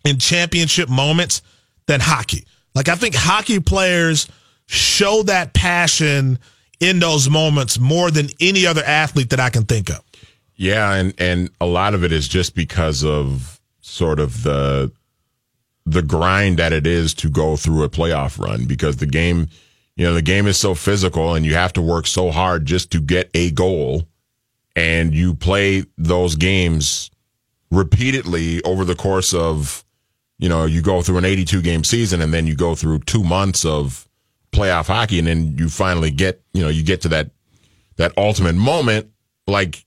in 0.05 0.19
championship 0.19 0.89
moments 0.89 1.43
than 1.87 2.01
hockey. 2.01 2.45
Like 2.75 2.89
I 2.89 2.95
think 2.95 3.15
hockey 3.15 3.61
players 3.61 4.29
show 4.67 5.23
that 5.25 5.55
passion 5.55 6.39
in 6.81 6.99
those 6.99 7.29
moments 7.31 7.79
more 7.79 8.11
than 8.11 8.29
any 8.41 8.67
other 8.67 8.83
athlete 8.85 9.31
that 9.31 9.41
I 9.41 9.51
can 9.51 9.65
think 9.65 9.91
of. 9.91 10.03
Yeah, 10.57 10.95
and 10.95 11.15
and 11.19 11.51
a 11.61 11.67
lot 11.67 11.95
of 11.95 12.03
it 12.03 12.13
is 12.13 12.29
just 12.29 12.55
because 12.55 13.05
of 13.05 13.61
sort 13.81 14.19
of 14.19 14.43
the 14.43 14.91
the 15.85 16.03
grind 16.03 16.59
that 16.59 16.73
it 16.73 16.87
is 16.87 17.15
to 17.15 17.31
go 17.31 17.57
through 17.57 17.85
a 17.85 17.89
playoff 17.89 18.39
run 18.39 18.65
because 18.65 18.97
the 18.97 19.07
game, 19.07 19.49
you 19.95 20.05
know, 20.05 20.15
the 20.15 20.23
game 20.23 20.47
is 20.47 20.57
so 20.57 20.75
physical 20.75 21.35
and 21.35 21.47
you 21.47 21.55
have 21.55 21.73
to 21.75 21.83
work 21.83 22.07
so 22.07 22.31
hard 22.33 22.67
just 22.67 22.91
to 22.91 23.01
get 23.01 23.31
a 23.35 23.53
goal 23.53 24.09
and 24.75 25.15
you 25.15 25.33
play 25.35 25.85
those 25.97 26.35
games 26.35 27.11
repeatedly 27.71 28.63
over 28.65 28.85
the 28.85 28.97
course 28.97 29.33
of 29.33 29.85
you 30.39 30.51
know, 30.51 30.67
you 30.67 30.83
go 30.83 31.01
through 31.01 31.17
an 31.19 31.25
82 31.25 31.63
game 31.63 31.83
season 31.83 32.21
and 32.21 32.33
then 32.33 32.47
you 32.47 32.55
go 32.55 32.75
through 32.75 32.99
2 33.01 33.25
months 33.25 33.65
of 33.65 34.06
playoff 34.57 34.87
hockey 34.87 35.19
and 35.19 35.29
then 35.29 35.57
you 35.59 35.69
finally 35.69 36.11
get, 36.11 36.41
you 36.53 36.63
know, 36.63 36.69
you 36.69 36.83
get 36.83 37.03
to 37.03 37.09
that 37.09 37.31
that 37.97 38.13
ultimate 38.17 38.55
moment 38.57 39.11
like 39.47 39.85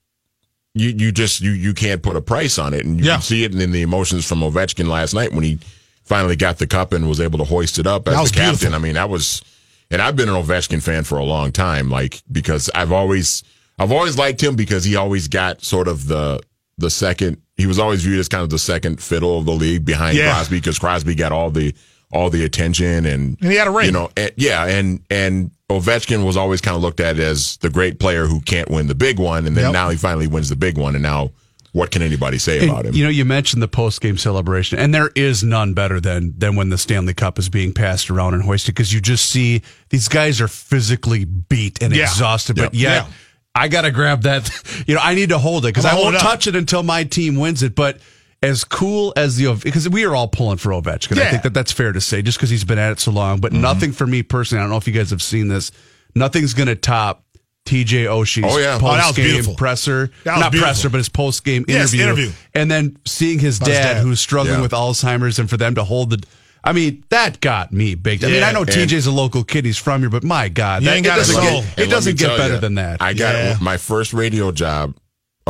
you 0.74 0.90
you 0.90 1.12
just 1.12 1.40
you 1.40 1.50
you 1.50 1.74
can't 1.74 2.02
put 2.02 2.16
a 2.16 2.20
price 2.22 2.58
on 2.58 2.72
it, 2.74 2.84
and 2.84 2.98
you 3.00 3.06
Yeah. 3.06 3.14
can 3.14 3.22
see 3.22 3.44
it 3.44 3.54
in 3.54 3.72
the 3.72 3.82
emotions 3.82 4.24
from 4.26 4.40
Ovechkin 4.40 4.86
last 4.86 5.14
night 5.14 5.32
when 5.32 5.42
he 5.44 5.58
finally 6.04 6.36
got 6.36 6.58
the 6.58 6.66
cup 6.66 6.92
and 6.92 7.08
was 7.08 7.20
able 7.20 7.38
to 7.38 7.44
hoist 7.44 7.78
it 7.78 7.86
up 7.86 8.08
as 8.08 8.14
the 8.30 8.36
captain. 8.36 8.50
beautiful. 8.50 8.74
I 8.74 8.78
mean, 8.78 8.94
that 8.94 9.08
was, 9.10 9.42
and 9.90 10.00
I've 10.00 10.16
been 10.16 10.28
an 10.28 10.34
Ovechkin 10.36 10.82
fan 10.82 11.04
for 11.04 11.18
a 11.18 11.24
long 11.24 11.50
time, 11.52 11.90
like 11.90 12.22
because 12.30 12.70
I've 12.74 12.92
always 12.92 13.42
I've 13.78 13.92
always 13.92 14.16
liked 14.18 14.42
him 14.42 14.54
because 14.56 14.84
he 14.84 14.94
always 14.96 15.26
got 15.28 15.62
sort 15.64 15.88
of 15.88 16.06
the 16.06 16.40
the 16.78 16.90
second. 16.90 17.38
He 17.56 17.66
was 17.66 17.78
always 17.78 18.02
viewed 18.04 18.18
as 18.20 18.28
kind 18.28 18.42
of 18.42 18.50
the 18.50 18.58
second 18.58 19.02
fiddle 19.02 19.38
of 19.38 19.44
the 19.46 19.52
league 19.52 19.84
behind 19.84 20.16
Yeah. 20.16 20.32
Crosby 20.32 20.56
because 20.58 20.78
Crosby 20.78 21.14
got 21.14 21.32
all 21.32 21.50
the 21.50 21.74
all 22.12 22.30
the 22.30 22.44
attention 22.44 23.06
and 23.06 23.36
And 23.40 23.50
he 23.50 23.56
had 23.56 23.68
a 23.68 23.70
ring. 23.70 23.86
You 23.86 23.92
know, 23.92 24.10
and, 24.16 24.32
yeah, 24.36 24.66
and 24.66 25.00
and 25.10 25.50
Ovechkin 25.68 26.24
was 26.26 26.36
always 26.36 26.60
kind 26.60 26.76
of 26.76 26.82
looked 26.82 27.00
at 27.00 27.18
as 27.18 27.56
the 27.58 27.70
great 27.70 27.98
player 28.00 28.26
who 28.26 28.40
can't 28.40 28.68
win 28.70 28.88
the 28.88 28.94
big 28.94 29.18
one, 29.18 29.46
and 29.46 29.56
then 29.56 29.64
Yep. 29.66 29.72
now 29.72 29.88
he 29.90 29.96
finally 29.96 30.26
wins 30.26 30.48
the 30.48 30.56
big 30.56 30.76
one, 30.76 30.94
and 30.96 31.02
now 31.02 31.30
what 31.72 31.92
can 31.92 32.02
anybody 32.02 32.36
say 32.38 32.58
And, 32.58 32.70
about 32.70 32.86
him? 32.86 32.94
You 32.94 33.04
know, 33.04 33.10
you 33.10 33.24
mentioned 33.24 33.62
the 33.62 33.68
post 33.68 34.00
game 34.00 34.18
celebration, 34.18 34.80
and 34.80 34.92
there 34.92 35.10
is 35.14 35.44
none 35.44 35.72
better 35.72 36.00
than 36.00 36.34
than 36.36 36.56
when 36.56 36.70
the 36.70 36.78
Stanley 36.78 37.14
Cup 37.14 37.38
is 37.38 37.48
being 37.48 37.72
passed 37.72 38.10
around 38.10 38.34
and 38.34 38.42
hoisted 38.42 38.74
because 38.74 38.92
you 38.92 39.00
just 39.00 39.30
see 39.30 39.62
these 39.90 40.08
guys 40.08 40.40
are 40.40 40.48
physically 40.48 41.24
beat 41.24 41.80
and 41.80 41.94
Yeah. 41.94 42.02
exhausted, 42.04 42.56
but 42.56 42.74
Yep. 42.74 42.74
yet 42.74 43.04
Yeah. 43.06 43.12
I 43.54 43.68
got 43.68 43.82
to 43.82 43.90
grab 43.92 44.22
that. 44.22 44.50
You 44.86 44.94
know, 44.96 45.00
I 45.02 45.14
need 45.14 45.28
to 45.28 45.38
hold 45.38 45.64
it 45.64 45.68
because 45.68 45.84
I'm 45.84 45.90
I 45.94 45.98
gonna 45.98 46.04
won't 46.04 46.16
it 46.16 46.20
touch 46.20 46.46
it 46.48 46.56
until 46.56 46.82
my 46.82 47.04
team 47.04 47.36
wins 47.36 47.62
it. 47.62 47.74
But 47.76 47.98
as 48.42 48.64
cool 48.64 49.12
as 49.16 49.36
the 49.36 49.52
because 49.62 49.88
we 49.88 50.04
are 50.04 50.14
all 50.16 50.28
pulling 50.28 50.56
for 50.56 50.70
Ovechkin, 50.70 51.18
I 51.18 51.30
think 51.30 51.42
that 51.42 51.54
that's 51.54 51.72
fair 51.72 51.92
to 51.92 52.00
say, 52.00 52.22
just 52.22 52.38
because 52.38 52.50
he's 52.50 52.64
been 52.64 52.78
at 52.78 52.92
it 52.92 53.00
so 53.00 53.10
long. 53.10 53.38
But 53.40 53.52
Mm-hmm. 53.52 53.60
nothing 53.62 53.92
for 53.92 54.06
me 54.06 54.22
personally. 54.22 54.60
I 54.60 54.62
don't 54.64 54.70
know 54.70 54.76
if 54.78 54.86
you 54.86 54.92
guys 54.94 55.10
have 55.10 55.22
seen 55.22 55.48
this. 55.48 55.70
Nothing's 56.14 56.54
going 56.54 56.68
to 56.68 56.76
top. 56.76 57.24
TJ 57.66 58.06
Oshie's 58.06 58.44
Oh, 58.46 58.58
yeah. 58.58 58.76
Oh, 58.76 58.78
post 58.80 59.16
game 59.16 59.26
beautiful. 59.26 59.54
presser, 59.54 60.10
not 60.24 60.50
beautiful. 60.50 60.60
presser, 60.60 60.88
but 60.88 60.96
his 60.96 61.10
post 61.10 61.44
game 61.44 61.64
Yes, 61.68 61.92
interview, 61.92 62.02
interview. 62.24 62.32
and 62.54 62.70
then 62.70 62.96
seeing 63.06 63.38
his 63.38 63.58
dad, 63.58 63.66
dad. 63.94 64.02
who's 64.02 64.18
struggling 64.18 64.56
Yeah. 64.56 64.62
with 64.62 64.72
Alzheimer's, 64.72 65.38
and 65.38 65.48
for 65.48 65.58
them 65.58 65.74
to 65.74 65.84
hold 65.84 66.10
the. 66.10 66.22
I 66.64 66.72
mean, 66.72 67.04
that 67.10 67.38
got 67.40 67.70
me 67.72 67.94
big. 67.94 68.24
I 68.24 68.28
mean, 68.28 68.42
I 68.42 68.52
know 68.52 68.64
TJ's 68.64 69.06
a 69.06 69.12
local 69.12 69.44
kid; 69.44 69.66
he's 69.66 69.76
from 69.76 70.00
here, 70.00 70.08
but 70.10 70.24
my 70.24 70.48
God, 70.48 70.82
that, 70.84 70.96
it 70.98 71.04
doesn't 71.04 71.40
get, 71.42 71.78
it 71.78 71.90
doesn't 71.90 72.18
get 72.18 72.36
better 72.38 72.54
you, 72.54 72.60
than 72.60 72.74
that. 72.76 73.00
I 73.02 73.12
got 73.12 73.34
Yeah. 73.34 73.56
my 73.60 73.76
first 73.76 74.14
radio 74.14 74.50
job 74.52 74.94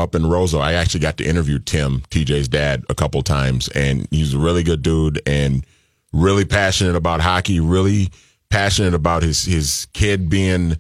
up 0.00 0.14
in 0.14 0.22
Roseau. 0.22 0.60
I 0.60 0.72
actually 0.74 1.00
got 1.00 1.16
to 1.18 1.24
interview 1.24 1.58
Tim, 1.58 2.00
TJ's 2.10 2.48
dad, 2.48 2.84
a 2.88 2.94
couple 2.94 3.22
times, 3.22 3.68
and 3.68 4.08
he's 4.10 4.34
a 4.34 4.38
really 4.38 4.62
good 4.62 4.82
dude 4.82 5.20
and 5.26 5.64
really 6.12 6.44
passionate 6.44 6.96
about 6.96 7.20
hockey. 7.20 7.60
Really 7.60 8.10
passionate 8.48 8.94
about 8.94 9.22
his 9.22 9.44
his 9.44 9.86
kid 9.92 10.28
being, 10.28 10.76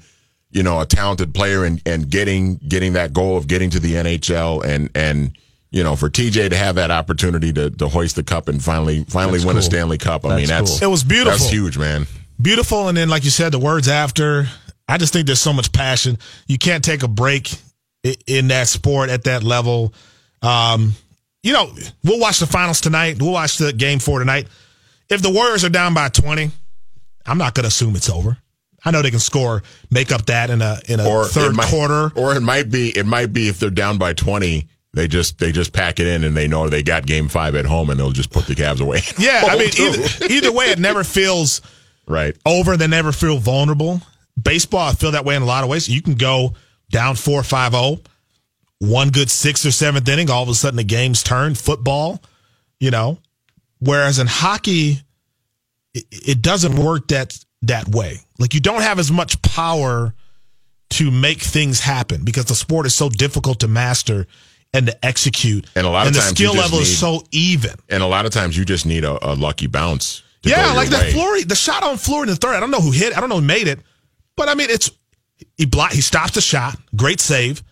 you 0.50 0.62
know, 0.62 0.80
a 0.80 0.86
talented 0.86 1.34
player 1.34 1.64
and 1.64 1.80
and 1.86 2.10
getting 2.10 2.56
getting 2.56 2.94
that 2.94 3.12
goal 3.12 3.36
of 3.36 3.46
getting 3.46 3.70
to 3.70 3.80
the 3.80 3.94
NHL 3.94 4.64
and 4.64 4.90
and. 4.94 5.36
You 5.72 5.84
know, 5.84 5.94
for 5.94 6.10
TJ 6.10 6.50
to 6.50 6.56
have 6.56 6.74
that 6.74 6.90
opportunity 6.90 7.52
to, 7.52 7.70
to 7.70 7.86
hoist 7.86 8.16
the 8.16 8.24
cup 8.24 8.48
and 8.48 8.60
finally 8.60 9.04
finally 9.04 9.38
That's 9.38 9.46
win 9.46 9.56
a. 9.56 9.62
Stanley 9.62 9.98
Cup, 9.98 10.24
I 10.24 10.30
mean 10.30 10.48
That's 10.48 10.68
that's 10.68 10.80
cool. 10.80 10.88
It 10.88 10.90
was 10.90 11.04
beautiful. 11.04 11.30
That's 11.30 11.48
huge, 11.48 11.78
man. 11.78 12.08
beautiful. 12.42 12.88
And 12.88 12.98
then, 12.98 13.08
like 13.08 13.22
you 13.22 13.30
said, 13.30 13.52
the 13.52 13.60
words 13.60 13.86
after. 13.86 14.48
I 14.88 14.98
just 14.98 15.12
think 15.12 15.26
there's 15.26 15.40
so 15.40 15.52
much 15.52 15.70
passion. 15.70 16.18
You 16.48 16.58
can't 16.58 16.82
take 16.82 17.04
a 17.04 17.08
break 17.08 17.54
in 18.26 18.48
that 18.48 18.68
sport 18.68 19.10
at 19.10 19.24
that 19.24 19.42
level. 19.42 19.92
Um, 20.42 20.92
you 21.42 21.52
know, 21.52 21.72
we'll 22.04 22.20
watch 22.20 22.38
the 22.38 22.46
finals 22.46 22.80
tonight. 22.80 23.20
We'll 23.20 23.32
watch 23.32 23.58
the 23.58 23.72
game 23.72 23.98
four 23.98 24.18
tonight. 24.18 24.46
If 25.08 25.22
the 25.22 25.30
Warriors 25.30 25.64
are 25.64 25.70
down 25.70 25.94
by 25.94 26.08
20, 26.08 26.50
I'm 27.26 27.38
not 27.38 27.54
going 27.54 27.64
to 27.64 27.68
assume 27.68 27.96
it's 27.96 28.10
over. 28.10 28.38
I 28.84 28.90
know 28.90 29.02
they 29.02 29.10
can 29.10 29.18
score, 29.18 29.62
make 29.90 30.10
up 30.10 30.26
that 30.26 30.48
in 30.48 30.62
a 30.62 30.78
in 30.88 31.00
a 31.00 31.06
or 31.08 31.24
third 31.26 31.54
might, 31.54 31.66
quarter. 31.68 32.10
or 32.16 32.34
it 32.34 32.40
might 32.40 32.70
be 32.70 32.96
it 32.96 33.04
might 33.04 33.32
be 33.32 33.48
if 33.48 33.58
they're 33.58 33.68
down 33.68 33.98
by 33.98 34.14
20 34.14 34.66
they 34.94 35.06
just 35.06 35.38
they 35.38 35.52
just 35.52 35.74
pack 35.74 36.00
it 36.00 36.06
in 36.06 36.24
and 36.24 36.34
they 36.34 36.48
know 36.48 36.68
they 36.70 36.82
got 36.82 37.04
game 37.06 37.28
five 37.28 37.54
at 37.54 37.66
home 37.66 37.90
and 37.90 38.00
they'll 38.00 38.10
just 38.10 38.30
put 38.30 38.46
the 38.46 38.54
Cavs 38.54 38.80
away 38.80 39.00
Yeah, 39.18 39.42
I 39.44 39.58
mean, 39.58 39.68
either, 39.78 40.24
either 40.32 40.52
way, 40.52 40.70
it 40.70 40.78
never 40.78 41.04
feels 41.04 41.60
right 42.08 42.34
over. 42.46 42.78
They 42.78 42.86
never 42.86 43.12
feel 43.12 43.36
vulnerable. 43.36 44.00
Baseball, 44.42 44.88
I 44.88 44.92
feel 44.94 45.10
that 45.10 45.26
way 45.26 45.36
in 45.36 45.42
a 45.42 45.46
lot 45.46 45.62
of 45.62 45.68
ways. 45.68 45.86
You 45.86 46.00
can 46.00 46.14
go 46.14 46.54
down 46.90 47.16
4 47.16 47.42
5 47.42 47.72
0, 47.72 48.00
one 48.80 49.10
good 49.10 49.30
sixth 49.30 49.64
or 49.66 49.70
seventh 49.70 50.08
inning, 50.08 50.30
all 50.30 50.42
of 50.42 50.48
a 50.48 50.54
sudden 50.54 50.76
the 50.76 50.84
game's 50.84 51.22
turned. 51.22 51.58
Football, 51.58 52.22
you 52.78 52.90
know. 52.90 53.18
Whereas 53.78 54.18
in 54.18 54.26
hockey, 54.26 55.00
it, 55.94 56.04
it 56.10 56.42
doesn't 56.42 56.76
work 56.76 57.08
that 57.08 57.38
that 57.62 57.88
way. 57.88 58.18
Like 58.38 58.54
you 58.54 58.60
don't 58.60 58.82
have 58.82 58.98
as 58.98 59.10
much 59.10 59.40
power 59.42 60.14
to 60.90 61.10
make 61.10 61.40
things 61.40 61.80
happen 61.80 62.24
because 62.24 62.46
the 62.46 62.54
sport 62.54 62.84
is 62.86 62.94
so 62.94 63.08
difficult 63.08 63.60
to 63.60 63.68
master 63.68 64.26
and 64.72 64.86
to 64.86 65.04
execute. 65.04 65.66
And 65.76 65.86
a 65.86 65.90
lot 65.90 66.02
of 66.02 66.06
and 66.08 66.16
the 66.16 66.20
times 66.20 66.32
skill 66.32 66.54
level 66.54 66.78
is 66.80 66.98
so 66.98 67.22
even. 67.32 67.72
and 67.88 68.02
a 68.02 68.06
lot 68.06 68.26
of 68.26 68.32
times 68.32 68.56
you 68.56 68.64
just 68.64 68.86
need 68.86 69.04
a, 69.04 69.32
a 69.32 69.34
lucky 69.34 69.66
bounce 69.66 70.22
Yeah, 70.42 70.72
like 70.72 70.88
that. 70.90 71.12
Fleury, 71.12 71.44
the 71.44 71.54
shot 71.54 71.82
on 71.82 71.96
Fleury 71.96 72.22
in 72.22 72.28
the 72.28 72.36
third. 72.36 72.54
I 72.54 72.60
don't 72.60 72.70
know 72.70 72.80
who 72.80 72.90
hit. 72.90 73.16
I 73.16 73.20
don't 73.20 73.28
know 73.28 73.36
who 73.40 73.46
made 73.46 73.68
it, 73.68 73.80
But 74.36 74.48
I 74.48 74.54
mean, 74.54 74.70
it's 74.70 74.90
he 75.56 75.66
block, 75.66 75.92
he 75.92 76.00
stops 76.00 76.32
the 76.32 76.40
shot, 76.40 76.76
great 76.96 77.20
save, 77.20 77.62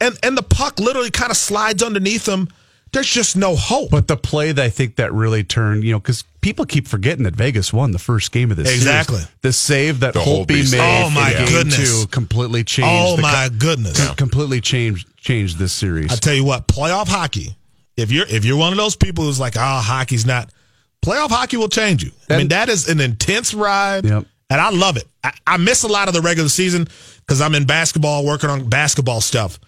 and 0.00 0.18
and 0.22 0.36
the 0.36 0.42
puck 0.42 0.78
literally 0.78 1.10
kind 1.10 1.30
of 1.30 1.36
slides 1.36 1.82
underneath 1.82 2.26
him. 2.26 2.48
There's 2.92 3.06
just 3.08 3.36
no 3.36 3.54
hope. 3.54 3.90
But 3.90 4.08
the 4.08 4.16
play 4.16 4.50
that 4.52 4.64
I 4.64 4.70
think 4.70 4.96
that 4.96 5.12
really 5.12 5.44
turned, 5.44 5.84
you 5.84 5.92
know, 5.92 5.98
because 6.00 6.24
people 6.40 6.64
keep 6.64 6.88
forgetting 6.88 7.24
that 7.24 7.36
Vegas 7.36 7.70
won 7.70 7.90
the 7.90 7.98
first 7.98 8.32
game 8.32 8.50
of 8.50 8.56
this 8.56 8.66
series. 8.66 8.80
Exactly. 8.82 9.20
The 9.42 9.52
save 9.52 10.00
that 10.00 10.14
The 10.14 10.20
Holtby 10.20 10.46
Holtby 10.46 10.72
made. 10.72 11.04
Oh, 11.04 11.10
my 11.10 11.30
in 11.32 11.36
game 11.36 11.48
goodness. 11.48 12.00
two 12.02 12.06
completely 12.08 12.64
changed. 12.64 12.88
oh 12.90 13.16
the 13.16 13.22
my 13.22 13.48
co- 13.50 13.56
goodness! 13.58 14.14
completely 14.14 14.62
changed 14.62 15.06
changed 15.18 15.58
this 15.58 15.74
series. 15.74 16.10
I 16.10 16.16
tell 16.16 16.32
you 16.34 16.44
what, 16.44 16.66
playoff 16.66 17.08
hockey. 17.08 17.56
If 17.98 18.10
you're 18.10 18.26
if 18.26 18.46
you're 18.46 18.56
one 18.56 18.72
of 18.72 18.78
those 18.78 18.96
people 18.96 19.24
who's 19.24 19.40
like, 19.40 19.56
oh, 19.56 19.60
hockey's 19.60 20.24
not. 20.24 20.50
Playoff 21.04 21.28
hockey 21.30 21.56
will 21.58 21.68
change 21.68 22.02
you. 22.02 22.10
I 22.30 22.38
mean, 22.38 22.48
that 22.48 22.68
is 22.68 22.88
an 22.88 23.00
intense 23.00 23.52
ride, 23.52 24.04
Yep. 24.06 24.24
And 24.50 24.60
I 24.60 24.70
love 24.70 24.96
it. 24.96 25.04
I, 25.24 25.32
I 25.46 25.56
miss 25.56 25.82
a 25.82 25.88
lot 25.88 26.08
of 26.08 26.14
the 26.14 26.20
regular 26.20 26.48
season 26.48 26.88
because 27.20 27.40
I'm 27.40 27.54
in 27.54 27.64
basketball, 27.66 28.24
working 28.24 28.50
on 28.50 28.68
basketball 28.68 29.20
stuff. 29.20 29.58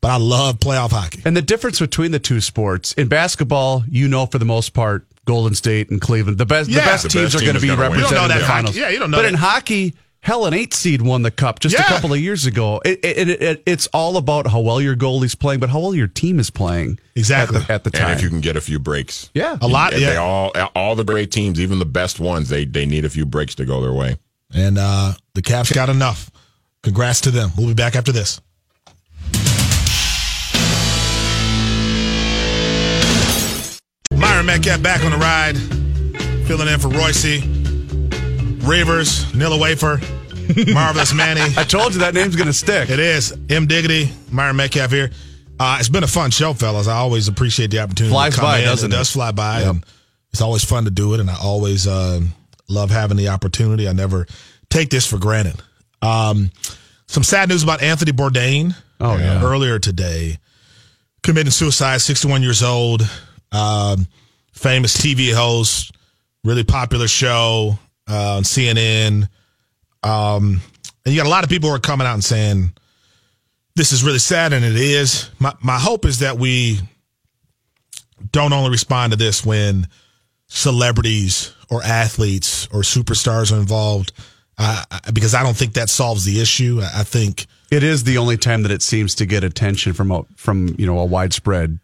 But 0.00 0.10
I 0.10 0.16
love 0.18 0.58
playoff 0.58 0.90
hockey. 0.90 1.22
And 1.24 1.34
the 1.36 1.40
difference 1.42 1.78
between 1.80 2.10
the 2.10 2.18
two 2.18 2.40
sports 2.42 2.92
in 2.92 3.08
basketball, 3.08 3.84
you 3.88 4.06
know, 4.06 4.26
for 4.26 4.38
the 4.38 4.44
most 4.44 4.74
part, 4.74 5.06
Golden 5.24 5.54
State 5.54 5.90
and 5.90 5.98
Cleveland, 6.00 6.36
the 6.36 6.44
best, 6.44 6.68
Yeah. 6.68 6.80
the 6.80 6.86
best 6.86 7.02
The 7.04 7.08
teams 7.08 7.32
best 7.32 7.42
are 7.42 7.46
going 7.46 7.54
to 7.54 7.60
be 7.62 7.68
gonna 7.68 7.80
win. 7.88 7.90
You 7.92 8.04
represented 8.04 8.16
don't 8.16 8.24
in 8.24 8.28
that 8.36 8.38
the 8.40 8.44
hockey. 8.46 8.56
finals. 8.66 8.76
Yeah, 8.76 8.88
you 8.90 8.98
don't 8.98 9.10
know 9.10 9.16
But 9.16 9.22
that. 9.22 9.28
in 9.28 9.34
hockey, 9.36 9.94
hell, 10.20 10.44
an 10.44 10.52
eight 10.52 10.74
seed 10.74 11.00
won 11.00 11.22
the 11.22 11.30
cup 11.30 11.60
just 11.60 11.74
a 11.78 11.82
couple 11.84 12.12
of 12.12 12.20
years 12.20 12.44
ago. 12.44 12.82
It, 12.84 13.02
it, 13.02 13.28
it, 13.30 13.42
it, 13.42 13.62
it's 13.64 13.86
all 13.94 14.18
about 14.18 14.46
how 14.46 14.60
well 14.60 14.78
your 14.82 14.94
goalie's 14.94 15.34
playing, 15.34 15.60
but 15.60 15.70
how 15.70 15.80
well 15.80 15.94
your 15.94 16.06
team 16.08 16.38
is 16.38 16.50
playing. 16.50 16.98
Exactly. 17.16 17.56
at 17.60 17.66
the, 17.66 17.72
at 17.72 17.84
the 17.84 17.90
And 17.94 18.00
time. 18.08 18.10
if 18.18 18.22
you 18.22 18.28
can 18.28 18.42
get 18.42 18.56
a 18.56 18.60
few 18.60 18.78
breaks. 18.78 19.30
yeah, 19.32 19.56
A 19.62 19.66
lot, 19.66 19.94
And 19.94 20.02
They 20.02 20.12
yeah. 20.12 20.18
all 20.20 20.50
all 20.74 20.94
the 20.96 21.04
great 21.04 21.30
teams, 21.32 21.58
even 21.58 21.78
the 21.78 21.86
best 21.86 22.20
ones, 22.20 22.50
they 22.50 22.66
they 22.66 22.84
need 22.84 23.06
a 23.06 23.10
few 23.10 23.24
breaks 23.24 23.54
to 23.54 23.64
go 23.64 23.80
their 23.80 23.94
way. 23.94 24.18
And 24.54 24.78
uh, 24.78 25.12
the 25.34 25.42
Caps 25.42 25.72
got 25.72 25.88
enough. 25.88 26.30
Congrats 26.82 27.22
to 27.22 27.30
them. 27.30 27.50
We'll 27.56 27.68
be 27.68 27.74
back 27.74 27.96
after 27.96 28.12
this. 28.12 28.40
Myron 34.12 34.46
Medcalf 34.46 34.82
back 34.82 35.04
on 35.04 35.10
the 35.10 35.18
ride, 35.18 35.56
filling 36.46 36.68
in 36.68 36.78
for 36.78 36.88
Royce, 36.88 37.24
Rivers, 38.64 39.24
Nilla 39.32 39.60
Wafer, 39.60 40.00
Marvelous 40.72 41.12
Manny. 41.12 41.40
I 41.56 41.64
told 41.64 41.94
you 41.94 42.00
that 42.00 42.14
name's 42.14 42.36
going 42.36 42.46
to 42.46 42.52
stick. 42.52 42.90
It 42.90 43.00
is 43.00 43.36
M 43.50 43.66
Diggity, 43.66 44.10
Myron 44.30 44.56
Medcalf 44.56 44.90
here. 44.90 45.10
Uh, 45.58 45.76
it's 45.78 45.88
been 45.88 46.04
a 46.04 46.08
fun 46.08 46.30
show, 46.30 46.52
fellas. 46.52 46.88
I 46.88 46.96
always 46.96 47.28
appreciate 47.28 47.70
the 47.70 47.80
opportunity. 47.80 48.12
Flies 48.12 48.34
to 48.34 48.40
come 48.40 48.48
by, 48.48 48.60
doesn't 48.62 48.90
it? 48.90 48.94
it? 48.94 48.98
does 48.98 49.10
fly 49.10 49.32
by, 49.32 49.62
and 49.62 49.84
it's 50.32 50.40
always 50.40 50.64
fun 50.64 50.84
to 50.84 50.90
do 50.90 51.14
it. 51.14 51.20
And 51.20 51.30
I 51.30 51.36
always 51.40 51.86
uh, 51.86 52.20
love 52.68 52.90
having 52.90 53.16
the 53.16 53.28
opportunity. 53.28 53.88
I 53.88 53.92
never 53.92 54.26
take 54.70 54.90
this 54.90 55.06
for 55.06 55.18
granted. 55.18 55.60
Um, 56.02 56.50
some 57.06 57.22
sad 57.22 57.48
news 57.48 57.62
about 57.62 57.82
Anthony 57.82 58.12
Bourdain. 58.12 58.74
Oh, 59.00 59.16
yeah. 59.16 59.42
earlier 59.44 59.78
today, 59.78 60.38
committing 61.22 61.50
suicide. 61.50 62.00
Sixty-one 62.00 62.42
years 62.42 62.62
old, 62.62 63.02
um, 63.52 64.06
famous 64.52 64.96
TV 64.96 65.34
host, 65.34 65.92
really 66.44 66.64
popular 66.64 67.08
show 67.08 67.78
uh, 68.08 68.36
on 68.36 68.42
CNN. 68.44 69.28
Um, 70.02 70.60
and 71.04 71.14
you 71.14 71.20
got 71.20 71.26
a 71.26 71.30
lot 71.30 71.44
of 71.44 71.50
people 71.50 71.68
who 71.68 71.74
are 71.74 71.80
coming 71.80 72.06
out 72.06 72.14
and 72.14 72.24
saying 72.24 72.72
this 73.76 73.92
is 73.92 74.04
really 74.04 74.18
sad, 74.18 74.52
and 74.52 74.64
it 74.64 74.76
is. 74.76 75.30
My 75.38 75.52
my 75.60 75.78
hope 75.78 76.04
is 76.04 76.20
that 76.20 76.38
we 76.38 76.78
don't 78.32 78.52
only 78.52 78.70
respond 78.70 79.12
to 79.12 79.18
this 79.18 79.44
when 79.44 79.88
celebrities 80.46 81.52
or 81.74 81.82
athletes 81.82 82.66
or 82.72 82.80
superstars 82.82 83.52
are 83.52 83.56
involved, 83.60 84.12
uh, 84.58 84.84
because 85.12 85.34
I 85.34 85.42
don't 85.42 85.56
think 85.56 85.74
that 85.74 85.90
solves 85.90 86.24
the 86.24 86.40
issue. 86.40 86.80
I 86.82 87.00
I 87.00 87.04
think 87.04 87.46
It 87.70 87.82
is 87.82 88.04
the 88.04 88.18
only 88.18 88.36
time 88.36 88.62
that 88.62 88.70
it 88.72 88.82
seems 88.82 89.14
to 89.16 89.26
get 89.26 89.42
attention 89.44 89.92
from 89.94 90.10
a 90.10 90.22
from 90.36 90.74
you 90.78 90.86
know 90.86 90.98
a 91.00 91.04
widespread 91.04 91.78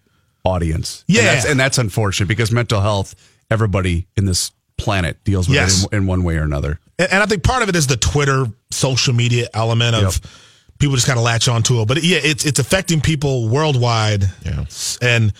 audience. 0.45 1.05
Yeah. 1.07 1.21
and 1.21 1.29
that's, 1.29 1.47
and 1.51 1.61
that's 1.61 1.79
unfortunate 1.79 2.27
because 2.29 2.51
mental 2.53 2.81
health, 2.81 3.15
everybody 3.51 4.07
in 4.17 4.25
this 4.27 4.53
planet 4.79 5.23
deals 5.25 5.47
with 5.49 5.57
Yes. 5.57 5.85
it 5.85 5.93
in, 5.93 6.03
in 6.03 6.07
one 6.07 6.23
way 6.23 6.37
or 6.37 6.43
another. 6.45 6.79
and, 6.99 7.13
and 7.13 7.23
I 7.23 7.27
think 7.27 7.43
part 7.43 7.63
of 7.63 7.69
it 7.69 7.77
is 7.77 7.87
the 7.87 7.97
Twitter 7.99 8.47
social 8.71 9.13
media 9.15 9.49
element 9.53 9.95
of 9.97 10.03
Yep. 10.03 10.33
people 10.79 10.95
just 10.97 11.07
kind 11.07 11.19
of 11.19 11.25
latch 11.25 11.49
onto 11.49 11.81
it. 11.83 11.89
But 11.89 12.03
yeah, 12.03 12.21
it's 12.23 12.45
it's 12.47 12.59
affecting 12.61 13.01
people 13.03 13.49
worldwide. 13.49 14.25
Yeah. 14.47 14.65
And 15.03 15.33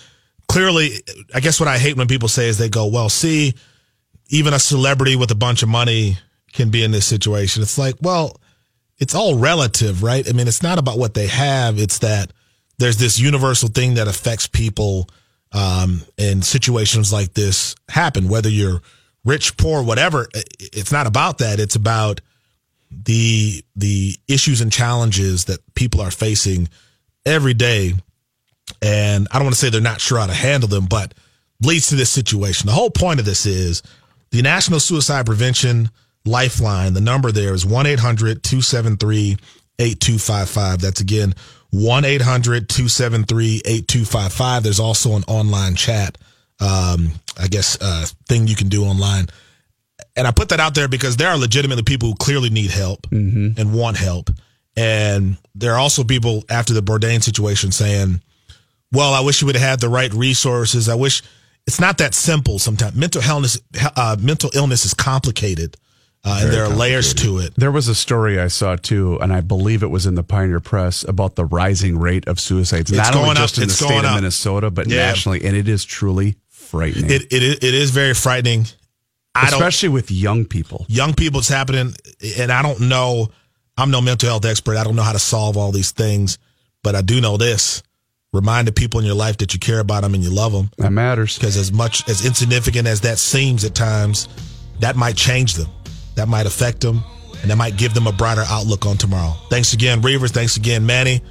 clearly, 0.49 0.91
I 1.35 1.41
guess 1.41 1.59
what 1.61 1.69
I 1.69 1.79
hate 1.79 1.97
when 1.97 2.09
people 2.09 2.29
say 2.29 2.49
is 2.49 2.59
they 2.59 2.69
go, 2.69 2.87
"Well, 2.87 3.09
see, 3.09 3.55
even 4.31 4.55
a 4.55 4.59
celebrity 4.59 5.17
with 5.17 5.31
a 5.31 5.37
bunch 5.37 5.63
of 5.63 5.69
money 5.69 6.19
can 6.53 6.71
be 6.71 6.83
in 6.83 6.91
this 6.91 7.07
situation." 7.07 7.63
It's 7.63 7.79
like, 7.79 7.97
well, 8.01 8.41
it's 8.99 9.15
all 9.15 9.37
relative, 9.37 10.03
right? 10.03 10.29
I 10.29 10.33
mean, 10.33 10.49
it's 10.49 10.63
not 10.63 10.79
about 10.79 10.99
what 10.99 11.15
they 11.15 11.27
have. 11.27 11.79
It's 11.79 11.99
that 11.99 12.33
there's 12.79 12.99
this 12.99 13.19
universal 13.19 13.69
thing 13.69 13.95
that 13.95 14.09
affects 14.09 14.47
people 14.47 15.09
um, 15.53 16.03
in 16.17 16.43
situations 16.43 17.13
like 17.13 17.35
this 17.35 17.75
happen, 17.89 18.29
whether 18.29 18.49
you're 18.49 18.81
rich, 19.25 19.57
poor, 19.57 19.83
whatever. 19.83 20.29
It's 20.59 20.93
not 20.93 21.07
about 21.07 21.39
that. 21.39 21.61
It's 21.61 21.77
about 21.77 22.21
the 22.91 23.65
the 23.77 24.17
issues 24.29 24.61
and 24.61 24.73
challenges 24.73 25.47
that 25.47 25.61
people 25.75 26.01
are 26.01 26.11
facing 26.11 26.69
every 27.25 27.55
day. 27.55 27.95
And 28.83 29.29
I 29.31 29.37
don't 29.37 29.45
want 29.45 29.55
to 29.55 29.61
say 29.61 29.71
they're 29.71 29.81
not 29.81 30.01
sure 30.01 30.19
how 30.19 30.27
to 30.27 30.33
handle 30.33 30.69
them, 30.69 30.87
but 30.87 31.15
leads 31.63 31.89
to 31.89 31.97
this 31.97 32.11
situation. 32.11 32.67
The 32.67 32.73
whole 32.73 32.91
point 32.91 33.21
of 33.21 33.27
this 33.27 33.47
is 33.47 33.83
the 34.31 34.43
National 34.43 34.81
Suicide 34.81 35.27
Prevention 35.27 35.91
Lifeline. 36.25 36.95
The 36.95 37.01
number 37.01 37.33
there 37.33 37.55
is 37.55 37.67
1 37.67 37.87
800 37.87 38.43
273 38.43 39.37
8255. 39.79 40.81
That's 40.81 41.01
again 41.01 41.35
1 41.71 42.05
800 42.05 42.69
273 42.69 43.63
8255. 43.65 44.63
There's 44.63 44.81
also 44.81 45.17
an 45.17 45.25
online 45.27 45.75
chat, 45.75 46.19
um, 46.61 47.13
I 47.39 47.49
guess, 47.49 47.79
uh, 47.81 48.07
thing 48.29 48.47
you 48.47 48.57
can 48.57 48.69
do 48.69 48.85
online. 48.85 49.27
And 50.17 50.27
I 50.27 50.33
put 50.33 50.49
that 50.51 50.61
out 50.61 50.75
there 50.75 50.89
because 50.89 51.17
there 51.17 51.29
are 51.29 51.39
legitimately 51.39 51.85
people 51.85 52.11
who 52.11 52.15
clearly 52.17 52.51
need 52.51 52.71
help 52.71 53.07
and 53.57 53.73
want 53.73 53.97
help. 53.97 54.31
And 54.77 55.37
there 55.55 55.75
are 55.75 55.79
also 55.79 56.05
people 56.05 56.45
after 56.49 56.73
the 56.73 56.83
Bourdain 56.83 57.23
situation 57.23 57.73
saying, 57.73 58.21
well, 58.93 59.15
I 59.15 59.21
wish 59.21 59.41
you 59.41 59.47
would 59.47 59.57
have 59.57 59.69
had 59.69 59.81
the 59.81 59.89
right 59.89 60.13
resources. 60.13 60.89
I 60.89 60.95
wish 60.95 61.23
it's 61.71 61.79
not 61.81 61.99
that 61.99 62.15
simple 62.15 62.59
sometimes. 62.59 62.97
Mental 62.97 63.23
illness, 63.23 63.61
uh, 63.95 64.17
mental 64.19 64.51
illness 64.55 64.85
is 64.85 64.93
complicated, 64.93 65.77
uh, 66.25 66.41
and 66.43 66.53
there 66.53 66.65
are 66.65 66.69
layers 66.69 67.15
to 67.15 67.39
it. 67.39 67.55
There 67.57 67.71
was 67.71 67.87
a 67.87 67.95
story 67.95 68.41
I 68.41 68.49
saw 68.49 68.75
too, 68.75 69.19
and 69.23 69.33
I 69.33 69.41
believe 69.41 69.85
it 69.85 69.91
was 69.91 70.05
in 70.05 70.17
the 70.17 70.25
Pioneer 70.25 70.59
Press 70.59 71.05
about 71.05 71.37
the 71.37 71.45
rising 71.45 71.97
rate 71.97 72.27
of 72.27 72.41
suicides, 72.41 72.91
It's 72.91 72.99
not 72.99 73.15
only 73.15 73.27
going 73.27 73.37
up. 73.37 73.43
just 73.45 73.59
in 73.59 73.69
the 73.69 73.75
state 73.75 73.99
of 74.01 74.05
up. 74.05 74.17
Minnesota, 74.17 74.69
but 74.73 74.89
Yeah. 74.89 74.97
nationally, 75.07 75.45
and 75.45 75.57
it 75.57 75.69
is 75.69 75.85
truly 75.85 76.35
frightening, 76.49 77.09
It, 77.09 77.23
it, 77.33 77.63
it 77.63 77.75
is 77.75 77.91
very 77.91 78.15
frightening. 78.15 78.67
I 79.37 79.49
don't, 79.49 79.61
especially 79.61 79.91
with 79.91 80.11
young 80.11 80.45
people. 80.45 80.87
young 80.89 81.15
people, 81.15 81.39
it's 81.39 81.49
happening, 81.49 81.95
and 82.37 82.51
I 82.51 82.63
don't 82.63 82.81
know. 82.81 83.31
I'm 83.79 83.93
no 83.93 84.01
mental 84.01 84.29
health 84.29 84.45
expert. 84.45 84.77
I 84.77 84.83
don't 84.83 84.97
know 84.97 85.05
how 85.05 85.13
to 85.13 85.21
solve 85.21 85.57
all 85.57 85.71
these 85.71 85.93
things, 85.93 86.37
but 86.83 86.97
I 86.97 87.03
do 87.03 87.21
know 87.21 87.37
this: 87.37 87.83
remind 88.33 88.69
the 88.69 88.73
people 88.73 89.01
in 89.01 89.07
your 89.07 89.15
life 89.15 89.39
that 89.39 89.53
you 89.55 89.61
care 89.61 89.81
about 89.81 90.03
them 90.03 90.15
and 90.15 90.23
you 90.23 90.31
love 90.31 90.53
them. 90.53 90.71
That 90.79 90.91
matters. 90.91 91.37
because 91.39 91.57
as 91.57 91.73
much 91.73 92.09
as 92.09 92.25
insignificant 92.25 92.87
as 92.87 93.01
that 93.03 93.19
seems 93.19 93.65
at 93.65 93.75
times, 93.75 94.29
that 94.81 94.97
might 94.97 95.17
change 95.17 95.55
them. 95.55 95.69
That 96.15 96.29
might 96.29 96.47
affect 96.47 96.81
them, 96.81 97.03
and 97.43 97.51
that 97.51 97.57
might 97.57 97.77
give 97.77 97.95
them 97.95 98.07
a 98.07 98.13
brighter 98.13 98.45
outlook 98.47 98.85
on 98.87 98.97
tomorrow. 98.97 99.35
Thanks 99.49 99.73
again, 99.73 100.03
Reavers. 100.03 100.31
Thanks 100.31 100.57
again, 100.57 100.85
Manny. 100.85 101.23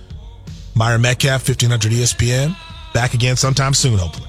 Myron 0.76 1.02
Medcalf, 1.02 1.48
1500 1.48 1.92
ESPN. 1.92 2.56
Back 2.94 3.14
again 3.14 3.36
sometime 3.36 3.74
soon, 3.74 3.98
hopefully. 4.00 4.28